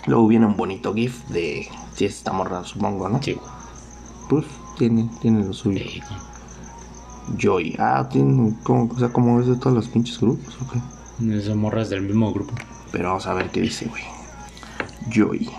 [0.08, 3.22] Luego viene un bonito GIF de si es esta morra, supongo, ¿no?
[3.22, 3.38] Sí.
[4.30, 4.46] Pues
[4.78, 5.84] tiene, tiene lo suyo.
[5.84, 6.02] Sí,
[7.38, 7.76] Joy.
[7.80, 10.76] Ah, tiene como, o sea, como es de todos los pinches grupos, ok.
[11.44, 12.54] Son morras del mismo grupo.
[12.92, 14.04] Pero vamos a ver qué dice, güey.
[15.10, 15.50] Joy.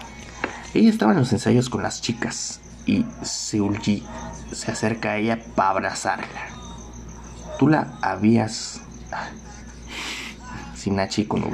[0.75, 4.05] Ella estaba en los ensayos con las chicas y Seulgi
[4.53, 6.49] se acerca a ella para abrazarla.
[7.59, 8.81] Tú la habías.
[10.87, 11.51] Sinachi con V.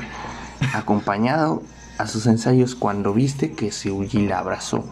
[0.75, 1.63] Acompañado
[1.97, 4.85] a sus ensayos cuando viste que Seulgi la abrazó.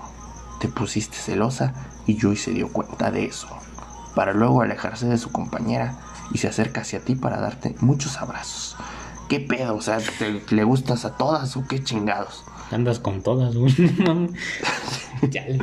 [0.61, 1.75] Te pusiste celosa
[2.07, 3.49] y Yui se dio cuenta de eso,
[4.15, 5.99] para luego alejarse de su compañera
[6.33, 8.77] y se acerca hacia ti para darte muchos abrazos.
[9.29, 9.77] ¿Qué pedo?
[9.77, 12.43] O sea, ¿te, ¿le gustas a todas o qué chingados?
[12.71, 13.75] Andas con todas, güey.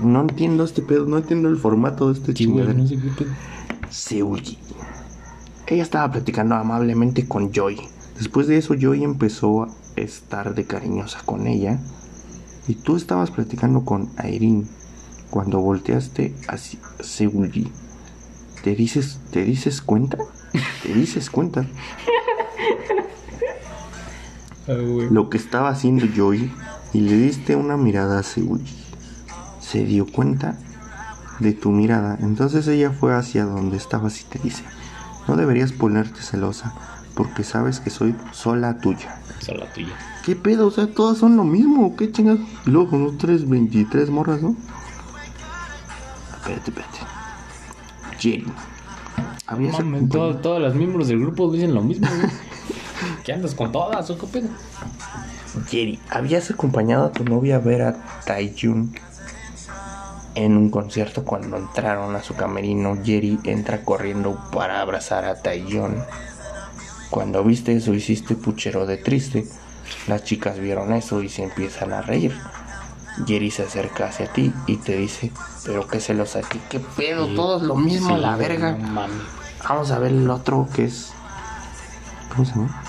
[0.00, 2.74] No entiendo este pedo, no entiendo el formato de este Sí, chingadero.
[2.74, 3.30] no sé qué pedo.
[5.72, 7.80] Ella estaba platicando amablemente con Joy.
[8.18, 11.78] Después de eso, Joy empezó a estar de cariñosa con ella.
[12.68, 14.68] Y tú estabas platicando con Airin.
[15.30, 17.72] Cuando volteaste hacia Seulgi.
[18.62, 20.18] ¿Te dices, ¿Te dices cuenta?
[20.82, 21.64] ¿Te dices cuenta?
[24.66, 26.52] Lo que estaba haciendo Joy.
[26.92, 28.76] Y le diste una mirada a Seulgi.
[29.58, 30.58] Se dio cuenta
[31.40, 32.18] de tu mirada.
[32.20, 34.64] Entonces ella fue hacia donde estabas y te dice,
[35.28, 36.74] no deberías ponerte celosa
[37.14, 39.18] porque sabes que soy sola tuya.
[39.40, 39.92] Esa es la tuya.
[40.24, 40.68] ¿Qué pedo?
[40.68, 41.94] O sea, todas son lo mismo.
[41.96, 42.38] ¿Qué chingas?
[42.66, 44.56] Y luego con los 3, 23 morras, ¿no?
[46.38, 46.98] Espérate, espérate.
[48.18, 48.46] Jerry.
[49.46, 52.30] Habías Mames, todo- todos los miembros del grupo dicen lo mismo, güey.
[53.24, 54.48] ¿Qué andas con todas o qué pedo?
[55.68, 58.94] Jerry, ¿habías acompañado a tu novia a ver a Taeyun
[60.34, 62.96] en un concierto cuando entraron a su camerino?
[63.02, 66.02] Jerry entra corriendo para abrazar a Taeyun.
[67.10, 69.46] Cuando viste eso hiciste puchero de triste.
[70.06, 72.36] Las chicas vieron eso y se empiezan a reír.
[73.26, 75.30] Jerry se acerca hacia ti y te dice,
[75.66, 77.34] pero qué celosa de ti, qué pedo, Sí.
[77.36, 78.74] todo es lo mismo, Sí, la verga.
[78.74, 79.16] Mames.
[79.68, 81.12] Vamos a ver el otro que es.
[82.30, 82.82] ¿Cómo se llama?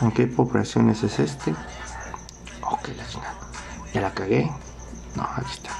[0.00, 1.50] ¿En qué operaciones es este?
[2.62, 3.34] Ok, la chingada.
[3.92, 4.50] ¿Ya la cagué?
[5.14, 5.70] No, aquí está.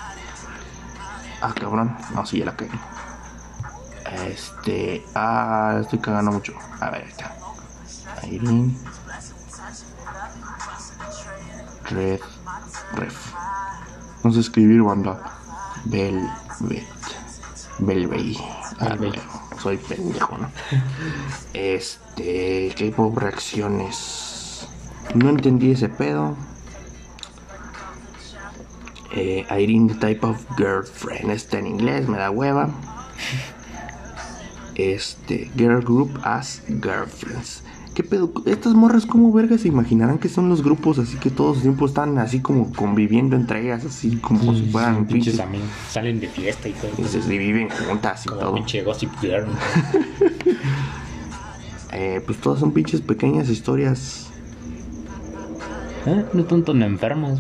[1.43, 1.97] Ah, cabrón.
[2.15, 2.71] No, sí, ya la cagué.
[4.29, 5.05] Este.
[5.15, 6.55] Ah, estoy cagando mucho.
[6.81, 7.35] A ver, ahí está.
[8.31, 8.77] Irene.
[11.91, 12.21] Red.
[12.95, 13.33] Ref.
[14.23, 15.19] No sé escribir, banda.
[15.85, 16.87] Velvet.
[17.81, 18.37] Velvet.
[18.79, 18.97] Ah,
[19.61, 20.49] soy pendejo, ¿no?
[21.53, 22.73] Este.
[22.79, 24.69] K-pop reacciones.
[25.15, 26.37] No entendí ese pedo.
[29.15, 31.31] Eh, Irene, the type of girlfriend.
[31.31, 32.71] Está en inglés, me da hueva.
[34.75, 35.51] Este.
[35.57, 37.63] Girl group as girlfriends.
[37.95, 38.33] ¿Qué pedo?
[38.47, 41.85] Estas morras, ¿cómo vergas se imaginarán que son los grupos así que todos el tiempo
[41.85, 45.47] están así como conviviendo entre ellas, así como si fueran Son pinches pinches.
[45.47, 45.69] amigos.
[45.91, 46.91] Salen de fiesta y todo.
[46.97, 48.55] Y se viven juntas y Como todo.
[48.55, 49.47] pinche Gossip Girl.
[51.95, 54.29] Eh, pues todas son pinches pequeñas historias
[56.07, 56.25] ¿Eh?
[56.33, 57.39] No están tan enfermas.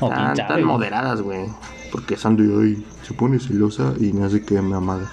[0.00, 1.46] O tan, moderadas, güey.
[1.90, 5.10] Porque son de hoy, se pone celosa y no sé qué me amada.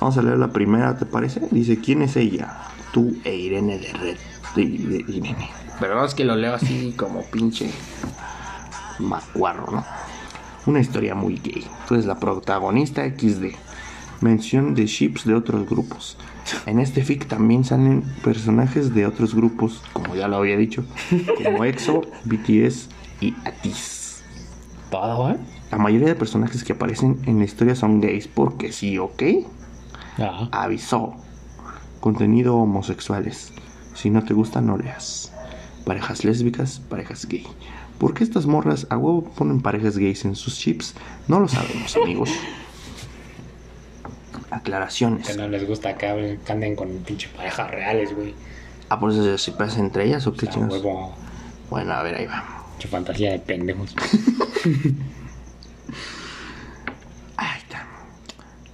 [0.00, 1.40] Vamos a leer la primera, ¿te parece?
[1.50, 2.58] Dice, ¿quién es ella?
[2.92, 4.16] Tú e Irene de Red.
[4.56, 5.48] De, de Irene.
[5.78, 7.70] Pero no es que lo leo así como pinche
[8.98, 9.84] macuarro, ¿no?
[10.66, 11.66] Una historia muy gay.
[11.88, 13.54] Tú eres la protagonista XD.
[14.20, 16.18] Mención de ships de otros grupos.
[16.66, 20.84] En este fic también salen personajes de otros grupos, como ya lo había dicho,
[21.42, 22.88] como EXO, BTS
[23.20, 23.99] y ATIS.
[24.90, 25.36] Todo, ¿eh?
[25.70, 29.22] La mayoría de personajes que aparecen en la historia son gays porque sí, ¿ok?
[30.18, 30.48] Ajá.
[30.52, 31.14] Avisó.
[32.00, 33.52] Contenido homosexuales.
[33.94, 35.32] Si no te gusta, no leas.
[35.84, 37.46] Parejas lésbicas, parejas gay.
[37.98, 40.94] ¿Por qué estas morras a huevo ponen parejas gays en sus chips?
[41.28, 42.30] No lo sabemos, amigos.
[44.50, 45.28] Aclaraciones.
[45.28, 48.34] Que no les gusta que, anden con pinche parejas reales, güey.
[48.88, 50.82] Ah, por eso se pasa entre ellas o qué O sea, chingados?
[50.82, 51.14] huevo.
[51.68, 52.59] Bueno, a ver, ahí va.
[52.88, 53.94] Fantasía de pendejos.
[57.58, 57.86] Está.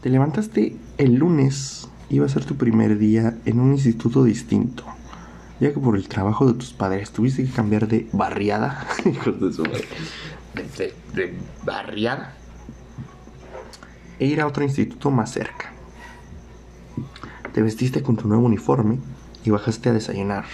[0.01, 1.89] Te levantaste el lunes.
[2.09, 4.85] Iba a ser tu primer día en un instituto distinto.
[5.59, 8.87] Ya que por el trabajo de tus padres tuviste que cambiar de barriada.
[9.05, 9.89] Hijos de su madre.
[11.15, 11.35] De
[11.65, 12.35] barriada.
[14.19, 15.73] E ir a otro instituto más cerca.
[17.53, 18.99] Te vestiste con tu nuevo uniforme
[19.45, 20.45] y bajaste a desayunar.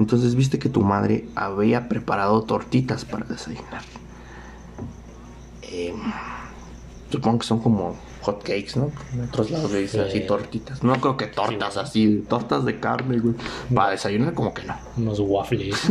[0.00, 3.82] Entonces viste que tu madre había preparado tortitas para desayunar.
[5.62, 5.94] Em,
[7.10, 8.90] Supongo que son como hot cakes, ¿no?
[9.12, 10.08] En otros lados le dicen Sí.
[10.18, 10.82] así tortitas.
[10.84, 13.34] No creo que tortas así, tortas de carne, güey.
[13.74, 14.74] Para desayunar como que no.
[14.96, 15.76] Unos waffles.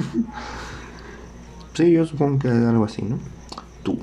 [1.75, 3.19] Sí, yo supongo que algo así, ¿no?
[3.83, 3.99] Tú,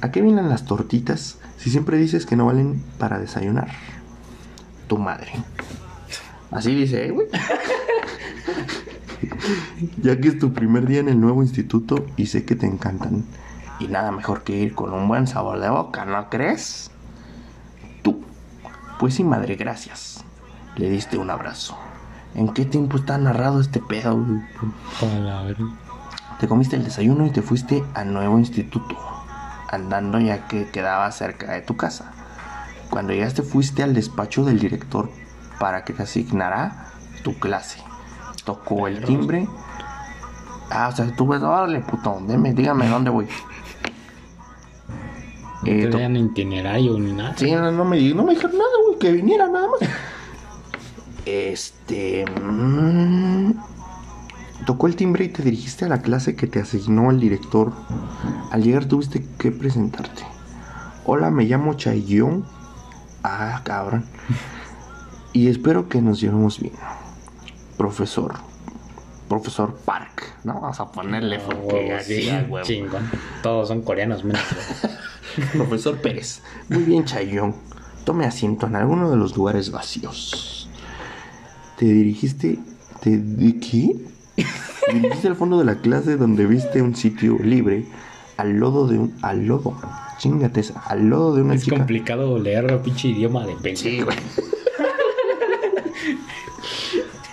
[0.00, 3.68] ¿a qué vienen las tortitas si siempre dices que no valen para desayunar?
[4.86, 5.32] Tu madre.
[6.52, 7.26] Así dice, ¿eh, güey.
[10.02, 13.24] ya que es tu primer día en el nuevo instituto y sé que te encantan.
[13.78, 16.90] Y nada mejor que ir con un buen sabor de boca, ¿no crees?
[18.02, 18.22] Tú,
[18.98, 20.24] pues sí, madre, gracias.
[20.76, 21.76] Le diste un abrazo.
[22.34, 24.16] ¿En qué tiempo está narrado este pedo?
[24.16, 24.40] güey?
[25.00, 25.56] Hola, a ver.
[26.40, 28.96] Te comiste el desayuno y te fuiste al nuevo instituto,
[29.70, 32.12] andando ya que quedaba cerca de tu casa.
[32.90, 35.10] Cuando llegaste fuiste al despacho del director
[35.58, 36.88] para que te asignara
[37.22, 37.80] tu clase.
[38.46, 39.46] Tocó el timbre.
[40.70, 43.26] Ah, o sea, tú ves, órale, puto, deme, dígame dónde voy.
[45.62, 47.34] No Eh, to- tenían itinerario ni nada.
[47.36, 49.90] Sí, no, no me, no me dijeron nada, güey, que viniera nada más.
[51.24, 52.24] Este.
[52.40, 53.52] mm,
[54.64, 57.72] tocó el timbre y te dirigiste a la clase que te asignó el director.
[58.52, 60.22] Al llegar tuviste que presentarte.
[61.04, 62.44] Hola, me llamo Chayon.
[63.24, 64.04] Ah, cabrón.
[65.32, 66.74] Y espero que nos llevemos bien.
[67.76, 68.34] Profesor.
[69.28, 70.22] Profesor Park.
[70.44, 72.30] No, vamos a ponerle Ah, porque sí,
[72.62, 73.10] chingón.
[73.42, 74.42] Todos son coreanos, menos.
[75.52, 76.42] Profesor Pérez.
[76.68, 77.54] Muy bien, Chayón.
[78.04, 80.70] Tome asiento en alguno de los lugares vacíos.
[81.76, 82.58] Te dirigiste.
[83.00, 83.96] ¿Te di qué?
[84.86, 87.84] Te dirigiste al fondo de la clase donde viste un sitio libre.
[88.36, 89.14] Al lodo de un.
[89.22, 89.76] Al lodo.
[90.18, 90.78] Chingate esa.
[90.80, 91.76] Al lodo de una es chica.
[91.78, 93.76] complicado leer el pinche idioma de pendejo.
[93.76, 94.16] Sí, güey.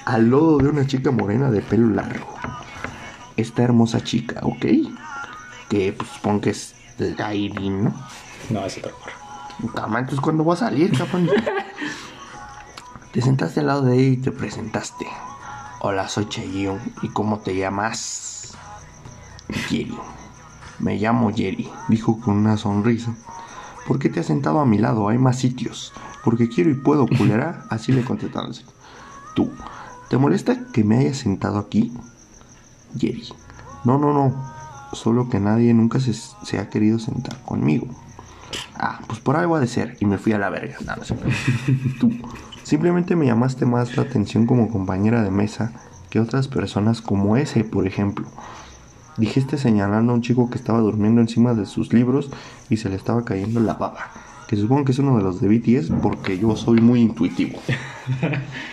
[0.05, 2.35] Al lodo de una chica morena de pelo largo.
[3.37, 4.65] Esta hermosa chica, ¿ok?
[5.69, 7.93] Que pues supongo que es la Irene, ¿no?
[8.49, 8.91] No, es otra.
[9.73, 11.29] Tama, entonces cuando va a salir, cabrón.
[13.13, 15.07] te sentaste al lado de ella y te presentaste.
[15.79, 16.79] Hola, soy Chayon.
[17.01, 18.57] ¿Y cómo te llamas?
[19.69, 19.97] Jerry.
[20.79, 23.15] Me llamo Jerry, dijo con una sonrisa.
[23.87, 25.09] ¿Por qué te has sentado a mi lado?
[25.09, 25.93] Hay más sitios.
[26.23, 27.65] Porque quiero y puedo, culera.
[27.69, 28.53] Así le contestaron.
[29.35, 29.51] Tú,
[30.13, 31.91] ¿te molesta que me hayas sentado aquí?
[32.95, 33.29] Jerry.
[33.83, 34.31] No, no, no.
[34.91, 37.87] Solo que nadie nunca se, se ha querido sentar conmigo.
[38.75, 39.97] Ah, pues por algo ha de ser.
[40.01, 40.77] Y me fui a la verga.
[40.85, 41.15] No, no sé.
[41.99, 42.11] Tú.
[42.61, 45.73] Simplemente me llamaste más la atención como compañera de mesa
[46.11, 48.27] que otras personas como ese, por ejemplo.
[49.17, 52.29] Dijiste señalando a un chico que estaba durmiendo encima de sus libros
[52.69, 54.11] y se le estaba cayendo la baba.
[54.47, 57.57] Que supongo que es uno de los de BTS porque yo soy muy intuitivo.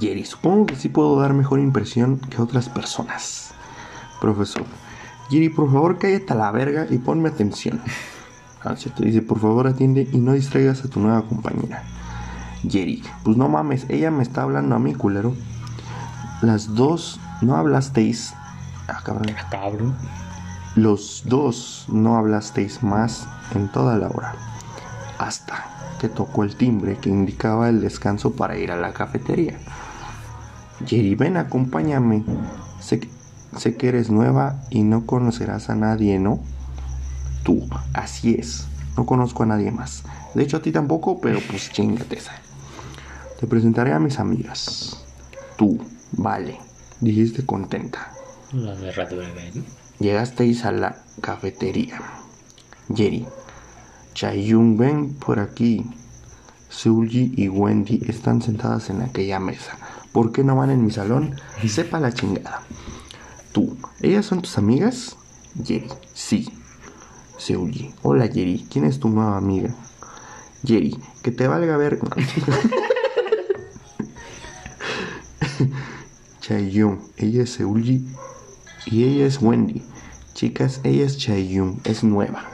[0.00, 3.52] Jerry, supongo que sí puedo dar mejor impresión que otras personas.
[4.20, 4.64] Profesor,
[5.30, 7.80] Jerry, por favor cállate a la verga y ponme atención.
[8.62, 11.82] Ah, cierto, dice, por favor atiende y no distraigas a tu nueva compañera.
[12.62, 15.34] Jerry, pues no mames, ella me está hablando a mí, culero.
[16.40, 18.32] Las dos no hablasteis.
[18.88, 19.34] Ah, cabrón.
[19.50, 19.94] Cabrón.
[20.74, 24.34] Los dos no hablasteis más en toda la hora.
[25.18, 25.64] Hasta
[26.00, 29.58] que tocó el timbre que indicaba el descanso para ir a la cafetería.
[30.86, 32.24] Jerry, ven, acompáñame.
[32.80, 33.08] Sé, que-
[33.56, 36.40] sé que eres nueva y no conocerás a nadie, ¿no?
[37.44, 38.66] Tú, así es.
[38.96, 40.02] No conozco a nadie más.
[40.34, 42.32] De hecho, a ti tampoco, pero pues chingate esa.
[43.40, 45.04] Te presentaré a mis amigas.
[45.56, 45.78] Tú,
[46.12, 46.58] vale.
[47.00, 48.10] Dijiste contenta.
[48.52, 49.64] La de.
[50.00, 52.00] Llegasteis a la cafetería.
[52.94, 53.26] Jerry,
[54.14, 55.84] Chayun, ven por aquí.
[56.70, 59.76] Seulgi y Wendy están sentadas en aquella mesa.
[60.12, 61.34] ¿Por qué no van en mi salón?
[61.66, 62.62] Sepa la chingada.
[63.52, 65.16] Tú, ¿ellas son tus amigas?
[65.64, 66.48] Jerry, sí.
[67.36, 69.74] Seulgi, hola Jerry, ¿quién es tu nueva amiga?
[70.64, 71.98] Jerry, que te valga ver.
[76.40, 78.06] Chayun, ella es Seulgi
[78.86, 79.82] y ella es Wendy.
[80.34, 82.53] Chicas, ella es Chayun, es nueva.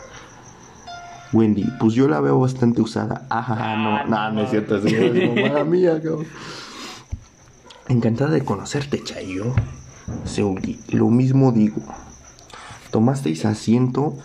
[1.33, 3.27] Wendy, pues yo la veo bastante usada.
[3.31, 6.27] Ajá, no, no, no es cierto, es mamá mía, cabrón.
[7.89, 9.53] Encantada de conocerte, Chayun.
[10.25, 11.83] Seulgi, lo mismo digo.
[12.91, 14.17] Tomasteis asiento.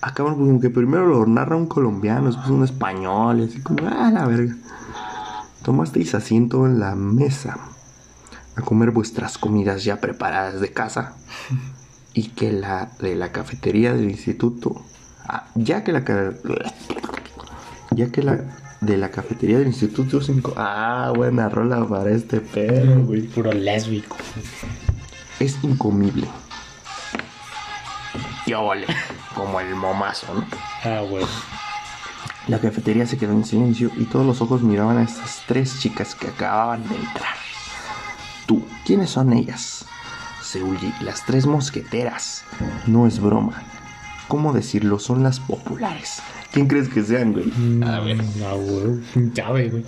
[0.00, 4.10] Ah, cabrón, como que primero lo narra un colombiano, después un español, así como, ah,
[4.10, 4.56] la verga.
[5.62, 7.58] Tomasteis asiento en la mesa
[8.56, 11.14] a comer vuestras comidas ya preparadas de casa
[12.14, 14.91] y que la de la cafetería del instituto ah,
[15.54, 16.02] ya que la
[17.90, 18.40] ya que la
[18.80, 24.16] de la cafetería del instituto cinco ah buena rola para este perro güey Puro lésbico.
[25.38, 26.26] es incomible
[28.46, 28.86] yo vale
[29.34, 30.44] como el momazo ¿no?
[30.84, 31.24] Ah, güey.
[32.48, 36.16] La cafetería se quedó en silencio y todos los ojos miraban a estas tres chicas
[36.16, 37.36] que acababan de entrar.
[38.46, 39.86] Tú, ¿quiénes son ellas?
[40.42, 42.42] Seulgi, las tres mosqueteras.
[42.86, 43.62] No es broma.
[44.28, 44.98] ¿Cómo decirlo?
[44.98, 46.22] Son las populares.
[46.52, 47.52] ¿Quién crees que sean, güey?
[47.84, 48.20] A ver.
[48.46, 49.30] Ah, güey.
[49.34, 49.84] Llave, güey.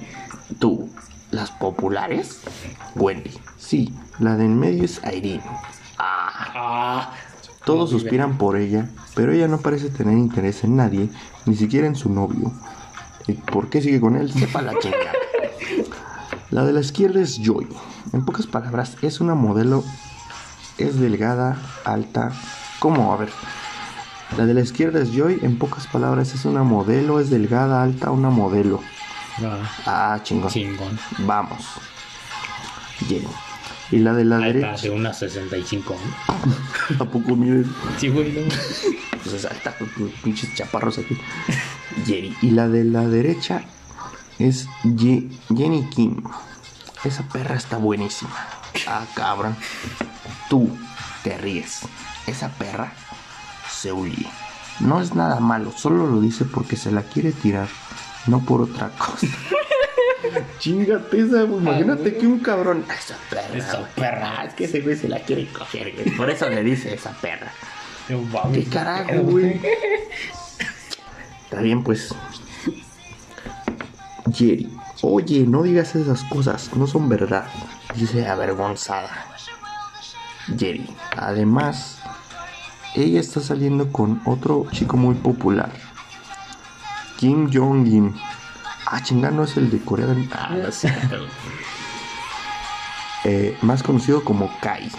[0.58, 0.88] Tú,
[1.30, 2.40] ¿las populares?
[2.94, 3.30] Wendy.
[3.58, 5.42] Sí, la de en medio es Irene.
[5.98, 7.10] Ah, Ah.
[7.64, 11.08] Todos suspiran por ella, pero ella no parece tener interés en nadie,
[11.46, 12.52] ni siquiera en su novio.
[13.26, 14.30] ¿Y por qué sigue con él?
[14.30, 15.12] Sepa la chingada.
[16.50, 17.66] La de la izquierda es Joy.
[18.12, 19.82] En pocas palabras, es una modelo
[20.76, 22.32] es delgada, alta.
[22.80, 23.12] ¿Cómo?
[23.14, 23.30] A ver.
[24.36, 28.10] La de la izquierda es Joy, en pocas palabras es una modelo, es delgada, alta,
[28.10, 28.80] una modelo.
[29.42, 30.50] Ah, Ah, chingón.
[30.50, 30.98] chingón.
[31.18, 31.64] Vamos.
[33.08, 33.26] Jenny.
[33.90, 34.82] Y la de la Alta, derecha.
[34.82, 35.94] de unas 65.
[36.98, 37.04] ¿no?
[37.04, 37.66] ¿A poco mides?
[37.98, 38.40] Sí, güey, no.
[39.22, 39.88] Pues es alta, con
[40.22, 41.16] pinches chaparros aquí.
[42.06, 42.36] Jerry.
[42.42, 43.62] Y la de la derecha
[44.38, 46.22] es Ye- Jenny Kim.
[47.04, 48.34] Esa perra está buenísima.
[48.88, 49.54] Ah, cabrón.
[50.48, 50.76] Tú
[51.22, 51.80] te ríes.
[52.26, 52.92] Esa perra
[53.84, 54.26] se huye.
[54.80, 57.68] No es nada malo, solo lo dice porque se la quiere tirar,
[58.26, 59.26] no por otra cosa.
[60.58, 61.60] Chingate esa, güey.
[61.60, 62.82] Imagínate que un cabrón.
[62.88, 63.54] Esa perra.
[63.58, 63.90] Esa güey.
[63.94, 64.34] perra.
[64.38, 66.16] Ah, Es que ese güey se la quiere coger, güey.
[66.16, 67.52] Por eso le dice esa perra.
[68.54, 69.60] ¿Qué carajo, güey?
[71.44, 72.14] Está bien, pues.
[74.32, 77.46] Jerry, oye, no digas esas cosas, no son verdad.
[77.94, 79.26] Dice avergonzada.
[80.58, 81.98] Jerry, además,
[82.94, 85.70] ella está saliendo con otro chico muy popular.
[87.16, 88.14] Kim Jong-un.
[88.86, 90.70] Ah, chingada, no es el de Corea del Ah, güey.
[93.26, 94.90] Eh, más conocido como Kai.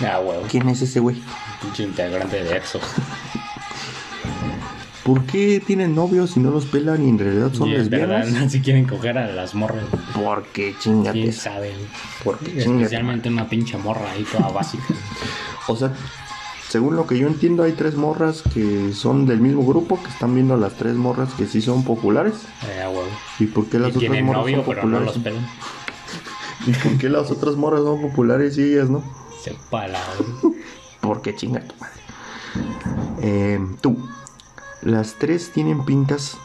[0.00, 0.42] Ah, huevo.
[0.48, 1.22] ¿Quién es ese güey?
[1.60, 2.80] Pinche integrante de EXO.
[5.04, 8.24] ¿Por qué tienen novios y no los pelan y en realidad son Y es verdad,
[8.24, 8.52] lesbianas?
[8.52, 9.84] si quieren coger a las morras.
[10.14, 11.20] Porque chingate.
[11.20, 11.74] ¿Quién sabe?
[12.24, 12.60] chingate.
[12.60, 14.84] Especialmente una pinche morra ahí toda básica.
[15.70, 15.92] O sea,
[16.68, 20.34] según lo que yo entiendo, hay tres morras que son del mismo grupo, que están
[20.34, 22.34] viendo a las tres morras que sí son populares.
[22.66, 22.84] Eh.
[23.38, 25.34] ¿Y por qué las Y otras tienen morras novio, son pero no populares?
[25.34, 26.68] los.
[26.68, 29.02] ¿Y por qué las otras morras son populares y ellas no?
[29.42, 30.00] Sepa la
[30.42, 30.56] güey.
[31.00, 32.00] Porque chinga tu madre.
[33.22, 34.06] Eh, tú,
[34.82, 36.36] las tres tienen pintas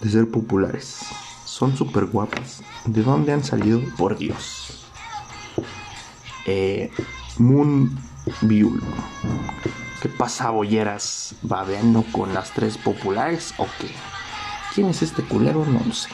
[0.00, 0.98] de ser populares.
[1.44, 2.62] Son súper guapas.
[2.86, 3.80] ¿De dónde han salido?
[3.96, 4.84] Por Dios.
[6.46, 6.90] Eh,
[7.38, 8.09] Moon
[8.42, 8.82] Biul.
[10.00, 11.34] ¿Qué pasa, bolleras?
[11.42, 13.90] ¿Babeando con las tres populares o qué?
[14.74, 15.64] ¿Quién es este culero?
[15.66, 16.08] No lo sé.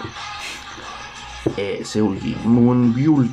[1.57, 3.31] Eh, Seulgi, Moon Biul.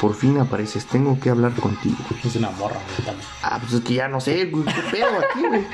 [0.00, 0.86] Por fin apareces.
[0.86, 1.96] Tengo que hablar contigo.
[2.24, 3.26] Es una morra, también.
[3.42, 5.66] Ah, pues es que ya no sé, güey, qué pedo aquí, güey.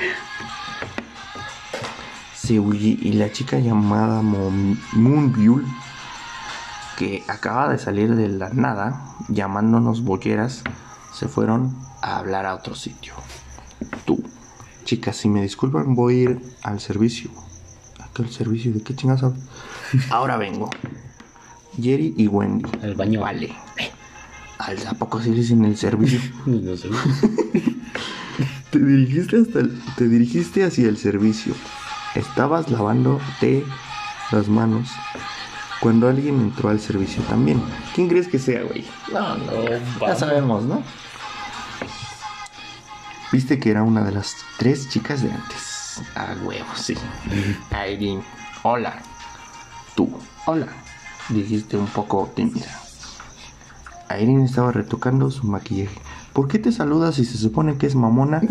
[2.35, 5.67] Seuji y la chica llamada Moonbyul,
[6.97, 10.63] que acaba de salir de la nada, llamándonos bolleras,
[11.13, 13.13] se fueron a hablar a otro sitio.
[14.05, 14.23] Tú,
[14.85, 17.29] chicas, si me disculpan, voy a ir al servicio.
[17.99, 18.71] ¿A qué al servicio?
[18.73, 19.21] ¿De qué chingas?
[20.09, 20.69] Ahora vengo.
[21.81, 22.69] Jerry y Wendy.
[22.81, 23.21] El baño.
[23.21, 23.53] Vale.
[24.57, 26.19] ¿Al ¿A poco sí dicen el servicio?
[26.45, 26.89] No sé.
[28.71, 31.55] Te dirigiste hasta el- te dirigiste hacia el servicio.
[32.15, 33.65] Estabas lavándote
[34.31, 34.89] las manos
[35.79, 37.59] cuando alguien entró al servicio también.
[37.95, 38.85] ¿Quién crees que sea, güey?
[39.11, 40.19] No, no, ya vamos.
[40.19, 40.83] sabemos, ¿no?
[43.31, 46.01] Viste que era una de las tres chicas de antes.
[46.15, 46.95] Ah, huevo, sí.
[47.71, 48.23] Irene,
[48.63, 49.01] hola.
[49.95, 50.09] Tú,
[50.45, 50.67] hola.
[51.29, 52.79] Dijiste un poco tímida.
[54.09, 55.95] Irene estaba retocando su maquillaje.
[56.33, 58.41] ¿Por qué te saludas si se supone que es mamona?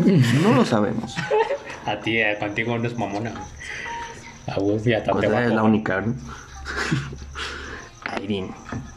[0.42, 1.16] No lo sabemos.
[1.84, 3.32] A ti, eh, contigo no es mamona.
[4.46, 6.14] A vos ya te Pues a eres la única, ¿no?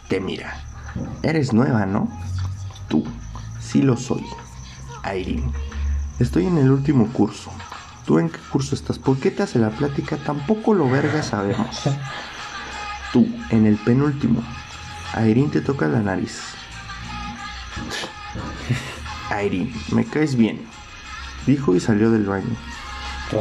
[0.07, 0.61] Te mira.
[1.23, 2.09] Eres nueva, ¿no?
[2.87, 3.03] Tú,
[3.59, 4.25] sí lo soy.
[5.05, 5.51] Irene,
[6.21, 7.51] estoy en el último curso.
[8.05, 8.99] ¿Tú en qué curso estás?
[8.99, 10.17] ¿Por qué te hace la plática?
[10.17, 11.81] Tampoco lo verga sabemos.
[13.13, 14.43] Tú, en el penúltimo.
[15.15, 16.41] Irene te toca la nariz.
[19.29, 20.61] Irene, me caes bien.
[21.45, 22.55] Dijo y salió del baño.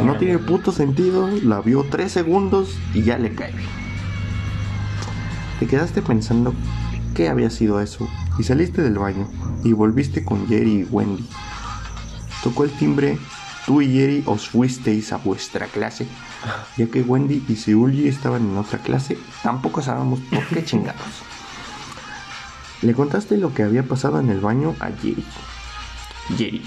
[0.05, 3.55] No tiene puto sentido, la vio tres segundos y ya le cae.
[5.59, 6.55] Te quedaste pensando
[7.15, 8.09] qué había sido eso
[8.39, 9.29] y saliste del baño
[9.65, 11.29] y volviste con Jerry y Wendy.
[12.43, 13.19] Tocó el timbre,
[13.67, 16.07] tú y Jerry os fuisteis a vuestra clase,
[16.77, 21.23] ya que Wendy y Seulgi estaban en otra clase, tampoco sabemos por qué chingados.
[22.83, 25.25] Le contaste lo que había pasado en el baño a Jerry.
[26.39, 26.63] Jerry,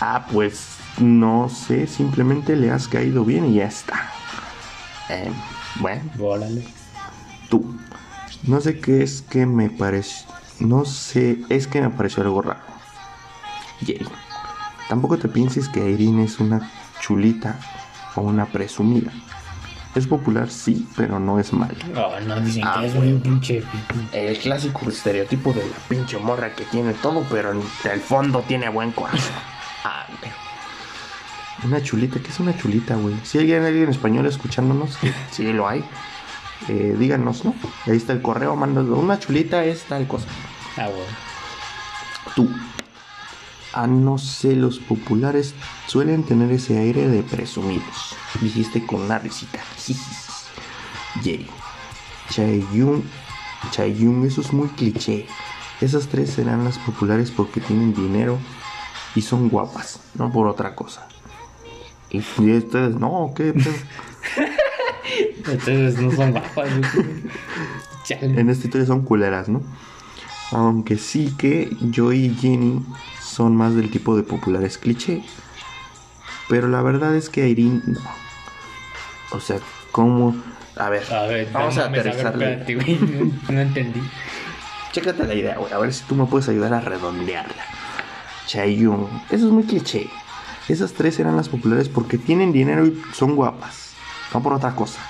[0.00, 4.10] ah pues no sé, simplemente le has caído bien y ya está.
[5.10, 5.30] Eh,
[5.80, 6.64] bueno, Órale.
[7.50, 7.76] tú.
[8.44, 10.26] No sé qué es que me pareció.
[10.60, 12.60] No sé, es que me pareció algo raro.
[13.80, 14.06] Jerry.
[14.88, 16.70] Tampoco te pienses que Irene es una
[17.00, 17.58] chulita
[18.16, 19.10] o una presumida.
[19.94, 21.74] Es popular, sí, pero no es mala.
[21.96, 23.62] Oh, no dicen Ah, que es un pinche.
[24.12, 27.62] El clásico estereotipo de la pinche morra que tiene todo, pero en
[27.92, 29.20] el fondo tiene buen corazón.
[29.86, 30.06] Ah.
[31.62, 33.14] Una chulita, ¿qué es una chulita, güey?
[33.22, 34.98] Si hay alguien en español escuchándonos,
[35.30, 35.84] sí lo hay,
[36.68, 37.54] eh, díganos, ¿no?
[37.86, 38.96] Ahí está el correo, mándalo.
[38.96, 40.26] Una chulita es tal cosa.
[40.78, 41.04] Ah, güey.
[42.34, 42.50] Tú,
[43.76, 45.52] Ah, no sé, los populares
[45.88, 48.14] suelen tener ese aire de presumidos.
[48.40, 49.58] Dijiste con una risita.
[51.20, 51.48] Jerry.
[52.30, 53.02] Chaeyun.
[53.72, 55.26] Chaeyun, eso es muy cliché.
[55.80, 58.38] Esas tres serán las populares porque tienen dinero
[59.16, 61.08] y son guapas, no por otra cosa.
[62.10, 63.54] Y ustedes, no, ¿qué?
[65.52, 66.70] Ustedes no son guapas.
[68.08, 69.62] en esta historia son culeras, ¿no?
[70.52, 72.86] Aunque sí que Joy y Jenny
[73.34, 75.22] son más del tipo de populares cliché.
[76.48, 78.00] Pero la verdad es que Irene no.
[79.32, 79.58] O sea,
[79.92, 80.34] ¿cómo?
[80.76, 82.98] A ver, A ver, vamos a güey,
[83.48, 84.02] no, entendí.
[84.92, 85.72] Chécate la idea, güey.
[85.72, 87.64] A ver si tú me puedes ayudar a redondearla.
[88.46, 89.08] Chaeyun.
[89.30, 90.08] Eso es muy cliché.
[90.68, 93.94] Esas tres eran las populares porque tienen dinero y son guapas.
[94.32, 95.00] No por otra cosa.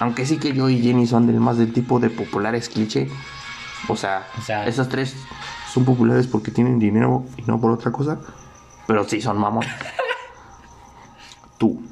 [0.00, 3.08] Aunque sí que yo y Jenny son del más del tipo de populares cliché.
[3.88, 5.14] O sea, O sea- esas tres
[5.74, 8.20] son populares porque tienen dinero y no por otra cosa.
[8.86, 9.66] Pero sí son mamón.
[11.58, 11.82] Tú.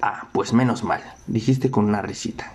[0.00, 1.02] Ah, pues menos mal.
[1.26, 2.50] Dijiste con una risita.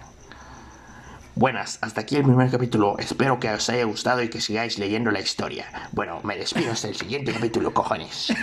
[1.36, 2.98] Buenas, hasta aquí el primer capítulo.
[2.98, 5.68] Espero que os haya gustado y que sigáis leyendo la historia.
[5.92, 8.34] Bueno, me despido hasta el siguiente capítulo, cojones.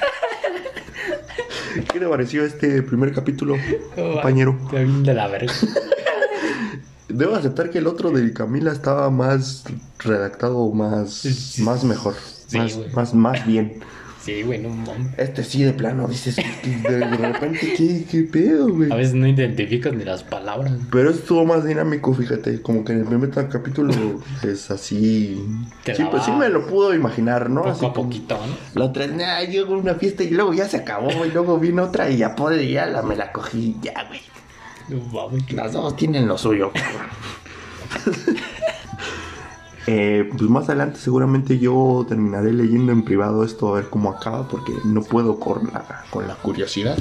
[1.93, 3.57] ¿Qué te pareció este primer capítulo,
[3.97, 4.57] compañero?
[4.71, 5.53] De la verga.
[7.15, 9.65] Debo aceptar que el otro de Camila estaba más
[10.01, 12.15] redactado, más, más mejor,
[12.47, 13.81] Sí, más, más, más bien.
[14.21, 15.19] Sí, güey, no mames.
[15.19, 18.91] Este sí, de plano, dices, de, de repente, ¿qué, qué pedo, güey?
[18.91, 20.73] A veces no identificas ni las palabras.
[20.91, 23.93] Pero estuvo más dinámico, fíjate, como que en el primer capítulo
[24.43, 25.45] es así...
[25.85, 27.65] Te Sí, pues sí me lo pudo imaginar, ¿no?
[27.67, 28.81] Así Poco a como- poquito, ¿no?
[28.81, 32.09] La otra, nah, llegó una fiesta y luego ya se acabó, y luego vino otra
[32.09, 34.21] y ya pude, ya la, me la cogí, ya, güey.
[35.51, 38.37] Las dos tienen lo suyo, cabrón.
[39.87, 44.49] Eh, pues más adelante seguramente yo terminaré leyendo en privado esto a ver cómo acaba
[44.49, 46.97] porque no puedo con la, con la curiosidad.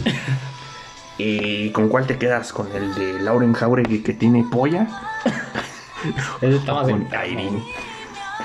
[1.17, 2.51] ¿Y con cuál te quedas?
[2.51, 4.87] ¿Con el de Lauren Jauregui que tiene polla?
[6.41, 7.63] Ese está más con Irene.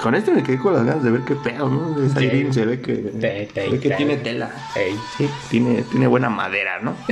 [0.02, 2.01] Con este me quedé con las ganas de ver qué pedo, ¿no?
[2.05, 2.27] Esa Sí.
[2.27, 4.51] Irene se ve que, Te- te- se ve que te- tiene tela.
[4.77, 6.94] Ey, Sí, tiene, tiene buena madera, ¿no?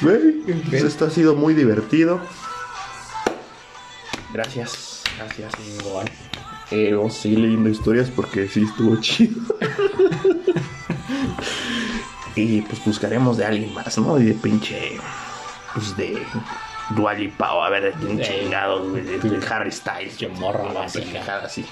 [0.00, 0.32] Güey,
[0.68, 2.20] pues esto ha sido muy divertido.
[4.32, 5.52] Gracias, gracias.
[5.54, 6.06] Chingón.
[6.70, 9.40] Eh, vamos a seguir leyendo historias porque sí estuvo chido.
[12.36, 14.18] y pues buscaremos de alguien más, ¿no?
[14.18, 14.98] Y de pinche.
[15.74, 16.22] Pues de
[16.90, 20.16] Dualipa o a ver de quién chingados, güey, de, de Harry Styles.
[20.16, 21.64] Pinche morra pendejada así.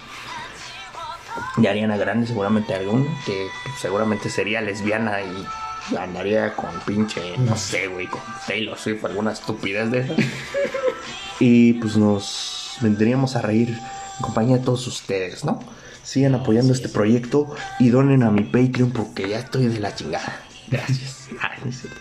[1.59, 3.48] Y Ariana Grande seguramente algún que
[3.78, 5.47] seguramente sería lesbiana y
[5.99, 10.17] andaría con pinche, no sé, güey, con Taylor Swift, alguna estupidez de esas.
[11.41, 15.61] y pues nos vendríamos a reír en compañía de todos ustedes, ¿no?
[16.03, 20.41] Sigan apoyando este proyecto y donen a mi Patreon porque ya estoy de la chingada.
[20.69, 21.29] Gracias.
[21.41, 22.01] Ay, cierto.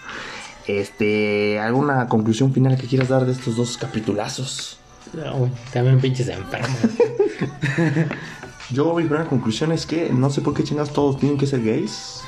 [0.68, 4.80] Este, ¿alguna conclusión final que quieras dar de estos dos capitulazos?
[5.14, 6.72] No, güey, también pinches enfermos.
[8.72, 11.64] Yo mi primera conclusión es que no sé por qué chingados todos tienen que ser
[11.64, 12.22] gays.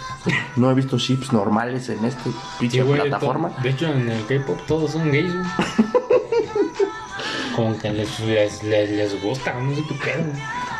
[0.55, 2.23] No he visto ships normales en esta
[2.59, 3.49] pinche Sí, plataforma.
[3.61, 5.45] De hecho, en el K-pop todos son gays, güey.
[7.55, 10.23] Como que les, les, les, les gusta, no sé qué pedo.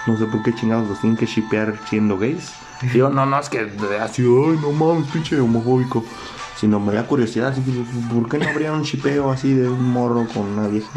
[0.05, 2.51] No sé por qué chingados los tienen que shipear siendo gays.
[2.93, 3.59] Digo, no, no, es que
[4.01, 6.03] así, ay, no mames, pinche homofóbico.
[6.55, 7.61] Sino me da curiosidad, así,
[8.11, 10.89] ¿por qué no habría un shipeo así de un morro con una vieja?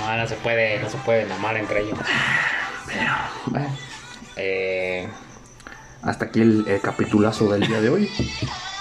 [0.00, 1.98] No, no se puede, no se pueden amar entre ellos.
[3.46, 3.68] Bueno,
[4.36, 5.08] eh,
[6.06, 8.08] hasta aquí el, el capitulazo del día de hoy.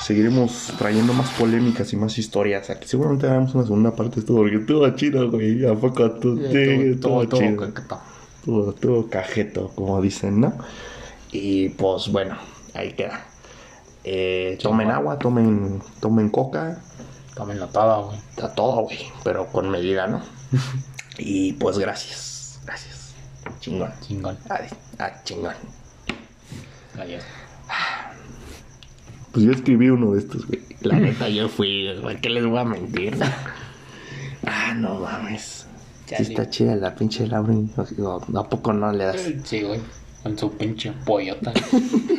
[0.02, 2.70] Seguiremos trayendo más polémicas y más historias.
[2.70, 5.66] Aquí seguramente haremos una segunda parte de esto porque todo chido, güey.
[5.66, 6.40] ¿A poco tú?
[6.52, 7.74] Sí, todo, chido.
[8.46, 10.54] Todo, todo cajeto, como dicen, ¿no?
[11.32, 12.38] Y pues bueno,
[12.76, 13.26] ahí queda.
[14.04, 16.80] Eh, tomen agua, tomen, tomen coca,
[17.34, 18.20] Tómenlo todo, güey.
[18.44, 20.22] a todo, güey, pero con medida, ¿no?
[21.18, 23.14] y pues gracias, gracias.
[23.60, 23.92] Chingón.
[24.02, 24.38] Chingón.
[25.00, 25.56] Ah, chingón.
[29.32, 30.62] Pues yo escribí uno de estos, güey.
[30.82, 32.20] La neta, yo fui, güey.
[32.22, 33.18] ¿Qué les voy a mentir?
[34.46, 35.68] ah, no mames.
[36.06, 37.72] Sí está chida la pinche Lauren.
[38.36, 39.22] ¿A poco no le das?
[39.44, 39.80] Sí, güey.
[40.24, 41.54] Con su pinche pollota.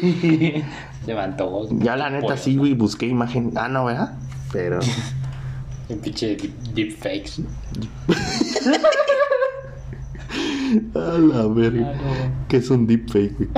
[1.06, 1.68] Levantó.
[1.78, 3.52] Ya la neta sí, güey, busqué imagen.
[3.56, 4.18] Ah, no, ¿verdad?
[4.52, 4.80] Pero...
[5.88, 6.96] Un pinche deep, deep.
[10.94, 11.90] A la verga.
[11.90, 12.48] Ah, no.
[12.48, 13.48] Que es un deepfake, güey.